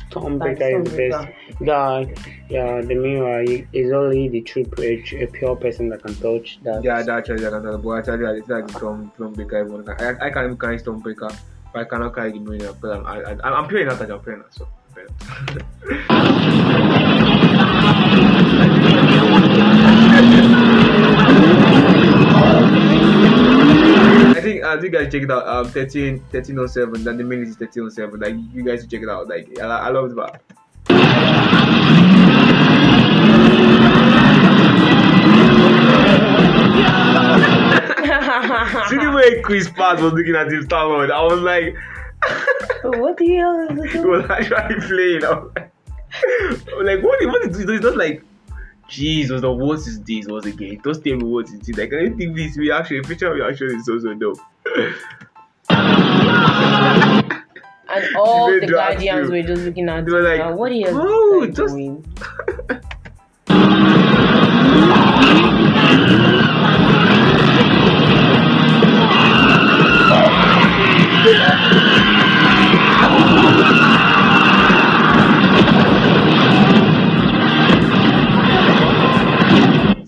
Stormbreaker 0.10 0.86
is 0.86 0.92
the 0.94 1.10
best. 1.10 1.28
The, 1.60 2.32
yeah, 2.50 2.80
the 2.82 2.96
mirror 2.96 3.42
is 3.42 3.92
only 3.92 4.30
the 4.30 4.42
true 4.42 4.66
a, 4.78 5.04
a 5.24 5.28
pure 5.28 5.56
person 5.58 5.90
that 5.90 6.04
can 6.04 6.16
touch 6.16 6.60
that. 6.64 6.82
Yeah, 6.84 7.02
that 7.02 7.18
actually 7.18 7.46
I 7.46 7.50
can 7.50 7.64
talk 7.64 7.82
but 7.84 7.98
actually 8.08 8.26
I 8.28 8.32
like 8.48 8.70
Storm 8.70 9.12
Stormbreaker. 9.18 9.66
Even 9.66 9.90
I 9.90 10.26
I 10.28 10.30
can 10.30 10.46
even 10.46 10.58
carry 10.58 10.80
Stormbreaker, 10.80 11.36
but 11.74 11.82
I 11.82 11.84
cannot 11.84 12.16
carry 12.16 12.32
the 12.32 12.40
minion 12.40 12.74
because 12.76 12.92
I'm 12.98 13.06
I, 13.06 13.32
I, 13.34 13.60
I'm 13.60 13.68
playing 13.68 13.88
that. 13.90 14.10
I'm 14.10 14.20
playing 14.22 14.40
that. 14.40 14.54
So. 14.54 14.68
I'm 14.98 15.06
playing 15.06 15.10
that. 15.56 16.76
I 24.28 24.42
think 24.42 24.64
I 24.64 24.80
think 24.80 24.96
I 24.96 25.06
check 25.06 25.24
it 25.24 25.32
out. 25.32 25.48
Um, 25.48 25.70
13, 25.70 26.20
1307. 26.32 27.04
Then 27.04 27.18
the 27.18 27.24
minute 27.24 27.48
is 27.50 27.60
1307. 27.60 28.20
Like 28.20 28.36
you 28.54 28.64
guys 28.64 28.82
should 28.82 28.92
check 28.92 29.02
it 29.02 29.10
out. 29.10 29.28
Like 29.28 29.60
I, 29.60 29.66
I 29.66 29.90
love 29.90 30.14
that. 30.16 30.42
See 38.90 38.98
the 38.98 39.12
way 39.12 39.42
Chris 39.42 39.70
Pratt 39.70 40.00
was 40.00 40.14
looking 40.14 40.36
at 40.36 40.52
him, 40.52 40.64
Star 40.64 40.88
Lord. 40.88 41.12
I 41.12 41.22
was 41.24 41.40
like, 41.40 41.76
what 42.84 43.18
the 43.18 43.36
hell 43.36 43.60
is 43.70 43.92
he 43.92 44.00
it? 44.00 44.06
was 44.06 44.30
actually 44.30 44.76
playing. 44.88 45.24
I 45.24 45.30
was 45.34 45.52
like, 45.56 45.72
like 46.84 47.04
what? 47.04 47.26
What 47.28 47.46
is 47.50 47.58
this? 47.58 47.70
It's 47.70 47.84
not 47.84 47.98
like. 47.98 48.24
Jesus, 48.88 49.42
the 49.42 49.52
what 49.52 49.80
is 49.80 50.00
this? 50.04 50.28
What's 50.28 50.46
again? 50.46 50.80
Don't 50.84 51.04
tell 51.04 51.16
me 51.16 51.24
what 51.24 51.50
it 51.50 51.68
is. 51.68 51.76
Like, 51.76 51.92
I 51.92 52.04
don't 52.04 52.18
think 52.18 52.36
this 52.36 52.56
reaction, 52.56 53.04
feature 53.04 53.34
reaction 53.34 53.76
is 53.76 53.86
so 53.86 53.98
so 53.98 54.14
dope. 54.14 54.38
And 57.88 58.16
all 58.16 58.52
the 58.52 58.68
guardians 58.68 59.30
were 59.32 59.42
just 59.42 59.64
looking 59.64 59.90
at 59.90 60.06
They 60.06 60.12
were 60.12 60.22
like, 60.22 60.40
now, 60.40 60.54
what 60.56 60.72
are 60.72 60.76
you 60.76 60.90
"Bro, 60.92 61.46
guys 61.48 61.56
just- 61.56 61.74
doing? 61.74 62.06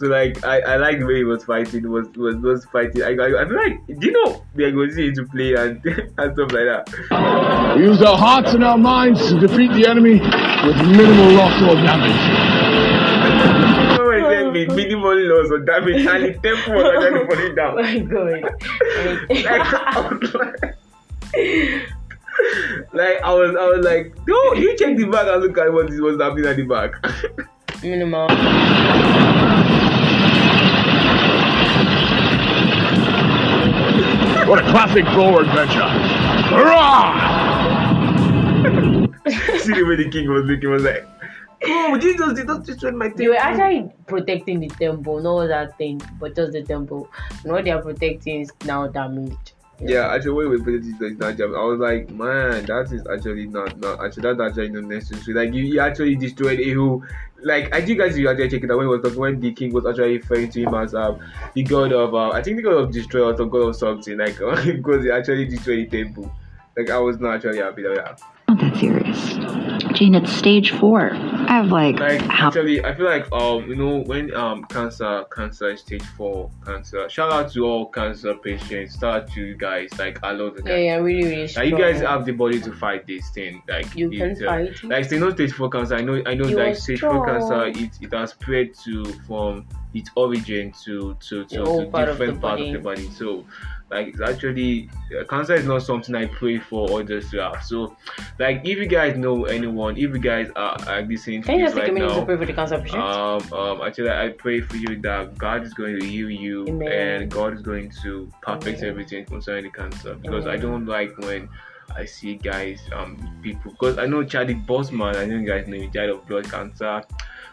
like 0.08 0.44
I, 0.46 0.60
I 0.62 0.76
like 0.78 1.00
the 1.00 1.06
way 1.06 1.18
he 1.18 1.24
was 1.24 1.44
fighting, 1.46 1.90
was 1.90 2.08
was 2.16 2.36
was 2.38 2.66
fighting. 2.66 3.04
I, 3.04 3.10
I, 3.16 3.42
I 3.44 3.46
feel 3.48 3.58
like 3.58 3.86
do 3.88 4.08
you 4.08 4.12
know 4.12 4.44
they're 4.56 4.72
going 4.72 4.90
to 4.90 4.96
see 4.96 5.12
to 5.12 5.26
play 5.26 5.54
and 5.56 5.84
and 6.18 6.34
stuff 6.34 6.52
like 6.52 6.68
that. 6.68 7.76
We 7.78 7.84
use 7.84 8.02
our 8.02 8.18
hearts 8.18 8.54
and 8.54 8.64
our 8.64 8.78
minds 8.78 9.28
to 9.30 9.40
defeat 9.40 9.72
the 9.74 9.88
enemy 9.88 10.20
with 10.20 10.78
minimal 10.88 11.32
loss 11.34 11.62
or 11.62 11.76
damage. 11.76 12.22
Oh 14.00 14.52
my 14.52 14.66
minimal 14.76 15.16
loss 15.28 15.52
or 15.52 15.60
damage 15.60 16.06
and 16.06 16.24
the 16.24 16.34
tempo 16.40 16.74
was 16.74 16.86
actually 16.96 17.26
falling 17.28 17.52
Oh 17.52 17.56
down. 17.56 17.76
my 17.76 18.00
god. 18.00 18.54
Like, 19.30 19.74
I 19.74 20.10
was 20.12 20.34
like, 20.36 20.62
like 22.94 23.22
I 23.24 23.34
was 23.34 23.56
I 23.56 23.66
was 23.68 23.84
like, 23.86 24.16
no, 24.28 24.54
you 24.54 24.76
check 24.78 24.96
the 24.96 25.06
back 25.06 25.28
and 25.28 25.42
look 25.42 25.58
at 25.58 25.74
what 25.74 25.90
is 25.92 26.00
what's 26.00 26.22
happening 26.22 26.46
at 26.46 26.56
the 26.56 26.64
back. 26.64 26.92
Minimal. 27.84 28.28
What 34.48 34.60
a 34.60 34.72
classic 34.72 35.04
Thor 35.08 35.42
adventure. 35.42 35.90
Hurrah! 36.56 37.12
see 39.60 39.74
the 39.74 39.84
way 39.84 39.98
the 39.98 40.10
king 40.10 40.30
was 40.30 40.46
looking 40.46 40.70
was 40.70 40.84
like, 40.84 41.06
oh 41.66 41.98
Jesus 41.98 42.34
did 42.34 42.48
not 42.48 42.64
destroy 42.64 42.92
my 42.92 43.08
temple. 43.08 43.18
They 43.18 43.28
were 43.28 43.36
actually 43.36 43.92
protecting 44.06 44.62
the 44.62 44.70
temple, 44.70 45.20
not 45.20 45.48
that 45.48 45.78
thing, 45.78 46.02
but 46.18 46.34
just 46.34 46.54
the 46.54 46.64
temple. 46.64 47.10
And 47.44 47.52
what 47.52 47.66
they 47.66 47.72
are 47.72 47.82
protecting 47.82 48.40
is 48.40 48.52
now 48.64 48.88
damaged. 48.88 49.52
Yeah, 49.80 50.12
actually, 50.12 50.34
when 50.34 50.50
we 50.50 50.58
put 50.58 50.74
it 50.74 50.86
is 50.86 51.18
not 51.20 51.38
jam, 51.38 51.56
I 51.56 51.64
was 51.64 51.80
like, 51.80 52.10
man, 52.10 52.66
that 52.66 52.92
is 52.92 53.06
actually 53.06 53.48
not 53.48 53.80
not 53.80 54.04
actually 54.04 54.24
that's 54.24 54.40
actually 54.40 54.70
not 54.70 54.86
necessary. 54.86 55.34
Like 55.34 55.54
you, 55.54 55.64
you 55.64 55.80
actually 55.80 56.16
destroyed 56.16 56.60
a 56.60 56.74
whole 56.74 57.04
like 57.44 57.74
I 57.74 57.86
think 57.86 58.00
guys 58.00 58.18
you 58.18 58.30
actually 58.30 58.50
check 58.50 58.64
it 58.64 58.72
out 58.72 58.78
when 58.78 58.88
he 58.88 58.90
was 58.90 59.02
talking 59.02 59.20
when 59.20 59.40
the 59.40 59.54
king 59.54 59.72
was 59.72 59.86
actually 59.86 60.18
referring 60.18 60.50
to 60.50 60.62
him 60.64 60.74
as 60.74 60.96
um 60.96 61.20
the 61.54 61.64
god 61.64 61.94
of 61.94 62.16
uh, 62.16 62.32
I 62.32 62.42
think 62.42 62.58
the 62.58 62.64
god 62.64 62.74
of 62.74 62.92
destroy 62.92 63.24
or 63.24 63.38
some 63.38 63.50
god 63.50 63.70
of 63.70 63.76
something 63.76 64.18
like 64.18 64.38
because 64.66 65.04
he 65.04 65.12
actually 65.12 65.46
destroyed 65.46 65.90
the 65.90 66.04
temple. 66.04 66.34
Like 66.76 66.90
I 66.90 66.98
was 66.98 67.20
not 67.20 67.36
actually 67.36 67.60
happy 67.60 67.84
with 67.84 67.98
that. 67.98 68.22
Not 68.48 68.60
that 68.60 68.78
serious. 68.78 69.94
Gene, 69.98 70.16
it's 70.16 70.32
stage 70.32 70.72
four. 70.72 71.12
I 71.48 71.54
have 71.54 71.68
like, 71.72 72.00
Like 72.00 72.22
how 72.22 72.48
actually, 72.48 72.84
I 72.84 72.94
feel 72.96 73.06
like 73.06 73.32
um 73.32 73.66
you 73.70 73.76
know 73.76 74.00
when 74.06 74.34
um 74.36 74.64
cancer 74.66 75.24
cancer 75.36 75.76
stage 75.78 76.04
four 76.18 76.50
cancer. 76.66 77.08
Shout 77.10 77.32
out 77.32 77.52
to 77.54 77.66
all 77.66 77.86
cancer 77.90 78.34
patients. 78.36 79.00
Shout 79.00 79.04
out 79.24 79.32
to 79.32 79.42
you 79.42 79.56
guys. 79.56 79.90
Like 79.98 80.24
I 80.24 80.32
love 80.32 80.56
the 80.56 80.64
Yeah, 80.66 80.76
guys. 80.76 80.84
yeah, 80.86 80.96
really, 80.98 81.24
really 81.24 81.42
Like 81.42 81.50
strong. 81.50 81.68
you 81.68 81.78
guys 81.78 82.02
have 82.02 82.26
the 82.26 82.34
body 82.34 82.60
to 82.62 82.72
fight 82.74 83.08
this 83.08 83.30
thing. 83.30 83.62
Like 83.68 83.94
You 83.96 84.10
can 84.10 84.32
it, 84.32 84.42
uh, 84.44 84.46
fight 84.46 84.66
it. 84.68 84.84
Like 84.84 85.06
say 85.06 85.20
no 85.20 85.30
stage 85.32 85.54
four 85.54 85.70
cancer. 85.70 85.96
I 85.96 86.02
know 86.02 86.22
I 86.26 86.34
know 86.36 86.48
You 86.48 86.58
like 86.58 86.74
are 86.74 86.76
stage 86.76 87.00
four 87.02 87.26
cancer 87.26 87.68
it, 87.68 87.92
it 88.02 88.14
has 88.14 88.32
spread 88.32 88.74
to 88.86 89.06
from 89.26 89.66
its 89.94 90.10
origin 90.16 90.74
to 90.84 91.16
to 91.28 91.46
to, 91.46 91.64
to 91.64 91.86
part 91.92 92.10
of 92.10 92.18
different 92.18 92.36
the 92.36 92.48
parts 92.48 92.62
of 92.62 92.72
the 92.74 92.80
body. 92.80 93.10
So 93.12 93.46
like 93.90 94.08
it's 94.08 94.22
actually 94.22 94.90
uh, 95.18 95.24
cancer 95.26 95.56
is 95.56 95.66
not 95.66 95.82
something 95.82 96.14
I 96.14 96.26
pray 96.26 96.60
for 96.60 97.00
others 97.00 97.30
to 97.32 97.38
have. 97.42 97.64
So 97.64 97.96
like 98.40 98.62
if 98.66 98.78
you 98.78 98.88
guys 98.88 99.18
know 99.18 99.46
anyone, 99.46 99.96
if 99.96 100.14
you 100.14 100.20
guys 100.20 100.50
are, 100.56 100.78
are 100.88 101.02
listening 101.02 101.42
to 101.42 101.48
Can 101.48 101.60
you 101.60 101.66
just 101.66 101.76
take 101.76 101.84
right 101.84 101.92
a 101.92 101.94
minute 101.94 102.14
to 102.14 102.26
pray 102.26 102.38
for 102.38 102.46
the 102.46 102.54
cancer 102.54 102.80
patient? 102.80 103.02
um, 103.02 103.42
um, 103.54 103.82
actually, 103.82 104.10
I 104.10 104.30
pray 104.30 104.62
for 104.62 104.76
you 104.76 105.00
that 105.02 105.38
God 105.38 105.64
is 105.64 105.74
going 105.74 106.00
to 106.00 106.06
heal 106.06 106.30
you 106.30 106.68
Amen. 106.68 106.92
and 106.92 107.32
God 107.32 107.54
is 107.54 107.62
going 107.62 107.92
to 108.04 108.32
perfect 108.42 108.80
Amen. 108.80 108.90
everything 108.90 109.26
concerning 109.26 109.64
the 109.64 109.72
cancer. 109.72 110.16
Because 110.16 110.48
I 110.48 110.58
don't 110.58 110.86
like 110.86 111.18
when 111.20 111.48
I 111.96 112.06
see 112.06 112.36
guys, 112.36 112.82
um, 112.94 113.40
people. 113.42 113.72
Because 113.72 113.98
I 113.98 114.06
know 114.06 114.24
Charlie 114.24 114.56
Boseman, 114.56 115.16
I 115.16 115.26
know 115.26 115.38
you 115.38 115.48
guys 115.48 115.68
know 115.68 115.78
he 115.78 115.88
died 115.88 116.10
of 116.10 116.28
blood 116.28 116.50
cancer. 116.50 117.04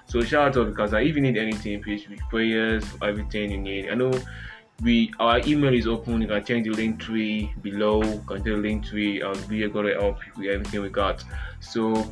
So 0.06 0.20
shout 0.22 0.56
out 0.56 0.66
to 0.66 0.74
cancer. 0.74 0.98
If 0.98 1.14
you 1.14 1.22
need 1.22 1.36
anything, 1.36 1.82
please 1.82 2.08
with 2.08 2.20
prayers, 2.28 2.84
everything 3.02 3.52
you 3.52 3.58
need. 3.58 3.88
I 3.88 3.94
know 3.94 4.12
we 4.82 5.12
our 5.20 5.38
email 5.46 5.72
is 5.72 5.86
open. 5.86 6.20
You 6.22 6.28
can 6.28 6.44
change 6.44 6.66
the 6.66 6.72
link 6.72 7.00
tree 7.00 7.52
below. 7.62 8.02
You 8.02 8.22
can 8.26 8.36
change 8.38 8.44
the 8.44 8.56
link 8.56 8.84
tree. 8.86 9.22
Um, 9.22 9.36
we 9.48 9.62
are 9.62 9.68
gonna 9.68 9.92
help 9.94 10.18
you 10.26 10.32
with 10.42 10.50
everything 10.54 10.82
we 10.82 10.88
got. 10.88 11.24
So 11.60 12.06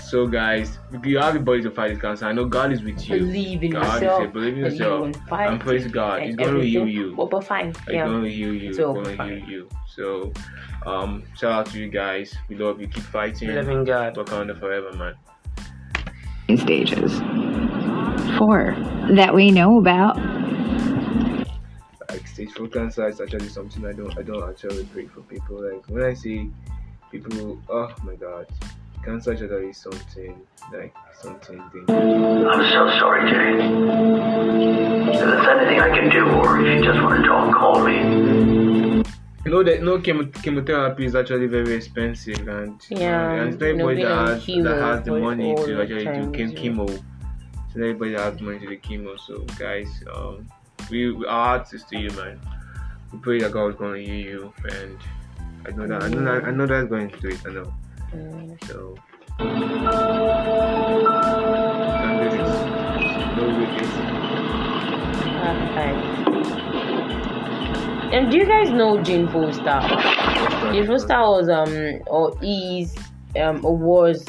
so 0.00 0.26
guys, 0.26 0.78
if 0.92 1.06
you 1.06 1.18
have 1.18 1.34
the 1.34 1.40
body 1.40 1.62
to 1.62 1.70
fight 1.70 1.88
this 1.90 2.00
cancer. 2.00 2.26
I 2.26 2.32
know 2.32 2.44
God 2.44 2.72
is 2.72 2.82
with 2.82 3.08
you. 3.08 3.18
Believe 3.20 3.62
in 3.62 3.70
God 3.72 4.02
yourself. 4.02 4.12
is 4.12 4.18
here. 4.18 4.28
Believe 4.28 4.58
in 4.58 4.64
and 4.64 4.72
you 4.74 4.78
yourself. 4.84 5.00
will 5.06 5.12
fight 5.28 5.48
And 5.48 5.60
praise 5.60 5.86
God. 5.86 6.22
He's 6.22 6.34
going 6.36 6.54
to 6.54 6.60
heal 6.66 6.80
everything 6.82 7.00
you. 7.10 7.14
will 7.14 7.26
be 7.28 7.40
fine. 7.46 7.66
He's 7.86 7.94
Yeah. 7.94 8.06
going 8.06 8.24
to 8.24 8.30
heal 8.30 8.52
you. 8.54 8.68
He's 8.68 8.76
So, 8.76 8.92
going 8.94 9.16
to 9.16 9.24
heal 9.24 9.38
you. 9.48 9.68
So, 9.86 10.32
um, 10.84 11.22
shout 11.38 11.52
out 11.52 11.66
to 11.66 11.78
you 11.78 11.88
guys. 11.88 12.34
We 12.48 12.56
love 12.56 12.80
you. 12.80 12.88
Keep 12.88 13.04
fighting. 13.04 13.54
Loving 13.54 13.84
God. 13.84 14.16
Wakanda 14.16 14.58
forever, 14.58 14.92
man. 14.96 15.14
stages? 16.58 17.12
Four 18.36 18.74
that 19.14 19.32
we 19.32 19.52
know 19.52 19.78
about. 19.78 20.16
Like 22.12 22.26
stage 22.26 22.50
four 22.52 22.68
cancer 22.68 23.08
is 23.08 23.20
actually 23.20 23.48
something 23.48 23.86
I 23.86 23.92
don't 23.92 24.16
I 24.18 24.22
don't 24.22 24.48
actually 24.48 24.84
pray 24.86 25.06
for 25.06 25.20
people. 25.22 25.62
Like 25.62 25.84
when 25.88 26.02
I 26.04 26.14
see 26.14 26.50
people, 27.12 27.60
oh 27.68 27.94
my 28.04 28.14
God, 28.16 28.46
cancer 29.04 29.32
actually 29.32 29.68
is 29.70 29.76
something 29.78 30.40
like 30.72 30.94
something 31.20 31.62
dangerous. 31.72 32.46
I'm 32.52 32.62
so 32.72 32.98
sorry, 32.98 33.30
Jay. 33.30 33.54
If 35.12 35.20
there's 35.20 35.48
anything 35.48 35.80
I 35.80 35.90
can 35.96 36.08
do, 36.10 36.24
or 36.26 36.60
if 36.60 36.66
you 36.78 36.84
just 36.84 37.00
want 37.02 37.22
to 37.22 37.28
talk, 37.28 37.54
call 37.56 37.84
me. 37.84 39.02
you 39.44 39.50
know 39.50 39.62
that 39.62 39.82
no 39.82 39.98
chemo- 39.98 40.32
chemotherapy 40.42 41.04
is 41.06 41.14
actually 41.14 41.46
very 41.46 41.74
expensive 41.74 42.46
and 42.48 42.80
Yeah, 42.90 43.32
and 43.32 43.48
it's 43.54 43.60
not 43.60 43.68
everybody 43.68 44.02
that 44.02 44.28
has, 44.28 44.46
that 44.46 44.80
has 44.82 45.04
the 45.04 45.18
money 45.18 45.54
to 45.54 45.80
actually 45.82 46.04
do 46.04 46.30
chem- 46.32 46.52
chemo. 46.52 46.88
It's 46.90 47.76
not 47.76 47.84
everybody 47.84 48.12
that 48.12 48.32
has 48.32 48.40
money 48.40 48.58
to 48.60 48.66
do 48.66 48.78
chemo. 48.78 49.18
So 49.18 49.44
guys, 49.58 49.88
um, 50.14 50.46
we 50.90 51.12
we- 51.12 51.26
our 51.26 51.58
hearts 51.58 51.72
is 51.72 51.84
to 51.84 51.98
you, 51.98 52.10
man. 52.12 52.40
We 53.12 53.18
pray 53.18 53.40
that 53.40 53.52
God 53.52 53.66
is 53.68 53.76
going 53.76 54.04
to 54.04 54.12
hear 54.12 54.30
you, 54.30 54.52
and 54.64 54.98
I 55.66 55.70
know 55.72 55.86
that 55.86 56.02
I 56.02 56.08
know 56.08 56.24
that 56.24 56.44
I 56.44 56.50
know 56.52 56.66
that's 56.66 56.88
going 56.88 57.10
to 57.10 57.20
do 57.20 57.28
it. 57.28 57.40
I 57.46 57.50
know. 57.50 57.72
Mm. 58.12 58.66
So. 58.66 58.96
Can't 59.38 59.50
do 62.20 62.28
this. 62.36 62.50
No 63.36 63.44
do 63.56 63.64
this. 63.76 63.90
Alright. 65.40 66.00
And 68.12 68.30
do 68.30 68.36
you 68.38 68.46
guys 68.46 68.70
know 68.70 69.02
Jane 69.02 69.28
Foster? 69.28 69.80
Jane 70.72 70.86
Foster 70.86 71.20
was 71.20 71.48
um 71.48 72.02
or 72.06 72.36
is 72.42 72.94
um 73.40 73.64
or 73.64 73.76
was 73.76 74.24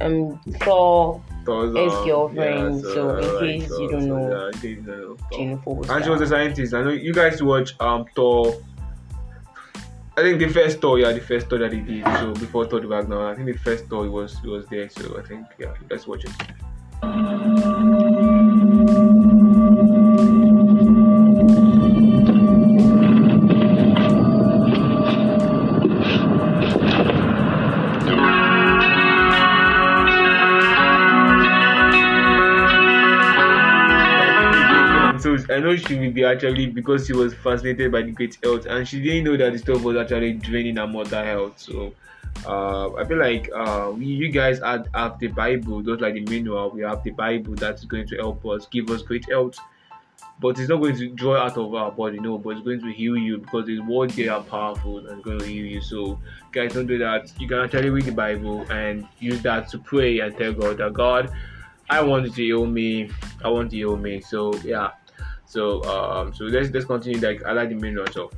um 0.00 0.40
Thor 0.60 1.22
Thor's, 1.44 1.72
so 1.72 3.16
in 3.16 3.24
alright, 3.24 3.40
case 3.40 3.68
so- 3.68 3.80
you 3.80 3.90
don't 3.90 4.00
so, 4.00 4.06
know, 4.06 4.28
yeah, 4.30 4.46
in 4.46 4.52
case 4.54 4.64
you 4.64 4.76
don't 4.76 5.00
know. 5.00 5.16
Thor. 5.16 5.38
Jane 5.38 5.58
Foster. 5.58 5.92
And 5.92 6.04
she 6.04 6.10
was 6.10 6.20
a 6.20 6.26
scientist. 6.26 6.74
I 6.74 6.82
know 6.82 6.90
you 6.90 7.12
guys 7.12 7.42
watch 7.42 7.74
um 7.80 8.04
Thor. 8.16 8.54
I 10.16 10.22
think 10.22 10.38
the 10.38 10.48
first 10.48 10.80
Thor, 10.80 10.98
yeah, 10.98 11.12
the 11.12 11.20
first 11.20 11.48
Thor 11.48 11.58
that 11.58 11.72
he 11.72 11.80
did. 11.80 12.04
So 12.04 12.32
before 12.34 12.66
Thor 12.66 12.80
the 12.80 12.88
Ragnarok, 12.88 13.32
I 13.32 13.34
think 13.36 13.52
the 13.52 13.58
first 13.58 13.86
Thor 13.86 14.08
was 14.08 14.40
was 14.42 14.66
there. 14.68 14.88
So 14.88 15.18
I 15.18 15.22
think 15.22 15.46
yeah, 15.58 15.74
let's 15.90 16.06
watch 16.06 16.24
it. 16.24 16.30
I 35.54 35.60
know 35.60 35.76
she 35.76 35.96
will 35.96 36.10
be 36.10 36.24
actually 36.24 36.66
because 36.66 37.06
she 37.06 37.12
was 37.12 37.32
fascinated 37.32 37.92
by 37.92 38.02
the 38.02 38.10
great 38.10 38.36
health 38.42 38.66
and 38.66 38.86
she 38.88 39.00
didn't 39.00 39.24
know 39.24 39.36
that 39.36 39.52
the 39.52 39.58
stuff 39.58 39.82
was 39.82 39.96
actually 39.96 40.32
draining 40.32 40.76
her 40.78 40.86
mother 40.88 41.24
health. 41.24 41.60
So 41.60 41.92
uh, 42.44 42.92
I 42.94 43.04
feel 43.04 43.18
like 43.18 43.48
uh, 43.54 43.92
we, 43.96 44.06
you 44.06 44.32
guys 44.32 44.58
have, 44.58 44.88
have 44.94 45.20
the 45.20 45.28
Bible, 45.28 45.80
just 45.80 46.00
like 46.00 46.14
the 46.14 46.24
manual. 46.24 46.70
We 46.70 46.82
have 46.82 47.04
the 47.04 47.12
Bible 47.12 47.54
that's 47.54 47.84
going 47.84 48.08
to 48.08 48.16
help 48.16 48.44
us, 48.46 48.66
give 48.66 48.90
us 48.90 49.02
great 49.02 49.30
health. 49.30 49.56
But 50.40 50.58
it's 50.58 50.68
not 50.68 50.78
going 50.80 50.96
to 50.96 51.10
draw 51.10 51.36
out 51.36 51.56
of 51.56 51.72
our 51.72 51.92
body, 51.92 52.18
no. 52.18 52.38
But 52.38 52.56
it's 52.56 52.64
going 52.64 52.80
to 52.80 52.92
heal 52.92 53.16
you 53.16 53.38
because 53.38 53.66
the 53.66 53.78
words 53.78 54.16
there 54.16 54.32
are 54.32 54.42
powerful 54.42 54.98
and 54.98 55.08
it's 55.10 55.24
going 55.24 55.38
to 55.38 55.46
heal 55.46 55.64
you. 55.64 55.80
So, 55.80 56.18
guys, 56.50 56.74
don't 56.74 56.86
do 56.86 56.98
that. 56.98 57.32
You 57.38 57.46
can 57.46 57.60
actually 57.60 57.90
read 57.90 58.06
the 58.06 58.12
Bible 58.12 58.62
and 58.72 59.06
use 59.20 59.40
that 59.42 59.68
to 59.68 59.78
pray 59.78 60.18
and 60.18 60.36
tell 60.36 60.52
God 60.52 60.78
that 60.78 60.92
God, 60.92 61.32
I 61.88 62.02
want 62.02 62.24
you 62.24 62.30
to 62.30 62.42
heal 62.42 62.66
me. 62.66 63.10
I 63.44 63.48
want 63.48 63.72
you 63.72 63.86
to 63.86 63.90
heal 63.92 63.96
me. 63.96 64.20
So, 64.20 64.52
yeah. 64.64 64.90
So, 65.54 65.84
um, 65.84 66.34
so 66.34 66.46
let's 66.46 66.70
let's 66.70 66.84
continue. 66.84 67.20
Like 67.20 67.44
I 67.44 67.52
like 67.52 67.68
the 67.68 67.76
manual 67.76 68.08
so. 68.10 68.28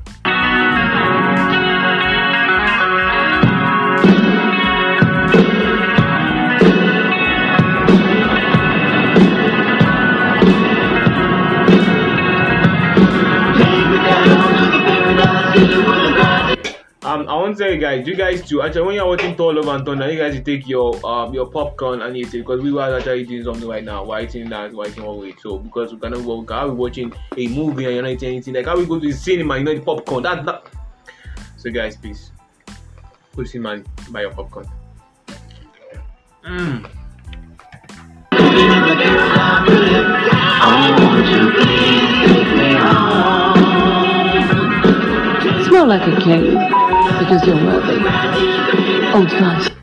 Um, 17.17 17.29
I 17.31 17.35
want 17.37 17.57
to 17.57 17.64
tell 17.64 17.73
you 17.73 17.81
guys, 17.81 18.07
you 18.07 18.14
guys 18.14 18.47
too. 18.47 18.61
Actually, 18.61 18.83
when 18.83 18.95
you're 18.97 19.07
watching 19.07 19.35
Thor 19.35 19.55
Love 19.55 19.69
and 19.69 19.87
Thunder, 19.87 20.12
you 20.12 20.19
guys 20.19 20.35
should 20.35 20.45
take 20.45 20.69
your 20.69 20.95
um 21.07 21.33
your 21.33 21.47
popcorn 21.47 22.03
and 22.03 22.14
eat 22.14 22.27
it 22.35 22.41
because 22.41 22.61
we 22.61 22.71
were 22.71 22.83
actually 22.83 23.25
doing 23.25 23.43
something 23.43 23.67
right 23.67 23.83
now. 23.83 24.05
We're 24.05 24.21
eating 24.21 24.51
that, 24.51 24.75
we're 24.75 24.89
eating 24.89 25.03
one 25.03 25.21
way. 25.21 25.35
So 25.41 25.59
because 25.59 25.95
we 25.95 25.99
cannot 25.99 26.21
work, 26.21 26.51
how 26.51 26.69
we 26.69 26.75
watching 26.75 27.11
a 27.35 27.49
movie 27.49 27.87
and 27.87 27.95
you're 27.95 28.03
not 28.03 28.11
eating 28.11 28.29
anything? 28.29 28.53
Like 28.53 28.67
how 28.67 28.77
we 28.77 28.85
go 28.85 29.01
to 29.01 29.07
the 29.07 29.12
cinema, 29.12 29.57
you 29.57 29.64
know 29.64 29.75
the 29.75 29.81
popcorn. 29.81 30.25
That's 30.25 30.45
not. 30.45 30.69
So 31.57 31.71
guys, 31.71 31.97
please 31.97 32.33
go 33.35 33.45
to 33.45 33.49
cinema 33.49 33.71
and 33.71 33.89
buy 34.11 34.21
your 34.21 34.33
popcorn. 34.33 34.69
Mm. 36.45 36.91
Smell 45.67 45.87
like 45.87 46.07
a 46.07 46.21
king 46.21 46.76
because 47.19 47.47
you're 47.47 47.57
worthy. 47.57 47.95
Old 49.12 49.31
fashioned. 49.31 49.77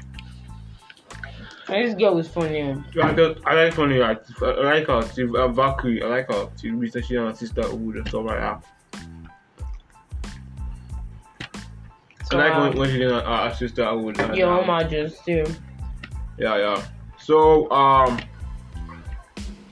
This 1.68 1.96
girl 1.96 2.16
was 2.16 2.28
funny. 2.28 2.62
oh. 2.62 2.84
Yeah, 2.94 3.08
I, 3.08 3.14
don't, 3.14 3.38
I 3.48 3.54
like 3.56 3.74
funny. 3.74 4.02
I, 4.02 4.12
I 4.42 4.64
like 4.64 4.88
her. 4.88 5.02
She's 5.14 5.34
uh, 5.34 5.48
Valkyrie. 5.48 6.04
I 6.04 6.08
like 6.08 6.32
her. 6.32 6.50
She's 6.62 6.72
recently 6.72 7.18
her 7.18 7.34
sister 7.34 7.76
Wood 7.76 7.96
and 7.98 8.08
stuff 8.08 8.26
like 8.26 8.40
that. 8.40 8.64
So, 12.26 12.40
I 12.40 12.50
like 12.50 12.58
when, 12.58 12.72
um, 12.74 12.78
when 12.78 12.90
she 12.90 13.00
did 13.00 13.10
her, 13.10 13.22
her 13.22 13.56
sister 13.56 13.98
Wood. 13.98 14.20
and, 14.20 14.36
your 14.36 14.54
um, 14.54 14.66
homages 14.66 15.18
too. 15.26 15.46
Yeah, 16.38 16.58
yeah. 16.58 16.86
So, 17.18 17.70
um, 17.72 18.20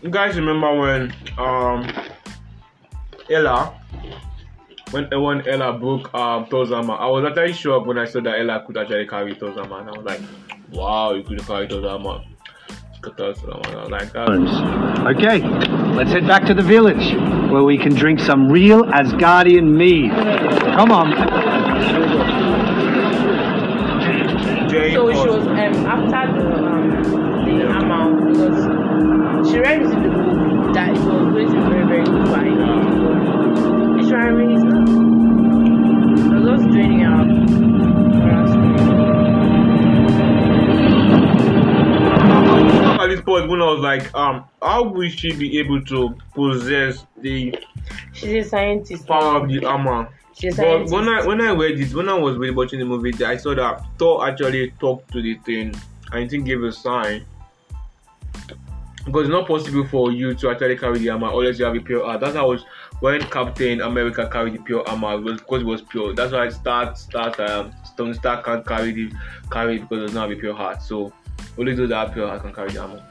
you 0.01 0.09
guys 0.09 0.35
remember 0.35 0.73
when 0.79 1.13
um 1.37 1.87
Hela, 3.27 3.80
when 4.91 5.07
when 5.21 5.39
Hela 5.41 5.77
broke 5.77 6.13
um 6.13 6.45
Thor's 6.47 6.71
armor? 6.71 6.93
I 6.93 7.07
was 7.07 7.25
actually 7.25 7.53
shocked 7.53 7.87
when 7.87 7.97
I 7.97 8.05
saw 8.05 8.21
that 8.21 8.37
Hela 8.37 8.63
could 8.65 8.77
actually 8.77 9.07
carry 9.07 9.33
Thor's 9.35 9.57
armor, 9.57 9.79
and 9.79 9.89
I 9.89 9.91
was 9.97 10.05
like, 10.05 10.21
wow, 10.71 11.13
you 11.13 11.23
could 11.23 11.39
carry 11.45 11.67
Thor's 11.67 11.85
armor. 11.85 12.21
She 12.93 13.01
could 13.01 13.17
Thor's 13.17 13.39
armor. 13.43 13.61
I 13.65 13.75
was 13.83 13.89
like. 13.89 14.15
Okay, 15.15 15.39
let's 15.95 16.11
head 16.11 16.27
back 16.27 16.45
to 16.45 16.53
the 16.53 16.61
village 16.61 17.13
where 17.51 17.63
we 17.63 17.77
can 17.77 17.93
drink 17.95 18.19
some 18.19 18.49
real 18.49 18.83
Asgardian 18.83 19.75
mead. 19.75 20.11
Come 20.75 20.91
on. 20.91 21.11
So 24.71 24.77
she 24.77 24.95
Foster. 24.95 25.31
was 25.31 25.47
um 25.47 25.85
after 25.85 26.20
point, 43.31 43.49
when 43.49 43.61
I 43.61 43.65
was 43.65 43.79
like, 43.81 44.13
um, 44.15 44.45
how 44.61 44.83
will 44.83 45.09
she 45.09 45.33
be 45.33 45.59
able 45.59 45.81
to 45.85 46.15
possess 46.33 47.05
the 47.17 47.55
She's 48.13 48.45
a 48.45 48.49
scientist. 48.49 49.07
power 49.07 49.41
of 49.41 49.49
the 49.49 49.65
armor? 49.65 50.09
She's 50.37 50.57
a 50.59 50.61
But 50.61 50.87
scientist. 50.87 50.93
when 50.93 51.07
I 51.09 51.25
when 51.25 51.41
I 51.41 51.51
read 51.51 51.77
this, 51.77 51.93
when 51.93 52.09
I 52.09 52.13
was 52.17 52.37
really 52.37 52.53
watching 52.53 52.79
the 52.79 52.85
movie, 52.85 53.13
I 53.23 53.37
saw 53.37 53.55
that 53.55 53.83
Thor 53.97 54.27
actually 54.27 54.71
talked 54.79 55.11
to 55.13 55.21
the 55.21 55.35
thing 55.45 55.73
and 56.11 56.31
it 56.33 56.45
gave 56.45 56.63
a 56.63 56.71
sign. 56.71 57.25
Because 59.05 59.21
it's 59.23 59.31
not 59.31 59.47
possible 59.47 59.85
for 59.87 60.11
you 60.11 60.35
to 60.35 60.49
actually 60.51 60.77
carry 60.77 60.99
the 60.99 61.09
armor 61.09 61.29
unless 61.31 61.57
you 61.57 61.65
have 61.65 61.75
a 61.75 61.79
pure 61.79 62.05
heart. 62.05 62.21
That's 62.21 62.35
how 62.35 62.49
was 62.49 62.63
when 62.99 63.19
Captain 63.23 63.81
America 63.81 64.29
carried 64.31 64.53
the 64.53 64.59
pure 64.59 64.87
armor 64.87 65.13
it 65.15 65.23
was 65.23 65.39
because 65.39 65.61
it 65.61 65.65
was 65.65 65.81
pure. 65.81 66.13
That's 66.13 66.33
why 66.33 66.49
Start 66.49 66.97
Start 66.99 67.39
um 67.39 67.71
Stone 67.83 68.13
Star 68.13 68.43
can't 68.43 68.65
carry 68.65 68.91
the 68.91 69.11
carry 69.51 69.77
it 69.77 69.81
because 69.89 69.97
it 70.03 70.05
does 70.07 70.13
not 70.13 70.29
have 70.29 70.37
a 70.37 70.39
pure 70.39 70.53
heart. 70.53 70.81
So 70.83 71.11
only 71.57 71.73
those 71.73 71.89
that 71.89 71.97
have 72.05 72.13
pure 72.13 72.27
heart 72.27 72.41
can 72.43 72.53
carry 72.53 72.69
the 72.71 72.81
armor. 72.81 73.03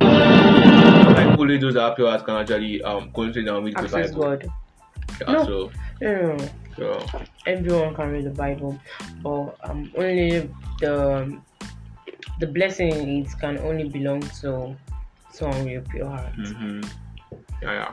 Like 0.00 1.38
only 1.38 1.58
those 1.58 1.74
that 1.74 1.82
have 1.82 1.96
pure 1.96 2.08
heart 2.08 2.24
can 2.24 2.36
actually 2.36 2.82
um 2.82 3.10
concentrate 3.12 3.48
and 3.48 3.64
read 3.64 3.76
the 3.76 3.88
Bible. 3.88 4.20
God. 4.20 4.50
Yeah, 5.20 5.32
No. 5.32 5.44
so 5.44 5.70
No, 6.00 6.36
no, 6.36 6.48
so 6.76 7.06
Everyone 7.46 7.94
can 7.94 8.10
read 8.12 8.24
the 8.24 8.30
Bible, 8.30 8.78
but 9.22 9.56
um 9.64 9.90
only 9.96 10.50
the 10.80 11.40
the 12.40 12.46
blessing 12.46 12.92
it 13.24 13.28
can 13.40 13.58
only 13.58 13.88
belong 13.88 14.20
to 14.20 14.76
someone 15.32 15.64
with 15.64 15.88
pure 15.88 16.06
heart. 16.08 16.34
hmm 16.34 16.80
Yeah, 17.62 17.72
yeah. 17.72 17.92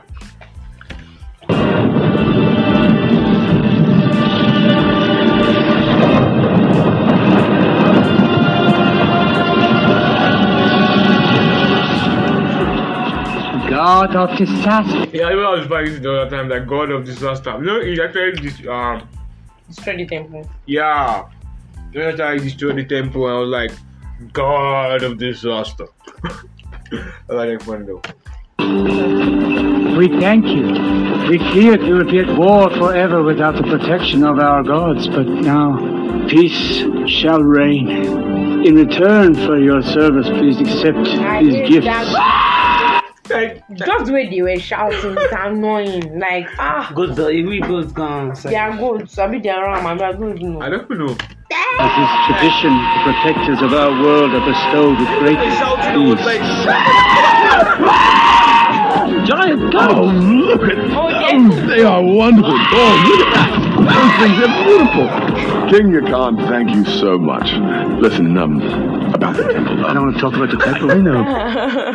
God 13.96 14.14
of 14.14 14.36
disaster. 14.36 15.06
Yeah, 15.16 15.24
I 15.24 15.30
remember 15.30 15.46
I 15.46 15.58
was 15.58 15.66
fighting 15.68 16.02
the 16.02 16.12
other 16.20 16.30
time, 16.36 16.48
like 16.50 16.66
God 16.66 16.90
of 16.90 17.04
disaster. 17.06 17.52
You 17.52 17.64
know, 17.64 17.80
he 17.80 17.98
actually 18.00 18.40
this 18.46 18.66
um 18.68 19.08
Destroy 19.68 19.96
the 19.96 20.06
temple. 20.06 20.50
yeah. 20.66 21.28
He 21.92 22.00
actually 22.02 22.40
destroyed 22.40 22.76
the 22.76 22.84
temple 22.84 23.26
and 23.26 23.36
I 23.36 23.38
was 23.40 23.48
like, 23.48 23.72
God 24.34 25.02
of 25.02 25.16
disaster. 25.18 25.86
I 27.28 27.32
like 27.32 27.58
that 27.58 27.62
fun 27.62 27.86
though. 27.86 28.02
We 29.96 30.08
thank 30.20 30.44
you. 30.46 30.66
We 31.30 31.38
feared 31.52 31.80
we 31.82 31.94
would 31.94 32.08
be 32.10 32.18
at 32.18 32.36
war 32.38 32.68
forever 32.70 33.22
without 33.22 33.56
the 33.56 33.62
protection 33.62 34.24
of 34.24 34.38
our 34.38 34.62
gods, 34.62 35.08
but 35.08 35.26
now 35.26 36.26
peace 36.28 36.84
shall 37.08 37.42
reign. 37.42 37.88
In 38.66 38.74
return 38.74 39.34
for 39.34 39.58
your 39.58 39.80
service, 39.82 40.28
please 40.28 40.60
accept 40.60 40.98
these 41.42 41.68
gifts. 41.70 42.45
Like, 43.36 43.62
Just 43.76 44.04
the 44.06 44.12
way 44.12 44.28
they 44.30 44.42
were 44.42 44.58
shouting, 44.58 45.14
it's 45.18 45.32
annoying. 45.36 46.18
Like, 46.18 46.48
ah, 46.58 46.90
Good, 46.94 47.18
uh, 47.18 47.26
we 47.26 47.60
both 47.60 47.92
gone. 47.94 48.34
they 48.44 48.56
are 48.56 48.76
good. 48.76 49.08
So 49.10 49.24
I 49.24 49.28
mean, 49.28 49.42
they 49.42 49.50
are 49.50 49.64
wrong. 49.64 49.86
I 49.86 49.94
don't 50.12 50.36
even 50.38 50.62
I 50.62 50.68
know. 50.68 50.78
don't 50.78 50.90
know. 50.98 51.16
As 51.78 51.92
is 52.04 52.10
tradition, 52.26 52.72
the 52.72 53.00
protectors 53.04 53.60
of 53.62 53.72
our 53.74 53.90
world 54.02 54.32
are 54.34 54.44
bestowed 54.50 54.98
with 54.98 55.08
great 55.20 55.38
They 55.38 55.50
shouting, 55.56 55.84
I 55.84 56.14
peace. 56.16 56.26
like, 56.26 56.44
Giant 59.26 59.74
Oh, 59.74 60.04
look 60.04 60.62
at 60.62 60.78
Oh, 60.96 61.10
them! 61.10 61.50
yes. 61.50 61.66
They 61.68 61.82
are 61.84 62.02
wonderful. 62.02 62.52
Oh, 62.52 63.04
look 63.08 63.20
at 63.26 63.30
that! 63.34 63.50
Those 63.96 64.12
things 64.20 64.38
are 64.42 64.52
beautiful. 64.64 65.06
King 65.70 65.86
Yakan, 65.92 66.32
thank 66.48 66.70
you 66.74 66.84
so 66.84 67.18
much. 67.18 67.48
Listen, 68.00 68.36
um, 68.38 68.60
about 69.14 69.36
the 69.36 69.44
temple. 69.52 69.84
I 69.86 69.92
don't 69.94 70.04
want 70.06 70.14
to 70.16 70.20
talk 70.20 70.34
about 70.34 70.50
the 70.50 70.56
temple. 70.64 70.90
I 70.90 70.94
know. 70.94 71.94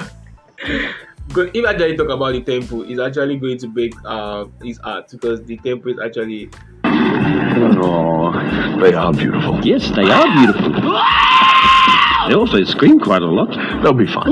Good. 1.33 1.55
If 1.55 1.65
actually 1.65 1.95
talk 1.95 2.09
about 2.09 2.33
the 2.33 2.41
temple, 2.41 2.83
it's 2.83 2.99
actually 2.99 3.37
going 3.37 3.57
to 3.59 3.67
break 3.67 3.93
uh, 4.03 4.45
his 4.61 4.77
heart 4.79 5.09
because 5.11 5.43
the 5.43 5.57
temple 5.57 5.91
is 5.93 5.99
actually 6.03 6.49
Oh, 6.83 8.31
they 8.81 8.93
are 8.93 9.13
beautiful. 9.13 9.59
Yes, 9.65 9.89
they 9.91 10.09
are 10.09 10.27
beautiful. 10.35 10.71
They 12.27 12.35
also 12.35 12.63
scream 12.63 12.99
quite 12.99 13.21
a 13.21 13.25
lot. 13.25 13.49
They'll 13.81 13.93
be 13.93 14.07
fine. 14.07 14.27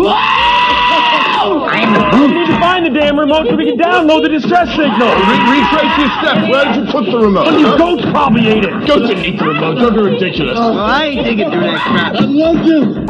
We 1.39 2.27
need 2.27 2.47
to 2.47 2.59
find 2.59 2.85
the 2.85 2.89
damn 2.89 3.17
remote 3.17 3.47
so 3.47 3.55
we 3.55 3.65
can 3.65 3.77
download 3.77 4.23
the 4.23 4.29
distress 4.29 4.69
signal. 4.69 5.07
retrace 5.47 5.97
your 5.97 6.09
steps. 6.19 6.51
Where 6.51 6.65
did 6.65 6.75
you 6.75 6.91
put 6.91 7.05
the 7.05 7.17
remote? 7.17 7.51
These 7.55 7.77
goats 7.77 8.03
probably 8.11 8.47
ate 8.47 8.65
it. 8.65 8.87
Go 8.87 8.99
to 9.07 9.25
eat 9.25 9.39
the 9.39 9.45
remote. 9.47 9.75
Don't 9.75 9.95
be 9.95 10.01
ridiculous. 10.01 10.59
I 10.59 11.05
ain't 11.05 11.25
digging 11.25 11.49
through 11.49 11.61
that 11.61 11.81
crap. 11.81 12.15
I 12.15 12.25
love 12.25 12.65
you. 12.65 13.07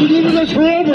You 0.00 0.08
needed 0.08 0.36
us 0.36 0.52
forever. 0.52 0.92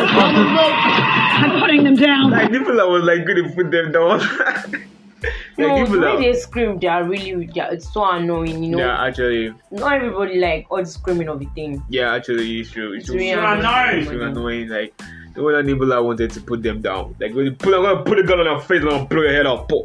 I'm 2.10 2.32
putting 2.32 2.32
them 2.32 2.32
down. 2.32 2.34
like 2.42 2.52
people 2.52 2.76
that 2.78 2.88
was 2.88 3.04
like 3.04 3.26
going 3.26 3.44
to 3.44 3.50
put 3.56 3.72
them 3.72 3.92
down. 3.92 4.20
like 5.58 5.58
No, 5.58 5.76
people 5.78 5.96
the 5.96 6.00
way 6.02 6.06
that, 6.16 6.20
they 6.20 6.34
scream, 6.34 6.78
they 6.80 6.88
are 6.88 7.04
really, 7.04 7.48
they 7.48 7.62
are, 7.62 7.72
it's 7.74 7.92
so 7.92 8.04
annoying, 8.10 8.64
you 8.64 8.72
know. 8.72 8.78
yeah, 8.80 9.04
actually, 9.04 9.54
Not 9.72 9.94
everybody 9.94 10.40
like 10.40 10.68
all 10.70 10.80
the 10.80 10.86
screaming 10.86 11.30
of 11.30 11.40
the 11.40 11.46
thing. 11.56 11.82
yeah, 11.90 12.14
actually, 12.14 12.60
it's 12.60 12.72
true. 12.72 12.94
It's, 12.94 13.06
It's 13.06 13.14
really 13.16 13.32
true. 13.34 13.44
annoying. 13.46 14.00
It's 14.02 14.10
really 14.12 14.26
annoying. 14.26 14.68
Like 14.70 14.94
the 15.34 15.42
one 15.44 15.54
that 15.54 15.66
Nebula 15.66 16.02
wanted 16.04 16.30
to 16.32 16.42
put 16.42 16.62
them 16.64 16.82
down. 16.82 17.16
Like 17.20 17.34
when 17.34 17.46
you 17.46 17.52
put, 17.54 17.74
I'm 17.74 17.82
gonna 17.84 18.04
put 18.04 18.20
a 18.20 18.24
gun 18.24 18.40
on 18.40 18.46
your 18.46 18.60
face, 18.60 18.82
and 18.82 18.90
I'm 18.90 18.96
gonna 18.98 19.08
blow 19.08 19.22
your 19.24 19.32
head 19.34 19.46
off. 19.48 19.68
Pop. 19.68 19.84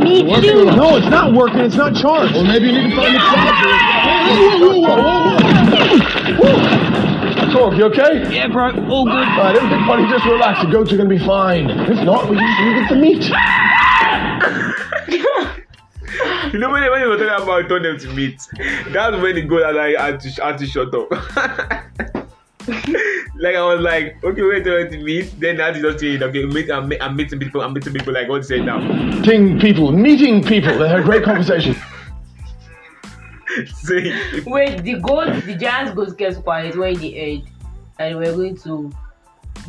Me 0.00 0.22
too. 0.40 0.64
No, 0.64 0.96
it's 0.96 1.06
not 1.08 1.32
working. 1.34 1.60
It's 1.60 1.76
not 1.76 1.94
charged. 1.94 2.32
Well, 2.34 2.44
maybe 2.44 2.66
you 2.66 2.72
need 2.72 2.90
to 2.90 2.96
find 2.96 3.14
the 3.14 3.20
charger. 3.20 3.46
Talk, 7.56 7.72
you 7.78 7.84
okay? 7.86 8.34
Yeah, 8.34 8.48
bro. 8.48 8.66
All 8.66 9.06
good. 9.06 9.14
All 9.14 9.38
right, 9.38 9.56
everything, 9.56 9.86
buddy, 9.86 10.06
just 10.10 10.26
relax. 10.26 10.62
The 10.62 10.70
goats 10.70 10.92
are 10.92 10.98
gonna 10.98 11.08
be 11.08 11.18
fine. 11.18 11.70
If 11.70 12.04
not, 12.04 12.28
we 12.28 12.36
can 12.36 12.66
we 12.66 12.74
get 12.80 12.90
the 12.90 12.96
meat. 12.96 13.24
You 16.52 16.58
know 16.60 16.70
when 16.70 16.82
they, 16.82 16.90
when 16.90 17.00
they 17.00 17.06
were 17.06 17.16
talking 17.16 17.44
about 17.44 17.68
turn 17.68 17.82
them 17.82 17.98
to 17.98 18.12
meat, 18.12 18.46
that's 18.92 19.16
when 19.16 19.36
the 19.36 19.42
goal 19.42 19.60
that 19.60 19.78
I 19.78 19.90
had 20.00 20.20
to 20.20 20.28
had 20.42 20.58
to 20.58 20.66
shut 20.66 20.94
up. 20.94 21.10
like 23.36 23.56
I 23.56 23.74
was 23.74 23.80
like, 23.80 24.22
okay, 24.22 24.42
wait 24.42 24.64
till 24.64 24.90
to 24.90 24.98
meet. 25.02 25.40
Then 25.40 25.58
I 25.58 25.66
had 25.66 25.74
to 25.76 25.80
just 25.80 26.00
say, 26.00 26.18
okay, 26.18 26.44
meet, 26.44 26.70
I'm, 26.70 26.92
I'm 27.00 27.16
meeting 27.16 27.38
people, 27.38 27.62
I'm 27.62 27.72
meeting 27.72 27.94
people. 27.94 28.12
Like 28.12 28.28
what 28.28 28.42
to 28.42 28.44
say 28.44 28.60
now? 28.60 28.80
Meeting 28.80 29.58
people, 29.58 29.92
meeting 29.92 30.42
people. 30.42 30.78
They 30.78 30.88
had 30.88 31.00
a 31.00 31.02
great 31.02 31.24
conversation. 31.24 31.74
Wait, 34.46 34.82
the 34.82 34.98
goat, 35.00 35.44
the 35.44 35.56
giants 35.56 35.94
goats 35.94 36.12
kept 36.12 36.42
quiet 36.42 36.76
when 36.76 36.94
they 36.94 37.36
heard, 37.36 37.50
and 37.98 38.18
we're 38.18 38.34
going 38.34 38.56
to 38.58 38.92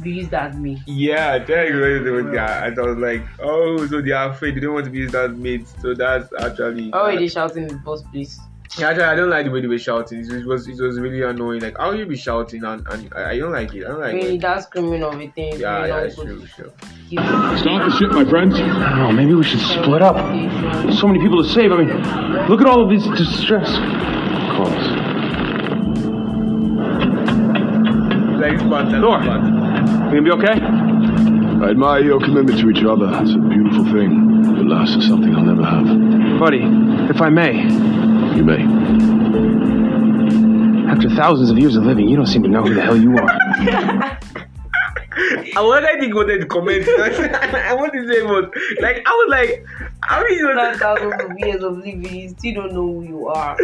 be 0.02 0.12
used 0.12 0.34
as 0.34 0.56
me. 0.56 0.82
yeah, 0.86 1.40
tell 1.40 1.66
you 1.66 2.24
they 2.24 2.36
yeah. 2.36 2.66
I 2.66 2.82
was 2.82 2.98
like, 2.98 3.24
oh, 3.42 3.86
so 3.88 4.02
they 4.02 4.12
are 4.12 4.32
afraid. 4.32 4.56
They 4.56 4.60
don't 4.62 4.74
want 4.74 4.86
to 4.86 4.92
be 4.92 5.00
used 5.00 5.16
as 5.16 5.32
mates. 5.32 5.74
So 5.82 5.94
that's 5.94 6.32
actually. 6.40 6.92
Are 6.94 7.16
they 7.16 7.28
shouting 7.28 7.64
in 7.64 7.70
the 7.70 7.82
first 7.84 8.10
place? 8.12 8.40
Yeah, 8.78 8.90
actually, 8.90 9.04
I 9.06 9.16
don't 9.16 9.30
like 9.30 9.46
the 9.46 9.52
way 9.52 9.62
they 9.62 9.68
were 9.68 9.78
shouting. 9.80 10.20
It 10.30 10.46
was 10.46 10.68
it 10.68 10.80
was 10.80 11.00
really 11.00 11.22
annoying. 11.24 11.62
Like 11.62 11.78
how 11.78 11.92
you 11.92 12.06
be 12.06 12.18
shouting 12.18 12.64
and, 12.64 12.86
and 12.88 13.14
I, 13.16 13.32
I 13.32 13.38
don't 13.40 13.52
like 13.52 13.74
it. 13.74 13.86
I 13.86 13.88
don't 13.90 14.00
like 14.02 14.14
Really, 14.14 14.36
it. 14.36 14.42
that 14.42 14.64
screaming 14.64 15.04
of 15.04 15.14
a 15.20 15.28
thing. 15.30 15.60
Yeah, 15.60 15.78
really 15.78 15.88
yeah, 15.90 15.96
not 15.96 16.04
it's 16.06 16.16
true, 16.16 16.46
sure. 16.46 16.72
Keep- 17.10 17.20
Start 17.60 17.90
the 17.90 17.96
ship, 17.98 18.12
my 18.12 18.26
friends. 18.26 18.56
I 18.56 18.60
don't 18.68 18.98
know. 19.00 19.12
Maybe 19.14 19.34
we 19.34 19.44
should 19.44 19.62
split 19.62 20.02
up. 20.02 20.16
There's 20.84 21.00
so 21.00 21.08
many 21.08 21.20
people 21.20 21.42
to 21.44 21.50
save. 21.50 21.72
I 21.72 21.78
mean, 21.78 21.88
look 22.50 22.60
at 22.62 22.68
all 22.68 22.84
of 22.84 22.90
these 22.90 23.06
distress 23.18 23.70
calls. 24.58 24.86
Like 28.42 28.60
Spartan. 28.60 29.02
Thor. 29.02 29.20
You 29.24 30.22
gonna 30.22 30.22
be 30.22 30.32
okay? 30.32 30.56
I 31.62 31.70
admire 31.72 32.04
your 32.04 32.20
commitment 32.20 32.60
to 32.60 32.70
each 32.70 32.84
other. 32.84 33.10
It's 33.22 33.34
a 33.34 33.40
beautiful 33.40 33.84
thing. 33.92 34.44
But 34.44 34.60
alas, 34.60 34.96
it's 34.96 35.08
something 35.08 35.36
I'll 35.36 35.44
never 35.44 35.64
have. 35.64 36.40
Buddy, 36.40 36.62
if 37.10 37.20
I 37.22 37.30
may, 37.30 37.54
You 38.38 38.44
may. 38.44 38.62
after 40.92 41.10
thousands 41.10 41.50
of 41.50 41.58
years 41.58 41.76
of 41.76 41.84
living, 41.84 42.08
you 42.08 42.16
don't 42.16 42.28
seem 42.28 42.44
to 42.44 42.50
know 42.50 42.62
who 42.64 42.74
the 42.76 42.82
hell 42.82 42.96
you 42.96 43.18
are. 43.18 43.30
I 45.58 45.62
was 45.62 45.84
I 45.84 46.00
think 46.00 46.14
wanted 46.14 46.42
to 46.42 46.46
comment. 46.46 46.88
I 46.88 47.74
want 47.74 47.92
to 47.94 48.08
say 48.08 48.22
was 48.22 48.52
like 48.80 49.02
I 49.06 49.10
was 49.10 49.28
like 49.32 49.66
I 50.04 50.24
mean 50.24 50.38
you 50.38 50.44
know, 50.46 50.54
Not 50.54 50.76
thousands 50.78 51.14
of 51.24 51.32
years 51.40 51.64
of 51.64 51.78
living, 51.78 52.06
you 52.06 52.30
still 52.30 52.54
don't 52.54 52.74
know 52.74 52.94
who 52.94 53.04
you 53.04 53.28
are. 53.28 53.58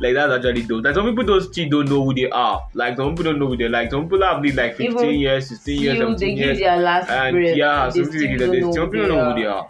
Like 0.00 0.14
that's 0.14 0.32
actually 0.32 0.62
dope. 0.62 0.84
Like 0.84 0.94
some 0.94 1.06
people 1.06 1.24
don't 1.24 1.42
still 1.42 1.68
don't 1.68 1.88
know 1.88 2.04
who 2.04 2.14
they 2.14 2.30
are. 2.30 2.66
Like 2.74 2.96
some 2.96 3.10
people 3.14 3.24
don't 3.32 3.38
know 3.40 3.46
who 3.48 3.56
they 3.56 3.64
are 3.64 3.68
like. 3.70 3.90
Some 3.90 4.04
people 4.04 4.22
have 4.22 4.42
lived 4.42 4.56
like 4.56 4.76
15 4.76 4.98
Even 5.04 5.14
years, 5.20 5.48
16 5.48 5.82
years, 5.82 5.96
Still, 5.96 6.06
17 6.08 6.28
they 6.28 6.34
give 6.34 6.46
years. 6.46 6.58
their 6.58 6.76
last 6.78 7.10
And 7.10 7.44
yeah, 7.56 7.88
some 7.90 8.04
people 8.04 8.20
give 8.20 8.38
don't 8.38 8.50
their 8.52 8.60
know 8.60 8.72
some 8.72 8.90
people 8.90 9.08
don't 9.08 9.16
know 9.18 9.34
who 9.34 9.40
they 9.40 9.46
are. 9.46 9.66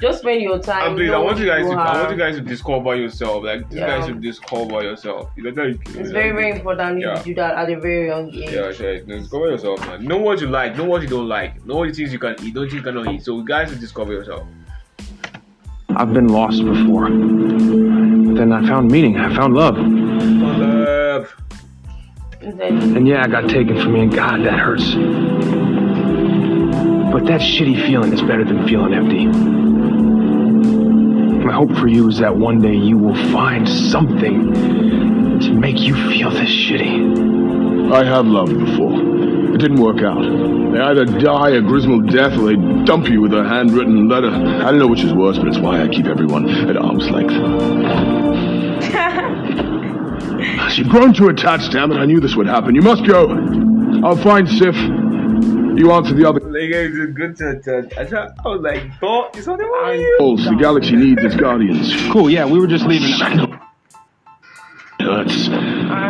Just 0.00 0.18
spend 0.18 0.42
your 0.42 0.58
time. 0.58 0.88
And 0.88 0.96
please, 0.96 1.12
I 1.12 1.18
want 1.18 1.38
you 1.38 1.46
what 1.46 1.58
guys 1.58 1.66
to 1.70 1.72
I 1.76 2.00
want 2.00 2.10
you 2.10 2.16
guys 2.16 2.34
to 2.34 2.40
discover 2.40 2.96
yourself. 2.96 3.44
Like 3.44 3.60
you 3.70 3.78
Yeah. 3.78 3.86
guys 3.86 4.06
should 4.06 4.20
discover 4.20 4.82
yourself. 4.82 5.30
You 5.36 5.52
that- 5.52 5.78
It's 5.94 6.10
very, 6.10 6.32
very 6.32 6.50
important 6.50 6.98
you 6.98 7.06
Yeah. 7.06 7.22
do 7.22 7.34
that 7.34 7.54
at 7.54 7.70
a 7.70 7.78
very 7.78 8.08
young 8.08 8.28
age. 8.34 8.50
Yeah, 8.50 8.72
sure. 8.72 8.98
Discover 8.98 9.50
yourself, 9.52 9.78
man. 9.86 10.02
Know 10.04 10.16
what 10.18 10.40
you 10.40 10.48
like. 10.48 10.76
Know 10.76 10.86
what 10.86 11.02
you 11.02 11.08
don't 11.08 11.28
like. 11.28 11.64
Know 11.64 11.86
the 11.86 11.92
things 11.92 12.12
you 12.12 12.18
can 12.18 12.34
eat. 12.42 12.52
Don't 12.52 12.72
you 12.72 12.82
cannot 12.82 13.12
eat. 13.14 13.22
So, 13.22 13.40
guys, 13.42 13.70
should 13.70 13.78
discover 13.78 14.12
yourself. 14.12 14.42
I've 15.96 16.12
been 16.12 16.28
lost 16.28 16.64
before. 16.64 17.08
But 17.08 18.34
then 18.36 18.52
I 18.52 18.66
found 18.66 18.90
meaning. 18.90 19.16
I 19.18 19.34
found 19.34 19.54
love. 19.54 19.76
Love. 19.76 21.34
And 22.40 22.58
then 22.58 22.96
And 22.96 23.06
yeah, 23.06 23.22
I 23.22 23.28
got 23.28 23.48
taken 23.48 23.80
from 23.80 23.92
me, 23.92 24.00
and 24.00 24.12
God, 24.12 24.44
that 24.44 24.58
hurts. 24.58 24.94
But 27.12 27.26
that 27.26 27.40
shitty 27.40 27.86
feeling 27.86 28.12
is 28.12 28.22
better 28.22 28.44
than 28.44 28.66
feeling 28.66 28.94
empty. 28.94 29.26
My 31.44 31.52
hope 31.52 31.72
for 31.76 31.88
you 31.88 32.08
is 32.08 32.18
that 32.18 32.36
one 32.36 32.60
day 32.60 32.74
you 32.74 32.96
will 32.96 33.16
find 33.30 33.68
something 33.68 34.52
to 35.40 35.52
make 35.52 35.78
you 35.80 35.94
feel 36.10 36.30
this 36.30 36.48
shitty. 36.48 37.92
I 37.92 38.04
have 38.04 38.26
loved 38.26 38.58
before. 38.58 39.11
It 39.52 39.58
didn't 39.58 39.80
work 39.80 40.02
out. 40.02 40.22
They 40.72 40.80
either 40.80 41.04
die 41.04 41.50
a 41.50 41.60
dismal 41.60 42.00
death 42.00 42.38
or 42.38 42.46
they 42.46 42.56
dump 42.84 43.08
you 43.08 43.20
with 43.20 43.34
a 43.34 43.44
handwritten 43.44 44.08
letter. 44.08 44.30
I 44.30 44.70
don't 44.70 44.78
know 44.78 44.88
which 44.88 45.04
is 45.04 45.12
worse, 45.12 45.38
but 45.38 45.48
it's 45.48 45.58
why 45.58 45.82
I 45.82 45.88
keep 45.88 46.06
everyone 46.06 46.48
at 46.48 46.76
arm's 46.76 47.08
length. 47.10 47.32
You've 50.76 50.88
grown 50.88 51.12
too 51.12 51.28
attached, 51.28 51.72
damn 51.72 51.92
it. 51.92 51.96
I 51.96 52.06
knew 52.06 52.18
this 52.18 52.34
would 52.34 52.46
happen. 52.46 52.74
You 52.74 52.80
must 52.80 53.04
go. 53.06 53.28
I'll 54.02 54.16
find 54.16 54.48
Sif. 54.48 54.74
You 54.74 55.92
answer 55.92 56.14
the 56.14 56.26
other 56.26 56.40
Like, 56.40 56.70
it's 56.70 56.98
a 56.98 57.06
good 57.12 57.36
to, 57.36 57.60
to, 57.60 58.00
I, 58.00 58.04
tried, 58.04 58.30
I 58.44 58.48
was 58.48 58.60
like, 58.62 58.98
thought, 59.00 59.36
is 59.36 59.44
something 59.44 59.66
wrong 59.66 59.88
with 59.88 60.00
you? 60.00 60.36
The 60.50 60.56
galaxy 60.58 60.96
needs 60.96 61.22
its 61.22 61.36
guardians. 61.36 61.94
Cool, 62.10 62.30
yeah, 62.30 62.46
we 62.46 62.58
were 62.58 62.66
just 62.66 62.86
leaving. 62.86 63.10
I 65.02 65.04
know. 65.04 65.20
It 65.20 65.26
hurts. 65.26 65.48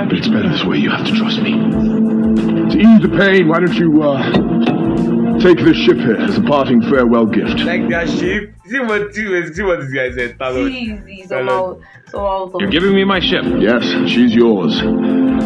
But 0.08 0.18
it's 0.18 0.28
better 0.28 0.48
this 0.48 0.64
way. 0.64 0.78
You 0.78 0.90
have 0.90 1.06
to 1.06 1.12
trust 1.12 1.40
me. 1.40 1.52
To 1.52 2.78
ease 2.78 3.00
the 3.02 3.14
pain, 3.16 3.48
why 3.48 3.60
don't 3.60 3.74
you, 3.74 4.02
uh, 4.02 5.38
take 5.40 5.58
this 5.58 5.76
ship 5.76 5.96
here 5.98 6.16
as 6.16 6.38
a 6.38 6.42
parting 6.42 6.82
farewell 6.82 7.26
gift? 7.26 7.60
Like 7.60 7.88
that 7.88 8.08
ship. 8.08 8.54
See 8.66 8.78
what, 8.80 9.14
see, 9.14 9.52
see 9.52 9.62
what 9.62 9.80
this 9.80 9.92
guy 9.92 10.10
said. 10.12 10.38
Talon. 10.38 10.72
easy 10.72 11.26
somehow, 11.26 11.80
somehow, 12.06 12.58
You're 12.58 12.70
giving 12.70 12.94
me 12.94 13.04
my 13.04 13.20
ship. 13.20 13.44
Yes, 13.58 13.84
she's 14.08 14.34
yours. 14.34 14.82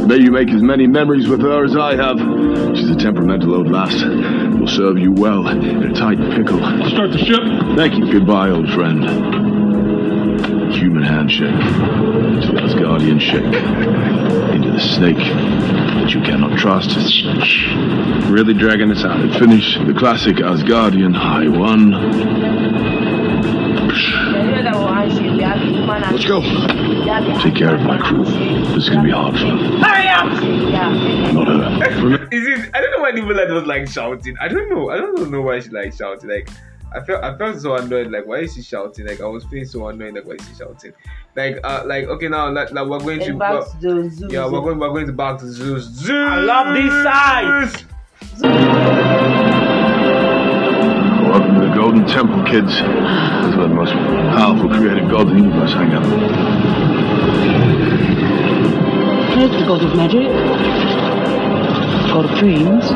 May 0.07 0.19
you 0.19 0.31
make 0.31 0.49
as 0.51 0.63
many 0.63 0.87
memories 0.87 1.29
with 1.29 1.41
her 1.41 1.65
as 1.65 1.77
I 1.77 1.97
have. 1.97 2.19
She's 2.77 2.91
a 2.91 2.97
temperamental 2.97 3.55
old 3.55 3.71
lass. 3.71 3.95
Will 4.59 4.69
serve 4.69 4.99
you 4.99 5.13
well 5.13 5.49
in 5.49 5.83
a 5.83 5.95
tight 5.95 6.19
pickle. 6.37 6.63
I'll 6.63 6.91
Start 6.91 7.13
the 7.13 7.19
ship. 7.19 7.41
Thank 7.77 7.95
you. 7.95 8.13
Goodbye, 8.13 8.51
old 8.51 8.71
friend. 8.71 9.46
Human 10.77 11.03
handshake, 11.03 11.49
into 11.49 12.53
the 12.53 12.61
Asgardian 12.61 13.21
shake, 13.21 13.45
into 14.55 14.71
the 14.71 14.81
snake 14.81 15.17
that 15.17 16.11
you 16.11 16.21
cannot 16.21 16.59
trust. 16.59 16.97
Really 18.31 18.55
dragging 18.55 18.89
this 18.89 19.05
out. 19.05 19.21
And 19.21 19.33
finish 19.35 19.79
the 19.79 19.95
classic 19.95 20.37
Asgardian 20.37 21.15
high 21.15 21.49
one. 21.49 21.93
Let's 26.13 26.25
go. 26.25 26.41
Take 27.41 27.55
care 27.57 27.75
of 27.75 27.83
my 27.83 27.99
crew. 27.99 28.25
This 28.25 28.85
is 28.85 28.89
gonna 28.89 29.05
be 29.05 29.11
hard 29.11 29.35
for 29.35 29.47
them. 29.47 29.81
Hurry 29.81 30.09
up! 30.09 30.43
Yeah. 30.71 31.33
Not 31.33 31.49
her. 31.49 32.29
Is 32.33 32.47
it? 32.47 32.71
I 32.75 32.81
don't 32.81 32.91
know 32.93 33.01
why 33.01 33.11
Nicola 33.13 33.53
was 33.55 33.65
like 33.65 33.89
shouting. 33.89 34.37
I 34.41 34.49
don't 34.49 34.69
know. 34.69 34.91
I 34.91 34.97
don't 34.97 35.31
know 35.31 35.43
why 35.43 35.61
she 35.61 35.71
like 35.71 35.93
shouting. 35.93 36.29
Like 36.29 36.49
I 36.97 37.01
felt 37.05 37.23
I 37.23 37.37
felt 37.37 37.61
so 37.61 37.75
annoyed. 37.77 38.11
Like 38.11 38.27
why 38.27 38.37
is 38.39 38.55
she 38.55 38.63
shouting? 38.63 39.07
Like 39.07 39.21
I 39.21 39.27
was 39.27 39.45
feeling 39.45 39.67
so 39.67 39.87
annoyed. 39.89 40.15
Like 40.15 40.25
why 40.25 40.35
is 40.35 40.49
she 40.49 40.55
shouting? 40.55 40.93
Like 41.35 41.59
uh 41.63 41.83
like 41.85 42.05
okay 42.05 42.29
now 42.29 42.51
like, 42.51 42.71
like 42.73 42.87
we're 42.89 42.99
going 43.01 43.19
to 43.21 43.27
And 43.27 43.39
back 43.39 43.53
well, 43.53 43.77
to 43.83 44.03
the 44.03 44.11
zoo. 44.11 44.29
yeah 44.31 44.47
we're 44.47 44.63
going 44.63 44.79
we're 44.79 44.89
going 44.89 45.07
to 45.07 45.13
back 45.13 45.39
to 45.41 45.47
Zeus. 45.53 45.85
Zeus. 45.85 46.11
I 46.11 46.37
love 46.41 46.75
this 46.75 46.93
side. 47.05 47.85
Welcome 51.29 51.55
to 51.61 51.61
the 51.69 51.75
Golden 51.75 52.07
Temple, 52.07 52.43
kids. 52.45 52.73
This 52.73 52.81
is 52.81 53.57
where 53.57 53.69
the 53.69 53.75
most 53.75 53.93
powerful 53.93 54.71
creative 54.71 55.11
gods 55.11 55.31
in 55.31 55.37
the 55.37 55.43
universe 55.43 55.73
hang 55.75 55.93
out. 55.93 56.07
Here's 59.37 59.51
the 59.51 59.67
god 59.67 59.83
of 59.85 59.95
magic, 59.95 60.23
god 62.17 62.33
of 62.33 62.39
dreams, 62.39 62.89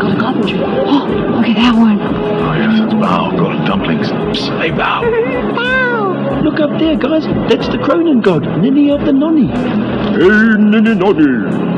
god 0.00 0.12
of 0.12 0.18
carpentry. 0.18 0.58
Oh, 0.62 1.04
look 1.36 1.46
at 1.46 1.56
that 1.56 1.74
one. 1.76 2.00
Oh 2.00 2.54
yes, 2.54 2.80
Bao, 2.94 3.36
god 3.36 3.60
of 3.60 3.66
dumplings. 3.66 4.08
Psst, 4.08 4.58
hey 4.62 4.70
Bao. 4.70 6.42
Look 6.42 6.58
up 6.58 6.70
there, 6.78 6.96
guys. 6.96 7.24
That's 7.50 7.68
the 7.68 7.76
Kronan 7.76 8.22
god, 8.22 8.44
Ninny 8.62 8.90
of 8.90 9.04
the 9.04 9.12
Nonny. 9.12 9.48
Hey, 9.48 10.56
Ninny 10.56 10.94
Noddy. 10.94 11.71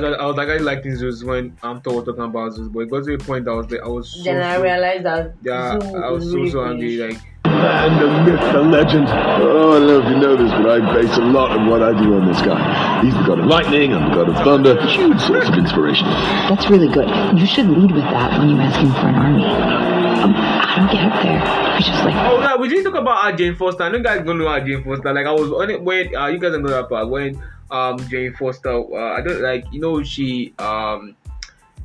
Zeus, 0.00 0.16
I, 0.18 0.22
I 0.22 0.26
was 0.26 0.36
like 0.36 0.48
I 0.48 0.56
liking 0.58 0.96
Zeus 0.96 1.24
when 1.24 1.56
I'm 1.62 1.76
was 1.76 2.04
talking 2.04 2.22
about 2.24 2.54
Zeus, 2.54 2.68
but 2.68 2.80
it 2.80 2.90
got 2.90 3.04
to 3.04 3.14
a 3.14 3.18
point 3.18 3.44
that 3.44 3.52
I 3.52 3.54
was 3.54 3.70
like 3.70 3.80
I 3.82 3.88
was 3.88 4.10
so, 4.12 4.22
Then 4.22 4.42
I 4.42 4.56
so 4.56 4.62
realized 4.62 5.04
that 5.04 5.34
yeah 5.42 5.78
Zoo 5.80 5.96
I 5.96 6.10
was 6.10 6.24
so 6.24 6.36
really 6.36 6.50
so 6.50 6.64
angry 6.64 6.96
foolish. 6.96 7.14
like 7.14 7.24
Man, 7.44 8.00
the 8.00 8.30
myth, 8.30 8.52
the 8.52 8.62
legend. 8.62 9.06
Oh, 9.08 9.72
I 9.72 9.78
don't 9.78 9.86
know 9.86 9.98
if 10.00 10.04
you 10.08 10.18
know 10.18 10.36
this, 10.36 10.50
but 10.52 10.70
I 10.70 10.94
base 10.94 11.16
a 11.16 11.20
lot 11.20 11.58
of 11.58 11.66
what 11.66 11.82
I 11.82 11.92
do 12.00 12.14
on 12.14 12.26
this 12.26 12.40
guy. 12.40 13.02
He's 13.02 13.14
the 13.14 13.22
god 13.22 13.40
of 13.40 13.46
lightning, 13.46 13.92
I'm 13.92 14.08
the 14.08 14.14
god 14.14 14.28
of 14.28 14.36
thunder. 14.36 14.80
Huge 14.86 15.20
source 15.20 15.48
of 15.48 15.54
inspiration. 15.54 16.06
That's 16.48 16.70
really 16.70 16.88
good. 16.88 17.08
You 17.38 17.46
should 17.46 17.66
lead 17.66 17.92
with 17.92 18.04
that 18.04 18.38
when 18.38 18.50
you 18.50 18.56
ask 18.60 18.78
him 18.78 18.92
for 18.92 19.08
an 19.08 19.14
army. 19.14 19.99
Um, 20.20 20.34
how 20.34 20.86
do 20.86 20.92
get 20.92 21.04
up 21.06 21.22
there? 21.22 21.76
We 21.76 21.82
just 21.82 22.04
like 22.04 22.14
Oh 22.14 22.40
no, 22.40 22.56
we 22.58 22.68
didn't 22.68 22.84
talk 22.84 23.00
about 23.00 23.24
uh, 23.24 23.32
Jane 23.34 23.56
Foster. 23.56 23.84
I 23.84 23.88
know 23.88 23.98
you 23.98 24.04
guys 24.04 24.24
don't 24.24 24.38
know 24.38 24.48
how 24.48 24.60
Jane 24.60 24.84
Foster. 24.84 25.12
Like 25.14 25.26
I 25.26 25.32
was 25.32 25.50
on 25.50 25.70
it 25.70 25.82
when 25.82 26.14
uh, 26.14 26.26
you 26.26 26.38
guys 26.38 26.52
don't 26.52 26.62
know 26.62 26.70
that 26.70 26.88
part 26.90 27.08
when 27.08 27.42
um 27.70 27.98
Jane 28.08 28.34
Foster. 28.34 28.70
Uh, 28.70 29.16
I 29.16 29.22
don't 29.22 29.40
like 29.40 29.64
you 29.72 29.80
know 29.80 30.02
she 30.02 30.52
um 30.58 31.16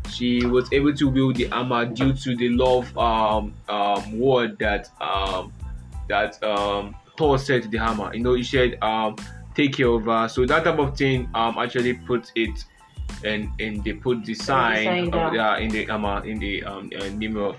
she 0.09 0.45
was 0.45 0.71
able 0.73 0.93
to 0.93 1.09
wield 1.09 1.37
the 1.37 1.49
armor 1.51 1.85
due 1.85 2.13
to 2.13 2.35
the 2.35 2.49
love 2.49 2.95
um 2.97 3.53
um 3.69 4.19
word 4.19 4.59
that 4.59 4.89
um 4.99 5.53
that 6.09 6.41
um 6.43 6.93
Thor 7.17 7.39
said 7.39 7.63
to 7.63 7.69
the 7.69 7.77
hammer. 7.77 8.13
You 8.13 8.19
know 8.21 8.33
he 8.33 8.43
said 8.43 8.77
um 8.83 9.15
take 9.55 9.77
care 9.77 9.87
of 9.87 10.05
her. 10.05 10.27
So 10.27 10.45
that 10.45 10.65
type 10.65 10.79
of 10.79 10.97
thing 10.97 11.29
um 11.33 11.57
actually 11.57 11.93
put 11.93 12.31
it. 12.35 12.65
And, 13.23 13.49
and 13.59 13.83
they 13.83 13.93
put 13.93 14.25
the 14.25 14.33
sign, 14.33 14.83
sign 14.83 15.05
of, 15.05 15.11
down. 15.11 15.33
yeah, 15.33 15.57
in 15.57 15.69
the 15.69 15.85
hammer 15.85 16.25
in 16.25 16.37
the 16.37 16.63
um 16.63 16.91
uh, 16.99 17.07
name 17.09 17.37
of 17.37 17.55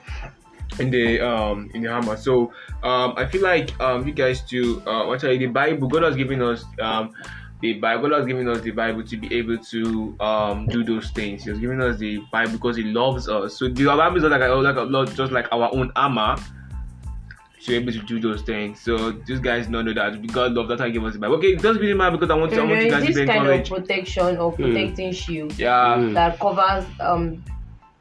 in 0.78 0.90
the 0.90 1.20
um 1.20 1.70
in 1.74 1.82
the 1.82 1.90
hammer. 1.90 2.16
So 2.16 2.52
um 2.82 3.14
i 3.16 3.26
feel 3.26 3.42
like 3.42 3.78
um 3.80 4.06
you 4.06 4.12
guys 4.12 4.40
do 4.42 4.82
uh 4.86 5.12
actually 5.12 5.38
the 5.38 5.46
bible 5.46 5.88
god 5.88 6.02
has 6.02 6.16
given 6.16 6.42
us 6.42 6.64
um 6.80 7.14
the 7.60 7.74
bible 7.74 8.08
god 8.08 8.18
has 8.18 8.26
given 8.26 8.48
us 8.48 8.60
the 8.60 8.70
bible 8.70 9.02
to 9.02 9.16
be 9.16 9.34
able 9.34 9.58
to 9.58 10.16
um 10.20 10.66
do 10.66 10.84
those 10.84 11.10
things. 11.10 11.44
He 11.44 11.50
has 11.50 11.58
given 11.58 11.80
us 11.80 11.98
the 11.98 12.18
bible 12.30 12.52
because 12.52 12.76
he 12.76 12.84
loves 12.84 13.28
us. 13.28 13.56
So 13.56 13.68
the 13.68 13.86
bible 13.86 14.16
is 14.16 14.22
not 14.22 14.32
like 14.32 14.42
a, 14.42 14.54
like 14.54 14.76
a 14.76 14.82
lot 14.82 15.12
just 15.14 15.32
like 15.32 15.48
our 15.52 15.74
own 15.74 15.90
armor 15.96 16.36
to 17.62 17.68
be 17.68 17.76
able 17.76 17.92
to 17.92 18.02
do 18.02 18.20
those 18.20 18.42
things. 18.42 18.80
So 18.80 19.12
these 19.12 19.40
guys 19.40 19.66
don't 19.66 19.86
know 19.86 19.94
that. 19.94 20.24
God 20.28 20.52
love 20.52 20.68
that 20.68 20.80
he 20.80 20.92
gave 20.92 21.04
us 21.04 21.14
the 21.14 21.18
bible. 21.18 21.36
Okay 21.36 21.54
it 21.54 21.62
doesn't 21.62 21.80
really 21.80 21.94
matter 21.94 22.16
because 22.16 22.30
i 22.30 22.34
want 22.34 22.52
to, 22.52 22.60
I 22.60 22.64
want 22.64 22.84
you 22.84 22.90
guys 22.90 23.00
to 23.00 23.06
this 23.06 23.16
be 23.16 23.26
kind 23.26 23.46
of 23.46 23.66
protection 23.66 24.36
or 24.36 24.52
protecting 24.52 25.12
shield 25.12 25.58
yeah. 25.58 26.10
that 26.12 26.38
covers 26.38 26.84
um 27.00 27.42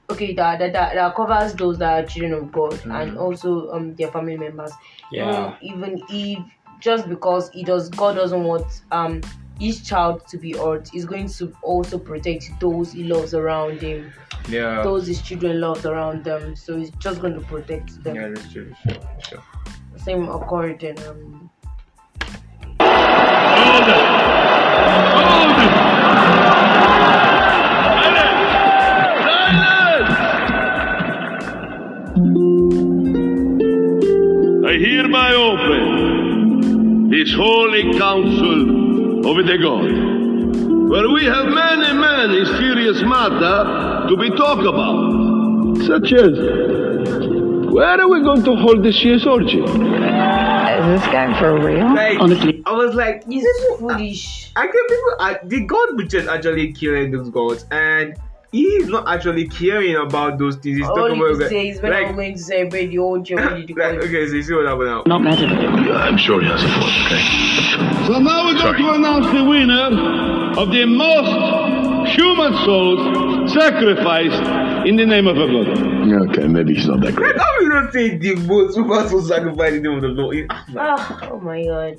okay 0.09 0.33
that, 0.33 0.59
that, 0.59 0.73
that, 0.73 0.93
that 0.95 1.15
covers 1.15 1.53
those 1.53 1.77
that 1.79 2.03
are 2.03 2.07
children 2.07 2.33
of 2.33 2.51
God 2.51 2.79
and 2.85 3.17
also 3.17 3.71
um 3.71 3.95
their 3.95 4.11
family 4.11 4.37
members. 4.37 4.71
Yeah. 5.11 5.55
Even, 5.61 5.97
even 5.97 6.05
if 6.09 6.39
just 6.79 7.09
because 7.09 7.49
he 7.51 7.63
does 7.63 7.89
God 7.89 8.15
doesn't 8.15 8.43
want 8.43 8.81
um 8.91 9.21
each 9.59 9.85
child 9.85 10.27
to 10.27 10.37
be 10.37 10.51
hurt, 10.51 10.89
he's 10.89 11.05
going 11.05 11.29
to 11.29 11.55
also 11.61 11.97
protect 11.97 12.51
those 12.59 12.91
he 12.91 13.05
loves 13.05 13.33
around 13.33 13.81
him, 13.81 14.11
yeah 14.49 14.83
those 14.83 15.07
his 15.07 15.21
children 15.21 15.61
loves 15.61 15.85
around 15.85 16.23
them. 16.23 16.55
So 16.55 16.77
he's 16.77 16.91
just 16.91 17.21
going 17.21 17.33
to 17.35 17.41
protect 17.41 18.03
them. 18.03 18.15
yeah 18.15 18.27
that's 18.27 18.51
true 18.51 18.73
sure 18.87 18.99
sure 19.27 19.43
Same 19.97 20.29
occurred 20.29 20.83
in 20.83 20.97
um 21.07 21.49
I 24.87 25.54
this 37.25 37.33
holy 37.35 37.91
council 37.97 39.25
of 39.27 39.45
the 39.47 39.57
God, 39.57 39.89
where 40.89 41.09
we 41.09 41.25
have 41.25 41.47
many, 41.47 41.93
many 41.97 42.45
serious 42.59 43.01
matter 43.01 44.07
to 44.09 44.15
be 44.17 44.29
talked 44.37 44.61
about, 44.61 45.77
such 45.87 46.13
as 46.13 46.37
where 47.73 47.99
are 47.99 48.07
we 48.09 48.21
going 48.21 48.43
to 48.43 48.55
hold 48.55 48.83
this 48.83 49.03
year's 49.03 49.25
orgy? 49.25 49.59
Is 49.59 49.73
this 49.73 51.05
guy 51.07 51.37
for 51.39 51.59
real? 51.65 51.95
like 51.95 52.19
Honestly. 52.19 52.61
i 52.65 52.71
was 52.71 52.93
like 52.93 53.25
he's 53.27 53.43
people- 53.43 53.89
foolish. 53.89 54.51
I 54.55 54.67
think 54.67 54.89
people 54.89 55.15
are 55.19 55.39
the 55.43 55.65
God 55.65 55.97
which 55.97 56.13
is 56.13 56.27
actually 56.27 56.73
killing 56.73 57.09
those 57.11 57.29
gods, 57.31 57.65
and 57.71 58.15
he 58.55 58.63
is 58.79 58.87
not 58.89 59.07
actually 59.07 59.47
caring 59.47 59.95
about 59.95 60.39
those 60.39 60.55
things. 60.55 60.77
He's 60.77 60.87
All 60.87 60.95
talking 60.95 61.17
about 61.19 61.39
can 61.39 61.49
say 61.49 61.67
is 61.69 61.81
when 61.81 61.91
like, 61.91 62.07
I'm 62.07 62.15
going 62.15 62.33
to 62.33 62.39
celebrate 62.39 62.87
the 62.87 62.99
old 62.99 63.25
Germany 63.25 63.65
like, 63.75 63.95
okay, 64.05 64.27
so 64.27 64.33
you 64.33 64.43
see 64.43 64.53
what 64.53 64.65
happened 64.65 64.85
now? 64.87 65.03
Not 65.05 65.21
magic. 65.21 65.49
I'm 65.49 66.17
sure 66.17 66.41
he 66.41 66.47
has 66.47 66.63
a 66.63 66.67
point, 66.67 66.95
okay? 67.05 67.21
So 68.07 68.19
now 68.19 68.45
we're 68.45 68.57
going 68.57 68.77
to 68.77 68.89
announce 68.93 69.25
the 69.37 69.43
winner 69.43 69.87
of 70.61 70.71
the 70.71 70.85
most 70.85 72.09
human 72.15 72.53
souls 72.65 73.51
sacrificed 73.51 74.87
in 74.87 74.95
the 74.95 75.05
name 75.05 75.27
of 75.27 75.37
a 75.37 75.47
god. 75.47 76.29
Okay, 76.29 76.47
maybe 76.47 76.75
he's 76.75 76.87
not 76.87 77.01
that 77.01 77.15
great. 77.15 77.35
Like, 77.35 77.45
how 77.45 77.59
you 77.59 77.69
not 77.69 77.91
say 77.91 78.17
the 78.17 78.35
most 78.35 78.75
human 78.77 79.09
so 79.09 79.19
sacrificed 79.21 79.73
in 79.75 79.83
the 79.83 79.89
name 79.89 79.97
of 79.97 80.01
the 80.03 80.07
Lord? 80.09 80.35
It- 80.37 80.45
ah, 80.49 80.65
like- 80.71 80.99
Ah, 80.99 81.29
oh 81.31 81.39
my 81.39 81.63
god. 81.65 81.95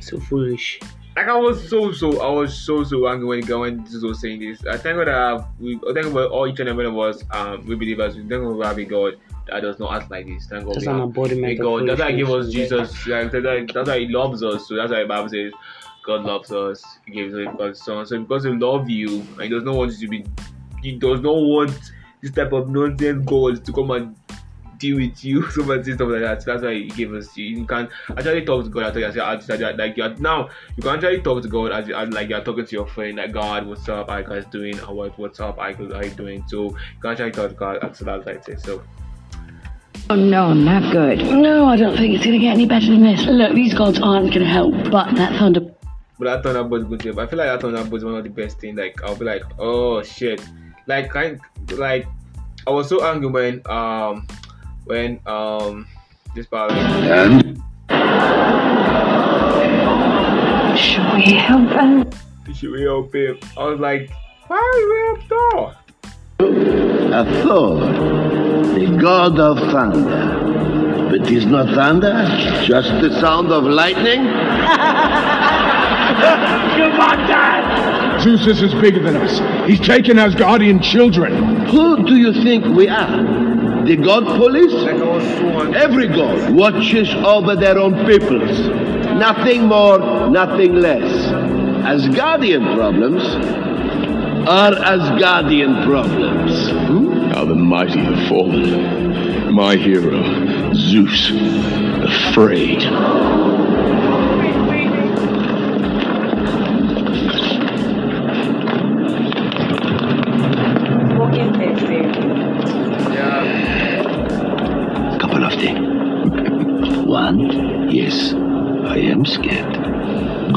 So 0.00 0.18
foolish. 0.18 0.80
Like 1.18 1.26
I 1.26 1.36
was 1.36 1.68
so 1.68 1.90
so 1.90 2.20
I 2.20 2.30
was 2.30 2.56
so 2.56 2.84
so 2.84 3.08
angry 3.08 3.26
when 3.26 3.60
when 3.60 3.84
Jesus 3.84 4.04
was 4.04 4.20
saying 4.20 4.38
this. 4.38 4.64
I 4.64 4.76
thank 4.76 4.98
God 4.98 5.08
that 5.08 5.14
I 5.16 5.30
have, 5.30 5.48
we 5.58 5.74
I 5.74 5.92
thank 5.92 6.14
God 6.14 6.30
all 6.30 6.46
each 6.46 6.60
and 6.60 6.68
every 6.68 6.88
one 6.88 6.94
of 6.94 7.16
us 7.16 7.24
um 7.32 7.66
we 7.66 7.74
believers 7.74 8.14
we 8.14 8.20
thank 8.20 8.40
God 8.44 8.54
we 8.54 8.64
have 8.64 8.78
a 8.78 8.84
God 8.84 9.18
that 9.48 9.60
does 9.62 9.80
not 9.80 10.00
act 10.00 10.12
like 10.12 10.26
this. 10.26 10.46
Thank 10.46 10.66
God 10.66 10.76
That's 10.76 10.86
we 10.86 10.92
have 10.92 11.50
a 11.50 11.54
God. 11.56 11.88
That's 11.88 11.98
why 11.98 12.12
He 12.12 12.18
gave 12.18 12.30
us. 12.30 12.52
Jesus. 12.52 13.04
Like, 13.08 13.32
that's, 13.32 13.44
why, 13.44 13.66
that's 13.74 13.88
why 13.88 13.98
He 13.98 14.06
loves 14.06 14.44
us. 14.44 14.68
So 14.68 14.76
that's 14.76 14.92
why 14.92 15.00
the 15.00 15.08
Bible 15.08 15.28
says 15.28 15.52
God 16.04 16.22
loves 16.22 16.52
us. 16.52 16.84
He 17.04 17.10
gives 17.10 17.34
us 17.34 17.82
Son. 17.82 18.06
So 18.06 18.20
because 18.20 18.44
He 18.44 18.50
loves 18.50 18.88
you 18.88 19.18
and 19.18 19.42
He 19.42 19.48
does 19.48 19.64
not 19.64 19.74
want 19.74 19.90
you 19.94 20.06
to 20.06 20.08
be 20.08 20.24
He 20.84 20.92
does 20.92 21.20
not 21.20 21.34
want 21.34 21.76
this 22.22 22.30
type 22.30 22.52
of 22.52 22.70
nonsense 22.70 23.24
God 23.26 23.64
to 23.64 23.72
come 23.72 23.90
and 23.90 24.14
deal 24.78 24.96
with 24.96 25.24
you, 25.24 25.50
so 25.50 25.62
much 25.64 25.84
stuff 25.84 26.00
like 26.00 26.20
that. 26.20 26.44
That's 26.44 26.62
why 26.62 26.74
he 26.74 26.86
gave 26.88 27.12
us 27.12 27.36
you. 27.36 27.46
You 27.46 27.64
can 27.64 27.88
actually 28.16 28.44
talk 28.44 28.64
to 28.64 28.70
God 28.70 28.84
after 28.84 29.00
you 29.00 29.40
say, 29.40 29.72
like 29.74 29.96
you're 29.96 30.14
now 30.16 30.48
you 30.76 30.82
can 30.82 30.94
actually 30.94 31.22
talk 31.22 31.42
to 31.42 31.48
God 31.48 31.72
as, 31.72 31.90
as 31.90 32.08
like 32.10 32.28
you're 32.28 32.42
talking 32.42 32.66
to 32.66 32.72
your 32.72 32.86
friend, 32.86 33.16
like 33.16 33.32
God, 33.32 33.66
what's 33.66 33.88
up, 33.88 34.10
I 34.10 34.20
you 34.20 34.26
guys 34.26 34.44
doing, 34.46 34.78
or 34.80 34.94
what 34.94 35.18
what's 35.18 35.40
up, 35.40 35.58
I 35.58 35.70
you 35.70 35.92
how 35.92 36.02
you 36.02 36.10
doing. 36.10 36.44
So 36.46 36.64
you 36.64 36.76
can 37.00 37.12
actually 37.12 37.32
talk 37.32 37.50
to 37.50 37.56
God 37.56 37.78
after 37.82 38.04
that 38.04 38.26
like 38.26 38.48
it. 38.48 38.60
So 38.60 38.82
Oh 40.10 40.16
no, 40.16 40.54
not 40.54 40.90
good. 40.90 41.18
No, 41.18 41.66
I 41.66 41.76
don't 41.76 41.94
think 41.94 42.14
it's 42.14 42.24
gonna 42.24 42.38
get 42.38 42.54
any 42.54 42.64
better 42.64 42.86
than 42.86 43.02
this. 43.02 43.26
Look, 43.26 43.54
these 43.54 43.74
gods 43.74 44.00
aren't 44.00 44.32
gonna 44.32 44.46
help, 44.46 44.72
but 44.90 45.14
that 45.16 45.38
thunder. 45.38 45.60
but 46.18 46.24
that 46.24 46.42
Thunderbolt 46.42 46.82
is 46.82 46.88
good 46.88 47.00
too. 47.00 47.20
I 47.20 47.26
feel 47.26 47.38
like 47.38 47.48
that 47.48 47.60
Thunderbolt 47.60 47.98
is 47.98 48.04
one 48.04 48.14
of 48.14 48.24
the 48.24 48.30
best 48.30 48.58
things. 48.58 48.78
Like 48.78 49.02
I'll 49.02 49.16
be 49.16 49.26
like, 49.26 49.42
oh 49.58 50.02
shit. 50.02 50.42
Like 50.86 51.10
kind 51.10 51.38
like 51.72 52.06
I 52.66 52.70
was 52.70 52.88
so 52.88 53.04
angry 53.04 53.28
when 53.28 53.62
um 53.66 54.26
when 54.88 55.20
um 55.26 55.86
this 56.34 56.46
part 56.46 56.72
And 56.72 57.56
Should 60.78 61.12
we 61.14 61.32
help 61.34 61.70
him? 61.70 62.10
should 62.54 62.70
we 62.72 62.82
help 62.82 63.14
him? 63.14 63.38
I 63.58 63.64
was 63.66 63.78
like, 63.78 64.10
why 64.46 64.56
are 64.56 64.88
we 64.88 64.96
help 65.06 65.20
Thor? 65.28 65.74
A 67.12 67.42
Thor, 67.42 67.80
the 68.78 68.98
god 69.00 69.38
of 69.38 69.58
thunder. 69.70 70.46
But 71.10 71.30
is 71.30 71.44
not 71.46 71.74
thunder 71.74 72.12
just 72.64 72.88
the 73.02 73.10
sound 73.20 73.50
of 73.52 73.64
lightning? 73.64 74.24
Zeus 78.20 78.46
is 78.46 78.62
is 78.62 78.74
bigger 78.74 79.00
than 79.02 79.16
us. 79.16 79.38
He's 79.68 79.80
taken 79.80 80.16
Asgardian 80.16 80.82
children. 80.82 81.66
Who 81.66 82.04
do 82.04 82.16
you 82.16 82.32
think 82.32 82.64
we 82.64 82.88
are? 82.88 83.47
The 83.88 83.96
god 83.96 84.26
police? 84.36 84.74
Every 85.74 86.08
god 86.08 86.50
watches 86.52 87.08
over 87.14 87.56
their 87.56 87.78
own 87.78 87.94
peoples. 88.04 88.58
Nothing 89.16 89.64
more, 89.64 90.28
nothing 90.28 90.74
less. 90.74 91.10
Asgardian 91.92 92.74
problems 92.74 93.24
are 94.46 94.72
Asgardian 94.72 95.86
problems. 95.86 96.68
Hmm? 96.70 97.30
Now 97.30 97.46
the 97.46 97.54
mighty 97.54 98.00
have 98.00 98.28
fallen. 98.28 99.54
My 99.54 99.76
hero, 99.76 100.22
Zeus, 100.74 101.30
afraid. 102.04 102.82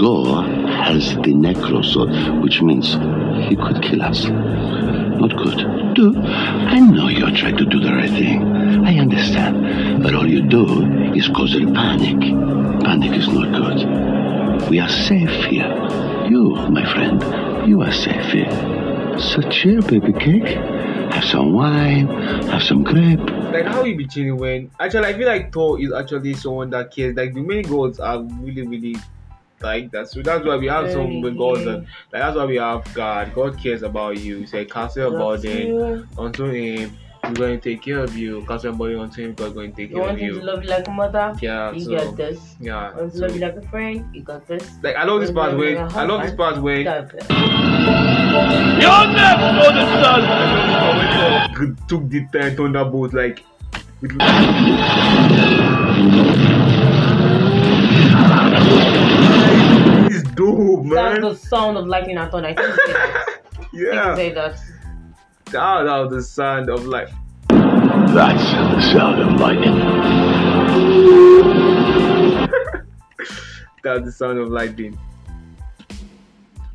Gorr 0.01 0.41
has 0.83 1.13
the 1.13 1.31
necrosword, 1.31 2.41
which 2.41 2.59
means 2.63 2.93
he 3.47 3.55
could 3.55 3.83
kill 3.83 4.01
us. 4.01 4.25
Not 4.25 5.37
good. 5.37 5.93
Do 5.93 6.19
I 6.19 6.79
know 6.79 7.07
you're 7.07 7.29
trying 7.29 7.57
to 7.57 7.65
do 7.65 7.79
the 7.79 7.93
right 7.93 8.09
thing. 8.09 8.41
I 8.83 8.97
understand. 8.97 10.01
But 10.01 10.15
all 10.15 10.25
you 10.25 10.41
do 10.41 10.65
is 11.13 11.27
cause 11.27 11.53
a 11.53 11.67
panic. 11.67 12.19
Panic 12.83 13.11
is 13.11 13.27
not 13.27 13.51
good. 13.51 14.69
We 14.71 14.79
are 14.79 14.89
safe 14.89 15.29
here. 15.45 15.69
You, 16.27 16.55
my 16.71 16.83
friend, 16.91 17.69
you 17.69 17.83
are 17.83 17.91
safe 17.91 18.25
here. 18.31 18.49
So 19.19 19.43
chill, 19.51 19.83
baby 19.83 20.13
cake. 20.13 20.57
Have 21.13 21.25
some 21.25 21.53
wine, 21.53 22.07
have 22.47 22.63
some 22.63 22.83
grape. 22.83 23.19
Like 23.53 23.65
how 23.65 23.83
you 23.83 23.95
be 23.95 24.07
chilling 24.07 24.37
when 24.37 24.71
actually 24.79 25.05
I 25.05 25.13
feel 25.13 25.27
like 25.27 25.53
Thor 25.53 25.79
is 25.79 25.93
actually 25.93 26.33
someone 26.33 26.71
that 26.71 26.89
cares. 26.89 27.15
Like 27.15 27.35
the 27.35 27.41
main 27.41 27.63
gods 27.63 27.99
are 27.99 28.23
really, 28.23 28.65
really 28.65 28.95
like 29.63 29.91
that. 29.91 30.07
So 30.09 30.21
that's 30.21 30.45
why 30.45 30.57
we 30.57 30.67
have 30.67 30.91
some 30.91 31.21
Very 31.21 31.35
gods 31.35 31.61
yeah. 31.61 31.69
and 31.73 31.81
like 32.11 32.21
that's 32.21 32.35
why 32.37 32.45
we 32.45 32.55
have 32.57 32.93
God. 32.93 33.33
God 33.33 33.57
cares 33.61 33.83
about 33.83 34.17
you. 34.17 34.37
He 34.39 34.45
said, 34.45 34.69
Cast 34.71 34.95
your 34.97 35.11
burden 35.11 36.07
unto 36.17 36.45
him. 36.45 36.97
He's 37.27 37.37
going 37.37 37.59
to 37.59 37.69
take 37.69 37.83
care 37.83 37.99
of 37.99 38.17
you. 38.17 38.43
Cast 38.47 38.63
your 38.63 38.73
burden 38.73 38.99
unto 38.99 39.23
him. 39.23 39.33
God's 39.35 39.53
going 39.53 39.71
to 39.71 39.77
take 39.77 39.89
You 39.91 39.95
care 39.97 40.03
want 40.05 40.13
of 40.15 40.19
him 40.19 40.33
to 40.35 40.41
love 40.43 40.63
you 40.63 40.69
like 40.69 40.87
a 40.87 40.91
mother? 40.91 41.35
Yeah, 41.41 41.71
You 41.71 41.81
so- 41.85 41.91
got 41.95 42.15
this. 42.17 42.55
Yeah. 42.59 42.97
Want 42.97 43.11
to 43.11 43.17
so- 43.17 43.25
love 43.25 43.35
you 43.35 43.41
like 43.41 43.55
a 43.55 43.61
friend? 43.69 44.09
You 44.15 44.23
got 44.23 44.47
this. 44.47 44.71
like 44.81 44.95
I 44.95 45.03
love 45.03 45.21
this 45.21 45.31
part 45.31 45.55
when 45.57 45.77
I 45.77 46.03
love 46.03 46.23
this 46.23 46.33
part 46.35 46.57
when 46.61 46.83
Got 46.83 47.11
this. 47.11 47.25
You're 47.29 49.07
never 49.13 49.51
the 49.71 49.83
son. 50.03 51.75
Took 51.87 52.09
the 52.09 52.25
ten 52.31 52.55
thunderbolt 52.55 53.13
like. 53.13 53.43
With, 54.01 54.17
It's 60.31 60.35
dope, 60.35 60.85
That's 60.89 61.21
the 61.21 61.35
sound 61.35 61.77
of 61.77 61.87
lightning 61.87 62.17
and 62.17 62.31
thunder. 62.31 62.49
I 62.49 62.53
think 62.55 62.67
you 62.67 62.75
say 62.87 62.93
that. 62.93 63.39
I 63.59 63.65
Yeah, 63.73 64.15
think 64.15 64.35
you 64.35 64.35
say 64.35 64.35
that. 64.35 64.59
that, 65.51 65.83
that 65.83 65.97
was 65.97 66.11
the 66.11 66.21
sound 66.23 66.69
of 66.69 66.85
life. 66.85 67.11
That's 67.49 68.51
the 68.51 68.81
sound 68.93 69.21
of 69.21 69.39
lightning. 69.39 69.75
That's 73.83 74.05
the 74.05 74.11
sound 74.11 74.37
of 74.39 74.49
lightning. 74.49 74.97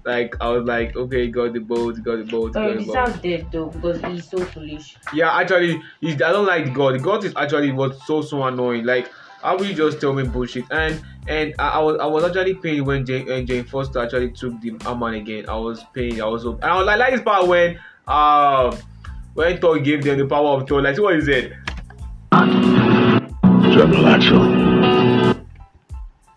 Like 0.05 0.37
I 0.41 0.49
was 0.51 0.65
like, 0.65 0.95
okay, 0.97 1.29
got 1.29 1.53
the 1.53 1.61
boat, 1.61 2.03
got 2.03 2.19
the 2.19 2.25
boat, 2.25 2.51
Oh, 2.51 2.69
got 2.69 2.71
he 2.71 2.77
the 2.79 2.85
boat. 2.87 2.93
sounds 2.93 3.21
dead 3.23 3.47
though 3.51 3.67
because 3.67 4.01
he's 4.05 4.29
so 4.29 4.39
foolish. 4.45 4.97
Yeah, 5.13 5.37
actually, 5.37 5.83
he's, 6.01 6.15
I 6.15 6.31
don't 6.33 6.47
like 6.47 6.73
god. 6.75 7.03
God 7.03 7.25
is 7.25 7.33
actually 7.37 7.73
was 7.73 7.99
so 8.07 8.23
so 8.23 8.43
annoying. 8.45 8.85
Like, 8.85 9.11
how 9.43 9.57
will 9.57 9.67
you 9.67 9.75
just 9.75 10.01
tell 10.01 10.13
me 10.13 10.25
bullshit? 10.25 10.65
And 10.71 11.01
and 11.29 11.55
I, 11.59 11.69
I 11.69 11.79
was 11.79 11.99
I 12.01 12.07
was 12.07 12.25
actually 12.25 12.55
paying 12.55 12.85
when 12.85 13.05
Jane, 13.05 13.27
when 13.27 13.47
Jane 13.47 13.65
Foster 13.65 14.01
actually 14.01 14.31
took 14.31 14.61
the 14.61 14.77
Aman 14.87 15.15
again. 15.15 15.49
I 15.49 15.57
was 15.57 15.85
paying. 15.93 16.21
I 16.21 16.27
was 16.27 16.45
and 16.45 16.65
I 16.65 16.77
was 16.77 16.87
like, 16.87 16.99
like 16.99 17.13
this 17.13 17.23
part 17.23 17.47
when 17.47 17.79
um 18.07 18.77
when 19.35 19.59
Thor 19.61 19.79
gave 19.79 20.05
them 20.05 20.19
the 20.19 20.27
power 20.27 20.61
of 20.61 20.69
Thor. 20.69 20.83
Like, 20.83 20.97
see 20.97 21.03
what 21.03 21.15
he 21.17 21.21
said. 21.23 21.57
General 23.73 24.03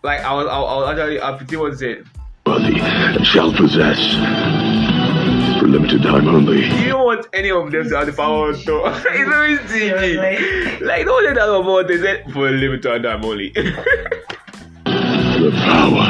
Like, 0.02 0.20
I 0.20 0.34
was 0.34 0.46
I, 0.46 0.60
I 0.60 0.76
was 0.76 0.88
actually 0.90 1.22
I 1.22 1.38
pity 1.38 1.56
what 1.56 1.72
he 1.72 1.78
said. 1.78 2.04
body 2.44 2.78
shall 3.24 3.52
possess 3.52 3.98
for 5.60 5.68
limited 5.68 6.02
time 6.02 6.26
only. 6.26 6.64
You 6.64 6.88
don't 6.88 7.04
want 7.04 7.26
any 7.32 7.50
of 7.50 7.70
them 7.70 7.88
to 7.88 7.96
have 7.96 8.06
the 8.06 8.12
power 8.12 8.50
of 8.50 8.62
Thor. 8.62 8.82
it's 8.92 9.04
very 9.04 9.56
stingy. 9.68 10.84
Like, 10.84 11.04
don't 11.04 11.24
let 11.24 11.36
that 11.36 11.48
about. 11.48 11.86
They 11.88 11.98
said 11.98 12.32
for 12.32 12.50
limited 12.50 13.02
time 13.02 13.24
only. 13.24 13.54
The 15.50 15.56
power 15.56 16.06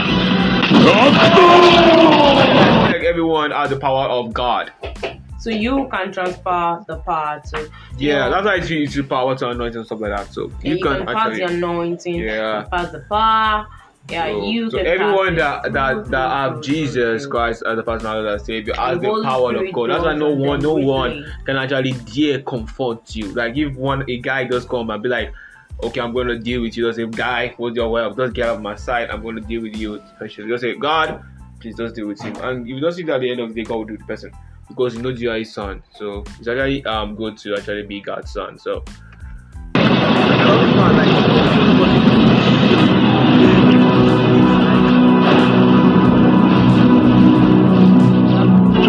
of 0.71 1.13
like 2.93 3.05
everyone 3.05 3.51
has 3.53 3.71
the 3.71 3.79
power 3.79 4.07
of 4.09 4.35
God. 4.35 4.73
So 5.39 5.49
you 5.49 5.89
can 5.91 6.13
transfer 6.13 6.85
the 6.87 6.99
power 6.99 7.41
to 7.51 7.71
Yeah, 7.97 8.29
that's 8.29 8.45
why 8.45 8.57
you 8.57 8.81
use 8.81 8.95
the 8.95 9.03
power 9.03 9.35
to 9.37 9.49
anoint 9.49 9.77
and 9.77 9.87
stuff 9.87 10.01
like 10.01 10.15
that. 10.15 10.33
So 10.35 10.53
Yeah, 10.63 10.75
you, 10.75 10.83
can, 10.83 11.07
pass 11.07 11.17
actually. 11.17 11.39
the 11.39 11.45
anointing, 11.55 12.15
Yeah. 12.17 12.67
pass 12.71 12.93
the 12.93 13.01
power. 13.09 13.67
Yeah, 14.11 14.27
so, 14.27 14.45
you 14.45 14.71
so 14.71 14.77
can 14.79 14.87
everyone 14.87 15.37
pass 15.37 15.63
that 15.63 15.73
that 15.73 16.11
that 16.11 16.31
have 16.31 16.53
mm-hmm. 16.53 16.63
Jesus 16.63 17.27
Christ 17.27 17.63
as 17.67 17.77
the 17.77 17.83
personal 17.83 18.15
Lord 18.17 18.27
and 18.27 18.43
Savior 18.43 18.75
has 18.75 18.99
And 18.99 19.03
the 19.03 19.23
power 19.23 19.57
of 19.57 19.73
God. 19.73 19.91
That's 19.91 20.05
why 20.05 20.15
no 20.17 20.35
one 20.35 20.61
no 20.61 20.75
one 20.75 21.25
can 21.47 21.57
actually 21.57 21.93
dare 21.93 22.43
comfort 22.43 23.17
you. 23.17 23.33
Like 23.33 23.57
if 23.57 23.75
one 23.77 24.05
a 24.11 24.19
guy 24.19 24.45
does 24.45 24.67
come 24.67 24.91
and 24.91 25.03
be 25.03 25.09
like, 25.09 25.33
Okay, 25.83 26.01
I'm 26.01 26.13
gonna 26.13 26.39
deal 26.39 26.61
with 26.61 26.77
you. 26.77 26.87
Just 26.89 26.97
say, 26.97 27.07
guy, 27.07 27.55
what's 27.57 27.75
your 27.75 27.99
help? 27.99 28.17
Just 28.17 28.35
get 28.35 28.49
out 28.49 28.57
of 28.57 28.63
my 28.63 28.77
side, 28.77 29.09
I'm 29.09 29.23
gonna 29.23 29.41
deal 29.41 29.63
with 29.63 29.77
you. 29.77 30.03
Just 30.21 30.61
say, 30.61 30.75
God, 30.75 31.23
please 31.59 31.75
just 31.77 31.95
deal 31.95 32.07
with 32.07 32.21
him. 32.21 32.37
And 32.37 32.69
if 32.69 32.75
you 32.75 32.81
don't 32.81 32.93
see 32.93 33.03
that 33.05 33.15
at 33.15 33.21
the 33.23 33.31
end 33.31 33.41
of 33.41 33.49
the 33.49 33.55
day, 33.55 33.63
God 33.63 33.77
will 33.77 33.85
do 33.87 33.97
the 33.97 34.05
person. 34.05 34.31
Because 34.69 34.95
he 34.95 35.01
knows 35.01 35.21
you 35.21 35.31
are 35.31 35.39
his 35.39 35.53
son. 35.53 35.83
So 35.97 36.23
it's 36.39 36.47
actually 36.49 36.85
um 36.85 37.15
good 37.17 37.39
to 37.39 37.55
actually 37.57 37.85
be 37.85 38.01
God's 38.01 38.31
son. 38.31 38.59
So. 38.59 38.85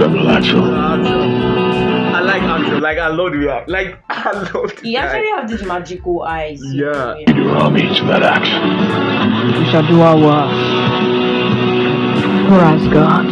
I 0.03 0.90
like 2.81 2.97
I 2.97 3.07
love 3.07 3.31
the 3.33 3.39
way- 3.39 3.63
like 3.67 3.97
I 4.09 4.31
love 4.31 4.51
the 4.75 4.81
He 4.83 4.93
guy. 4.93 4.99
actually 5.01 5.29
have 5.29 5.49
these 5.49 5.63
magical 5.63 6.23
eyes. 6.23 6.59
you 6.63 6.85
Yeah. 6.85 7.15
know, 7.27 7.33
Your 7.35 7.55
army 7.57 7.81
to 7.81 8.03
that 8.05 8.23
axe. 8.23 8.49
We 9.59 9.65
shall 9.71 9.87
do 9.87 10.01
our 10.01 10.17
work. 10.17 10.51
For 12.49 12.59
Asgard. 12.59 13.27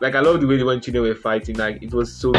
Like 0.00 0.14
I 0.14 0.20
love 0.20 0.40
the 0.40 0.46
way 0.46 0.56
the 0.56 0.64
one 0.64 0.80
children 0.80 1.02
were 1.04 1.14
fighting. 1.14 1.56
Like 1.56 1.82
it 1.82 1.92
was 1.92 2.12
so. 2.14 2.32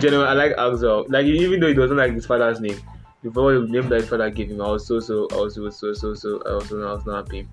General, 0.00 0.26
I 0.28 0.32
like 0.34 0.52
Axl. 0.56 1.06
Like 1.08 1.24
even 1.26 1.60
though 1.60 1.68
he 1.68 1.74
doesn't 1.74 1.96
like 1.96 2.12
his 2.12 2.26
father's 2.26 2.60
name, 2.60 2.78
before 3.22 3.54
the 3.54 3.66
name 3.66 3.88
that 3.88 4.00
his 4.00 4.08
father 4.10 4.28
gave 4.30 4.50
him, 4.50 4.60
I 4.60 4.70
was 4.70 4.86
so 4.86 5.00
so. 5.00 5.28
I 5.32 5.36
was 5.36 5.54
so 5.54 5.70
so 5.70 5.92
so 5.94 6.14
so. 6.14 6.42
I 6.46 6.52
was 6.56 6.68
so 6.68 6.82
I 6.88 6.92
was 6.92 7.06
not 7.06 7.24
happy. 7.26 7.48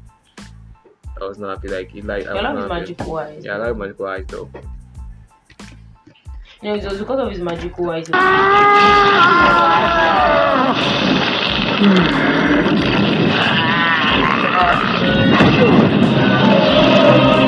I 1.21 1.25
was 1.25 1.37
not 1.37 1.57
happy. 1.57 1.67
Like 1.69 1.89
he 1.89 2.01
like. 2.01 2.25
I 2.27 2.31
I 2.31 2.33
was 2.33 2.43
love 2.43 2.57
his 2.57 2.69
magical 2.69 3.17
eyes. 3.17 3.45
Yeah, 3.45 3.53
I 3.53 3.57
like 3.57 3.77
magical 3.77 4.07
eyes 4.07 4.25
though. 4.27 4.49
You 6.61 6.69
know, 6.69 6.75
it 6.75 6.83
was 6.83 6.99
because 6.99 7.19
of 7.19 7.29
his 7.31 7.39
magical 7.39 7.89
eyes. 7.89 8.09
Ah! 8.13 9.07
Ah! 16.99 17.46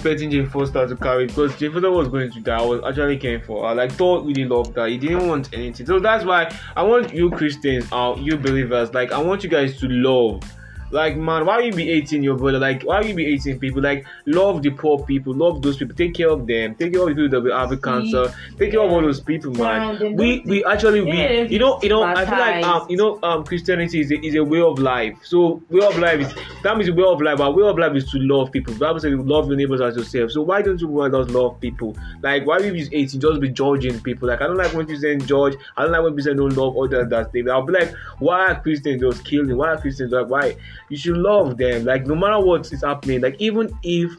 Expecting 0.00 0.30
Jane 0.30 0.48
Foster 0.48 0.88
to 0.88 0.96
carry 0.96 1.26
because 1.26 1.54
Jane 1.58 1.72
Foster 1.72 1.90
was 1.90 2.08
going 2.08 2.30
to 2.32 2.40
die. 2.40 2.58
I 2.58 2.64
was 2.64 2.80
actually 2.82 3.18
caring 3.18 3.42
for 3.42 3.68
her. 3.68 3.74
Like 3.74 3.92
Thor 3.92 4.22
really 4.22 4.46
loved 4.46 4.74
her. 4.76 4.86
He 4.86 4.96
didn't 4.96 5.28
want 5.28 5.52
anything. 5.52 5.84
So 5.84 6.00
that's 6.00 6.24
why 6.24 6.50
I 6.74 6.82
want 6.82 7.12
you 7.12 7.30
Christians, 7.30 7.86
uh, 7.92 8.14
you 8.18 8.38
believers, 8.38 8.94
like 8.94 9.12
I 9.12 9.20
want 9.20 9.44
you 9.44 9.50
guys 9.50 9.78
to 9.80 9.88
love 9.88 10.42
Like 10.90 11.16
man, 11.16 11.46
why 11.46 11.60
you 11.60 11.72
be 11.72 11.88
18 11.90 12.22
your 12.22 12.36
brother? 12.36 12.58
Like 12.58 12.82
why 12.82 13.00
you 13.02 13.14
be 13.14 13.26
18 13.26 13.58
people? 13.58 13.82
Like 13.82 14.04
love 14.26 14.62
the 14.62 14.70
poor 14.70 15.04
people, 15.04 15.32
love 15.34 15.62
those 15.62 15.76
people, 15.76 15.94
take 15.94 16.14
care 16.14 16.30
of 16.30 16.46
them, 16.46 16.74
take 16.74 16.92
care 16.92 17.02
of 17.02 17.08
the 17.08 17.14
people 17.14 17.28
that 17.30 17.40
will 17.42 17.56
have 17.56 17.70
cancer, 17.82 18.32
take 18.58 18.72
care 18.72 18.80
of 18.80 18.90
all 18.90 19.00
those 19.00 19.20
people, 19.20 19.52
man. 19.52 19.82
We 20.16 20.42
we 20.46 20.64
actually 20.64 21.00
we 21.02 21.10
you 21.48 21.58
know 21.58 21.78
you 21.82 21.88
know 21.88 22.02
I 22.16 22.24
feel 22.26 22.38
like 22.38 22.54
um 22.64 22.86
you 22.90 22.96
know 22.96 23.18
um 23.22 23.44
Christianity 23.44 24.00
is 24.00 24.10
a, 24.10 24.18
is 24.24 24.34
a 24.34 24.44
way 24.44 24.60
of 24.60 24.78
life. 24.78 25.16
So 25.22 25.62
way 25.70 25.86
of 25.86 25.96
life 25.98 26.20
is 26.20 26.34
that 26.62 26.76
means 26.76 26.88
a 26.88 26.92
way 26.92 27.04
of 27.04 27.20
life. 27.20 27.40
Our 27.40 27.52
way 27.52 27.62
of 27.68 27.78
life 27.78 27.94
is 27.94 28.10
to 28.10 28.18
love 28.18 28.50
people. 28.50 28.74
The 28.74 28.80
Bible 28.80 29.00
says 29.00 29.14
love 29.14 29.46
your 29.48 29.56
neighbors 29.56 29.80
as 29.80 29.96
yourself. 29.96 30.32
So 30.32 30.42
why 30.42 30.62
don't 30.62 30.80
you 30.80 30.88
want 30.88 31.14
us 31.14 31.28
love 31.30 31.60
people? 31.60 31.96
Like 32.22 32.46
why 32.46 32.58
you 32.58 32.72
be 32.72 32.88
18 32.92 33.20
just 33.20 33.40
be 33.40 33.48
judging 33.48 34.00
people? 34.00 34.28
Like 34.28 34.40
I 34.40 34.46
don't 34.46 34.56
like 34.56 34.72
when 34.74 34.88
you 34.88 34.96
say 34.98 35.16
judge. 35.18 35.54
I 35.76 35.84
don't 35.84 35.92
like 35.92 36.02
when 36.02 36.12
people 36.16 36.24
say 36.32 36.34
don't 36.34 36.56
love 36.56 36.76
others 36.76 37.08
that 37.10 37.32
thing. 37.32 37.48
I'll 37.48 37.62
be 37.62 37.72
like, 37.72 37.92
why 38.18 38.46
are 38.46 38.60
Christians 38.60 39.00
just 39.00 39.24
killing? 39.24 39.56
Why 39.56 39.68
are 39.74 39.80
Christians 39.80 40.12
like 40.12 40.28
why? 40.28 40.56
You 40.90 40.96
should 40.96 41.16
love 41.16 41.56
them. 41.56 41.84
Like 41.84 42.06
no 42.06 42.14
matter 42.14 42.40
what 42.44 42.70
is 42.72 42.82
happening, 42.82 43.20
like 43.22 43.36
even 43.38 43.70
if 43.82 44.12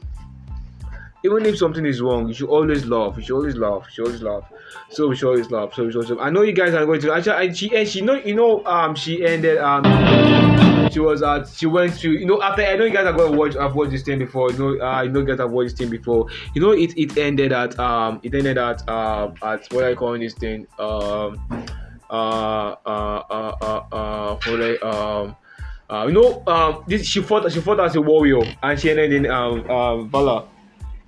even 1.24 1.46
if 1.46 1.58
something 1.58 1.86
is 1.86 2.02
wrong, 2.02 2.28
you 2.28 2.34
should 2.34 2.50
always 2.50 2.86
love. 2.86 3.18
You 3.18 3.24
should 3.24 3.36
always 3.36 3.56
love. 3.56 3.86
You 3.86 3.94
should 3.94 4.06
always 4.06 4.22
love. 4.22 4.46
So 4.90 5.08
we 5.08 5.16
should 5.16 5.28
always 5.28 5.52
love. 5.52 5.74
So 5.74 5.86
we 5.86 5.92
should 5.92 5.98
always 5.98 6.10
love. 6.10 6.20
I 6.20 6.30
know 6.30 6.42
you 6.42 6.54
guys 6.54 6.74
are 6.74 6.86
going 6.86 7.02
to 7.02 7.14
actually 7.14 7.48
and 7.48 7.56
she 7.56 7.76
and 7.76 7.88
she 7.88 8.02
know 8.02 8.16
you 8.16 8.34
know 8.34 8.66
um 8.66 8.96
she 8.96 9.24
ended 9.24 9.58
um 9.60 9.84
she 10.92 11.00
was 11.00 11.22
at 11.22 11.48
she 11.48 11.66
went 11.68 11.98
to 12.00 12.12
you 12.12 12.26
know 12.26 12.42
after 12.42 12.64
I 12.64 12.76
know 12.76 12.86
you 12.86 12.92
guys 12.92 13.06
are 13.06 13.14
going 13.14 13.32
to 13.32 13.38
watch 13.38 13.56
I've 13.56 13.76
watched 13.76 13.92
this 13.92 14.04
thing 14.04 14.20
before 14.20 14.52
you 14.52 14.58
know 14.58 14.86
uh 14.86 15.02
you 15.04 15.10
know 15.12 15.20
you 15.20 15.26
guys 15.26 15.40
have 15.40 15.52
watched 15.52 15.72
this 15.72 15.80
thing 15.80 15.90
before 15.90 16.28
you 16.54 16.62
know 16.62 16.72
it 16.72 16.98
it 16.98 17.18
ended 17.18 17.52
at 17.52 17.78
um 17.80 18.20
it 18.24 18.34
ended 18.34 18.58
at 18.58 18.88
um 18.90 19.36
at 19.44 19.68
what 19.72 19.84
I 19.84 19.94
call 19.94 20.18
this 20.18 20.34
thing 20.34 20.68
um 20.80 21.40
uh 22.10 22.76
uh 22.86 23.24
uh 23.30 23.56
uh 23.62 23.84
uh 23.92 24.36
what 24.46 24.62
I 24.62 24.76
um 24.78 25.36
uh, 25.92 26.06
you 26.08 26.14
know, 26.14 26.42
um, 26.48 26.84
this 26.88 27.06
she 27.06 27.22
fought. 27.22 27.52
She 27.52 27.60
fought 27.60 27.80
as 27.82 27.96
a 27.96 28.02
warrior, 28.02 28.42
and 28.64 28.80
she 28.80 28.90
ended 28.90 29.12
in 29.14 29.30
um, 29.30 29.70
um, 29.70 30.10
Valor. 30.10 30.48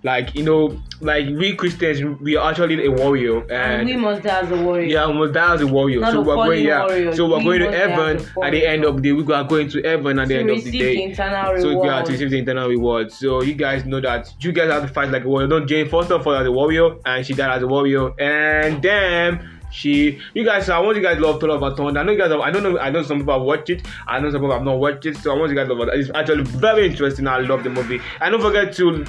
Like 0.05 0.36
you 0.36 0.43
know, 0.43 0.77
like 0.99 1.27
we 1.27 1.55
Christians, 1.55 2.03
we 2.19 2.36
are 2.36 2.51
actually 2.51 2.86
a 2.86 2.91
warrior, 2.91 3.49
and, 3.49 3.86
we 3.88 3.95
must 3.95 4.21
die 4.23 4.41
as 4.41 4.51
a 4.51 4.61
warrior. 4.61 4.86
yeah, 4.86 5.07
we 5.07 5.13
must 5.13 5.34
die 5.34 5.53
as 5.53 5.61
a 5.61 5.67
warrior. 5.67 6.01
Not 6.01 6.11
so 6.11 6.19
a 6.19 6.23
we're 6.25 6.36
going, 6.36 6.65
yeah. 6.65 6.81
warrior. 6.81 7.15
So 7.15 7.29
we're 7.29 7.38
We 7.38 7.43
going 7.45 7.59
to 7.59 7.65
must 7.67 7.77
die 7.77 7.84
as 7.84 7.88
a 7.88 8.25
heaven 8.25 8.43
at 8.43 8.51
the 8.51 8.67
end 8.67 8.84
of 8.84 8.95
the 8.97 9.01
day. 9.01 9.11
We 9.13 9.34
are 9.34 9.43
going 9.45 9.69
to 9.69 9.81
heaven 9.81 10.19
at 10.19 10.27
the 10.27 10.36
end 10.39 10.49
of 10.49 10.61
the 10.61 10.71
day. 10.71 11.03
internal 11.03 11.57
So 11.57 11.69
we 11.69 11.75
reward. 11.75 11.89
are 11.89 12.03
to 12.03 12.11
receive 12.11 12.31
the 12.31 12.38
internal 12.39 12.67
reward. 12.67 13.13
So 13.13 13.41
you 13.43 13.53
guys 13.53 13.86
know 13.86 14.01
that 14.01 14.34
you 14.41 14.51
guys 14.51 14.69
have 14.69 14.86
to 14.86 14.89
fight 14.93 15.09
like 15.09 15.23
a 15.23 15.27
warrior. 15.29 15.47
Don't 15.47 15.67
Jane 15.69 15.88
Foster 15.88 16.21
fought 16.21 16.41
as 16.41 16.47
a 16.47 16.51
warrior, 16.51 16.97
and 17.05 17.25
she 17.25 17.34
died 17.34 17.55
as 17.55 17.63
a 17.63 17.67
warrior, 17.67 18.11
and 18.19 18.84
then 18.84 19.53
she, 19.74 20.19
you 20.36 20.45
guys, 20.45 20.69
I 20.69 20.80
want 20.80 20.97
you 20.97 21.03
guys 21.03 21.17
to 21.17 21.26
love 21.26 21.39
Toll 21.39 21.51
of 21.51 21.76
Thunder. 21.76 21.99
I 21.99 22.03
know 22.03 22.11
you 22.11 22.17
guys 22.17 22.32
have, 22.32 22.39
I 22.41 22.51
don't 22.51 22.61
know, 22.61 22.78
I 22.78 22.91
know 22.91 23.01
some 23.01 23.19
people 23.19 23.34
have 23.34 23.41
watched 23.41 23.71
it. 23.71 23.86
I 24.07 24.19
know 24.19 24.30
some 24.30 24.41
people 24.41 24.53
have 24.53 24.63
not 24.63 24.78
watched 24.78 25.05
it. 25.07 25.17
So 25.17 25.36
I 25.36 25.39
want 25.39 25.49
you 25.49 25.57
guys 25.57 25.67
to 25.67 25.74
love 25.74 25.88
it. 25.88 25.99
It's 25.99 26.11
actually 26.13 26.43
very 26.43 26.86
interesting. 26.86 27.28
I 27.28 27.39
love 27.39 27.63
the 27.63 27.71
movie. 27.71 27.99
And 28.21 28.32
don't 28.32 28.41
forget 28.41 28.74
to 28.76 29.05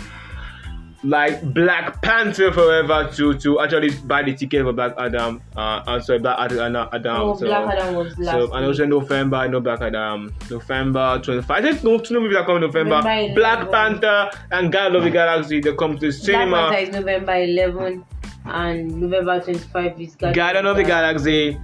like 1.05 1.43
Black 1.53 2.01
Panther 2.01 2.51
forever 2.51 3.11
to 3.13 3.35
to 3.35 3.61
actually 3.61 3.91
buy 4.07 4.23
the 4.23 4.35
ticket 4.35 4.65
for 4.65 4.73
Black 4.73 4.95
Adam. 4.99 5.43
Uh, 5.55 5.83
uh 5.87 6.01
sorry, 6.01 6.19
Black 6.19 6.39
Adam. 6.39 6.89
Adam 6.93 7.17
Oh, 7.21 7.37
so, 7.37 7.47
Black 7.47 7.77
Adam 7.77 7.95
was 7.95 8.19
last 8.19 8.35
so 8.35 8.53
and 8.55 8.65
also 8.65 8.87
November. 8.87 9.37
I 9.37 9.47
know 9.47 9.61
Black 9.61 9.83
Adam. 9.83 10.35
November 10.51 11.21
twenty 11.23 11.43
five. 11.43 11.63
I 11.63 11.69
think 11.69 11.85
no 11.85 11.99
two 11.99 12.19
movies 12.19 12.37
are 12.39 12.47
coming 12.47 12.63
November. 12.63 12.97
November 12.97 13.35
Black 13.35 13.71
Panther 13.71 14.31
and 14.51 14.73
God 14.73 14.95
of 14.95 15.05
the 15.05 15.11
Galaxy. 15.11 15.61
They 15.61 15.75
come 15.75 15.99
to 15.99 16.11
the 16.11 16.33
Black. 16.33 16.73
Panther 16.73 16.79
is 16.79 16.89
November 16.91 17.35
11 17.35 18.05
and 18.45 19.01
November 19.01 19.41
25 19.41 20.01
is 20.01 20.17
Guardian 20.17 20.67
of 20.67 20.77
the 20.77 20.85
Galaxy. 20.85 21.59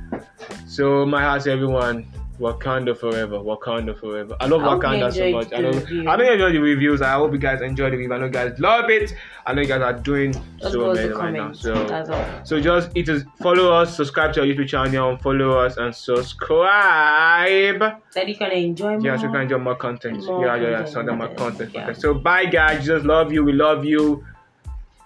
So 0.66 1.04
my 1.06 1.22
heart, 1.22 1.42
to 1.42 1.52
everyone. 1.52 2.06
Wakanda 2.40 2.96
forever, 2.96 3.36
Wakanda 3.38 3.98
forever. 3.98 4.34
I 4.40 4.46
love 4.46 4.62
I 4.62 4.68
Wakanda 4.68 5.12
so 5.12 5.30
much. 5.30 5.52
I 5.52 5.58
review. 5.58 6.08
I 6.08 6.16
know 6.16 6.24
you 6.24 6.32
enjoyed 6.32 6.54
the 6.54 6.58
reviews. 6.58 7.02
I 7.02 7.12
hope 7.12 7.32
you 7.32 7.38
guys 7.38 7.60
enjoyed 7.60 7.92
the 7.92 7.98
review. 7.98 8.14
I 8.14 8.18
know 8.18 8.24
you 8.26 8.32
guys 8.32 8.58
love 8.58 8.88
it. 8.88 9.14
I 9.44 9.52
know 9.52 9.60
you 9.60 9.68
guys 9.68 9.82
are 9.82 9.92
doing 9.92 10.32
so 10.58 10.90
amazing 10.90 11.18
right 11.18 11.34
now. 11.34 11.52
So, 11.52 12.42
so 12.44 12.58
just 12.58 12.90
it 12.94 13.10
is 13.10 13.24
follow 13.42 13.70
us, 13.70 13.94
subscribe 13.94 14.32
to 14.34 14.40
our 14.40 14.46
YouTube 14.46 14.68
channel, 14.68 15.18
follow 15.18 15.58
us 15.58 15.76
and 15.76 15.94
subscribe. 15.94 17.78
That 18.14 18.26
you 18.26 18.36
can 18.36 18.52
enjoy 18.52 18.92
more. 18.92 19.06
Yeah, 19.06 19.16
so 19.18 19.26
you 19.26 19.32
can 19.32 19.42
enjoy 19.42 19.58
more 19.58 19.76
content. 19.76 20.24
More 20.24 20.46
yeah, 20.46 20.56
yeah, 20.56 20.70
yeah. 20.70 20.84
So 20.86 21.02
more 21.02 21.28
yes, 21.28 21.38
content, 21.38 21.74
yeah. 21.74 21.80
content. 21.80 22.00
So 22.00 22.14
bye 22.14 22.46
guys. 22.46 22.86
just 22.86 23.04
love 23.04 23.34
you. 23.34 23.44
We 23.44 23.52
love 23.52 23.84
you. 23.84 24.24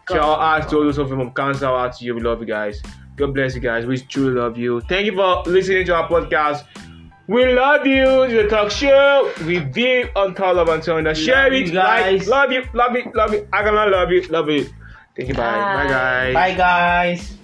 God 0.07 0.15
Shout 0.17 0.41
out 0.41 0.59
bless 0.61 0.71
to 0.71 0.77
all 0.77 0.83
those 0.85 0.99
of 0.99 1.09
you 1.09 1.11
something 1.11 1.19
from 1.19 1.35
cancer 1.35 1.67
out 1.67 1.97
to 1.97 2.05
you. 2.05 2.15
We 2.15 2.21
love 2.21 2.41
you 2.41 2.47
guys. 2.47 2.83
God 3.17 3.33
bless 3.35 3.55
you 3.55 3.61
guys. 3.61 3.87
We 3.87 3.99
truly 3.99 4.35
love 4.35 4.59
you. 4.59 4.81
Thank 4.83 5.07
you 5.07 5.15
for 5.15 5.43
listening 5.47 5.87
to 5.87 5.95
our 5.95 6.09
podcast. 6.09 6.65
We 7.27 7.47
love 7.55 7.87
you. 7.87 8.05
The 8.29 8.49
talk 8.49 8.71
show. 8.71 9.33
Review 9.43 10.09
on 10.15 10.35
Call 10.35 10.59
of 10.59 10.69
Antonio. 10.69 11.15
Share 11.15 11.53
you 11.53 11.65
it. 11.65 11.73
guys. 11.73 12.29
Like, 12.29 12.51
love 12.51 12.53
you. 12.53 12.65
Love 12.75 12.95
you. 12.97 13.11
Love 13.15 13.33
you. 13.33 13.49
I 13.53 13.65
gonna 13.65 13.87
love 13.91 14.11
you. 14.11 14.23
Love 14.29 14.51
you. 14.51 14.67
Thank 15.17 15.29
you. 15.29 15.35
Bye. 15.35 15.43
Bye, 15.43 15.85
Bye. 15.85 15.89
guys. 15.89 16.35
Bye, 16.35 16.55
guys. 16.55 17.39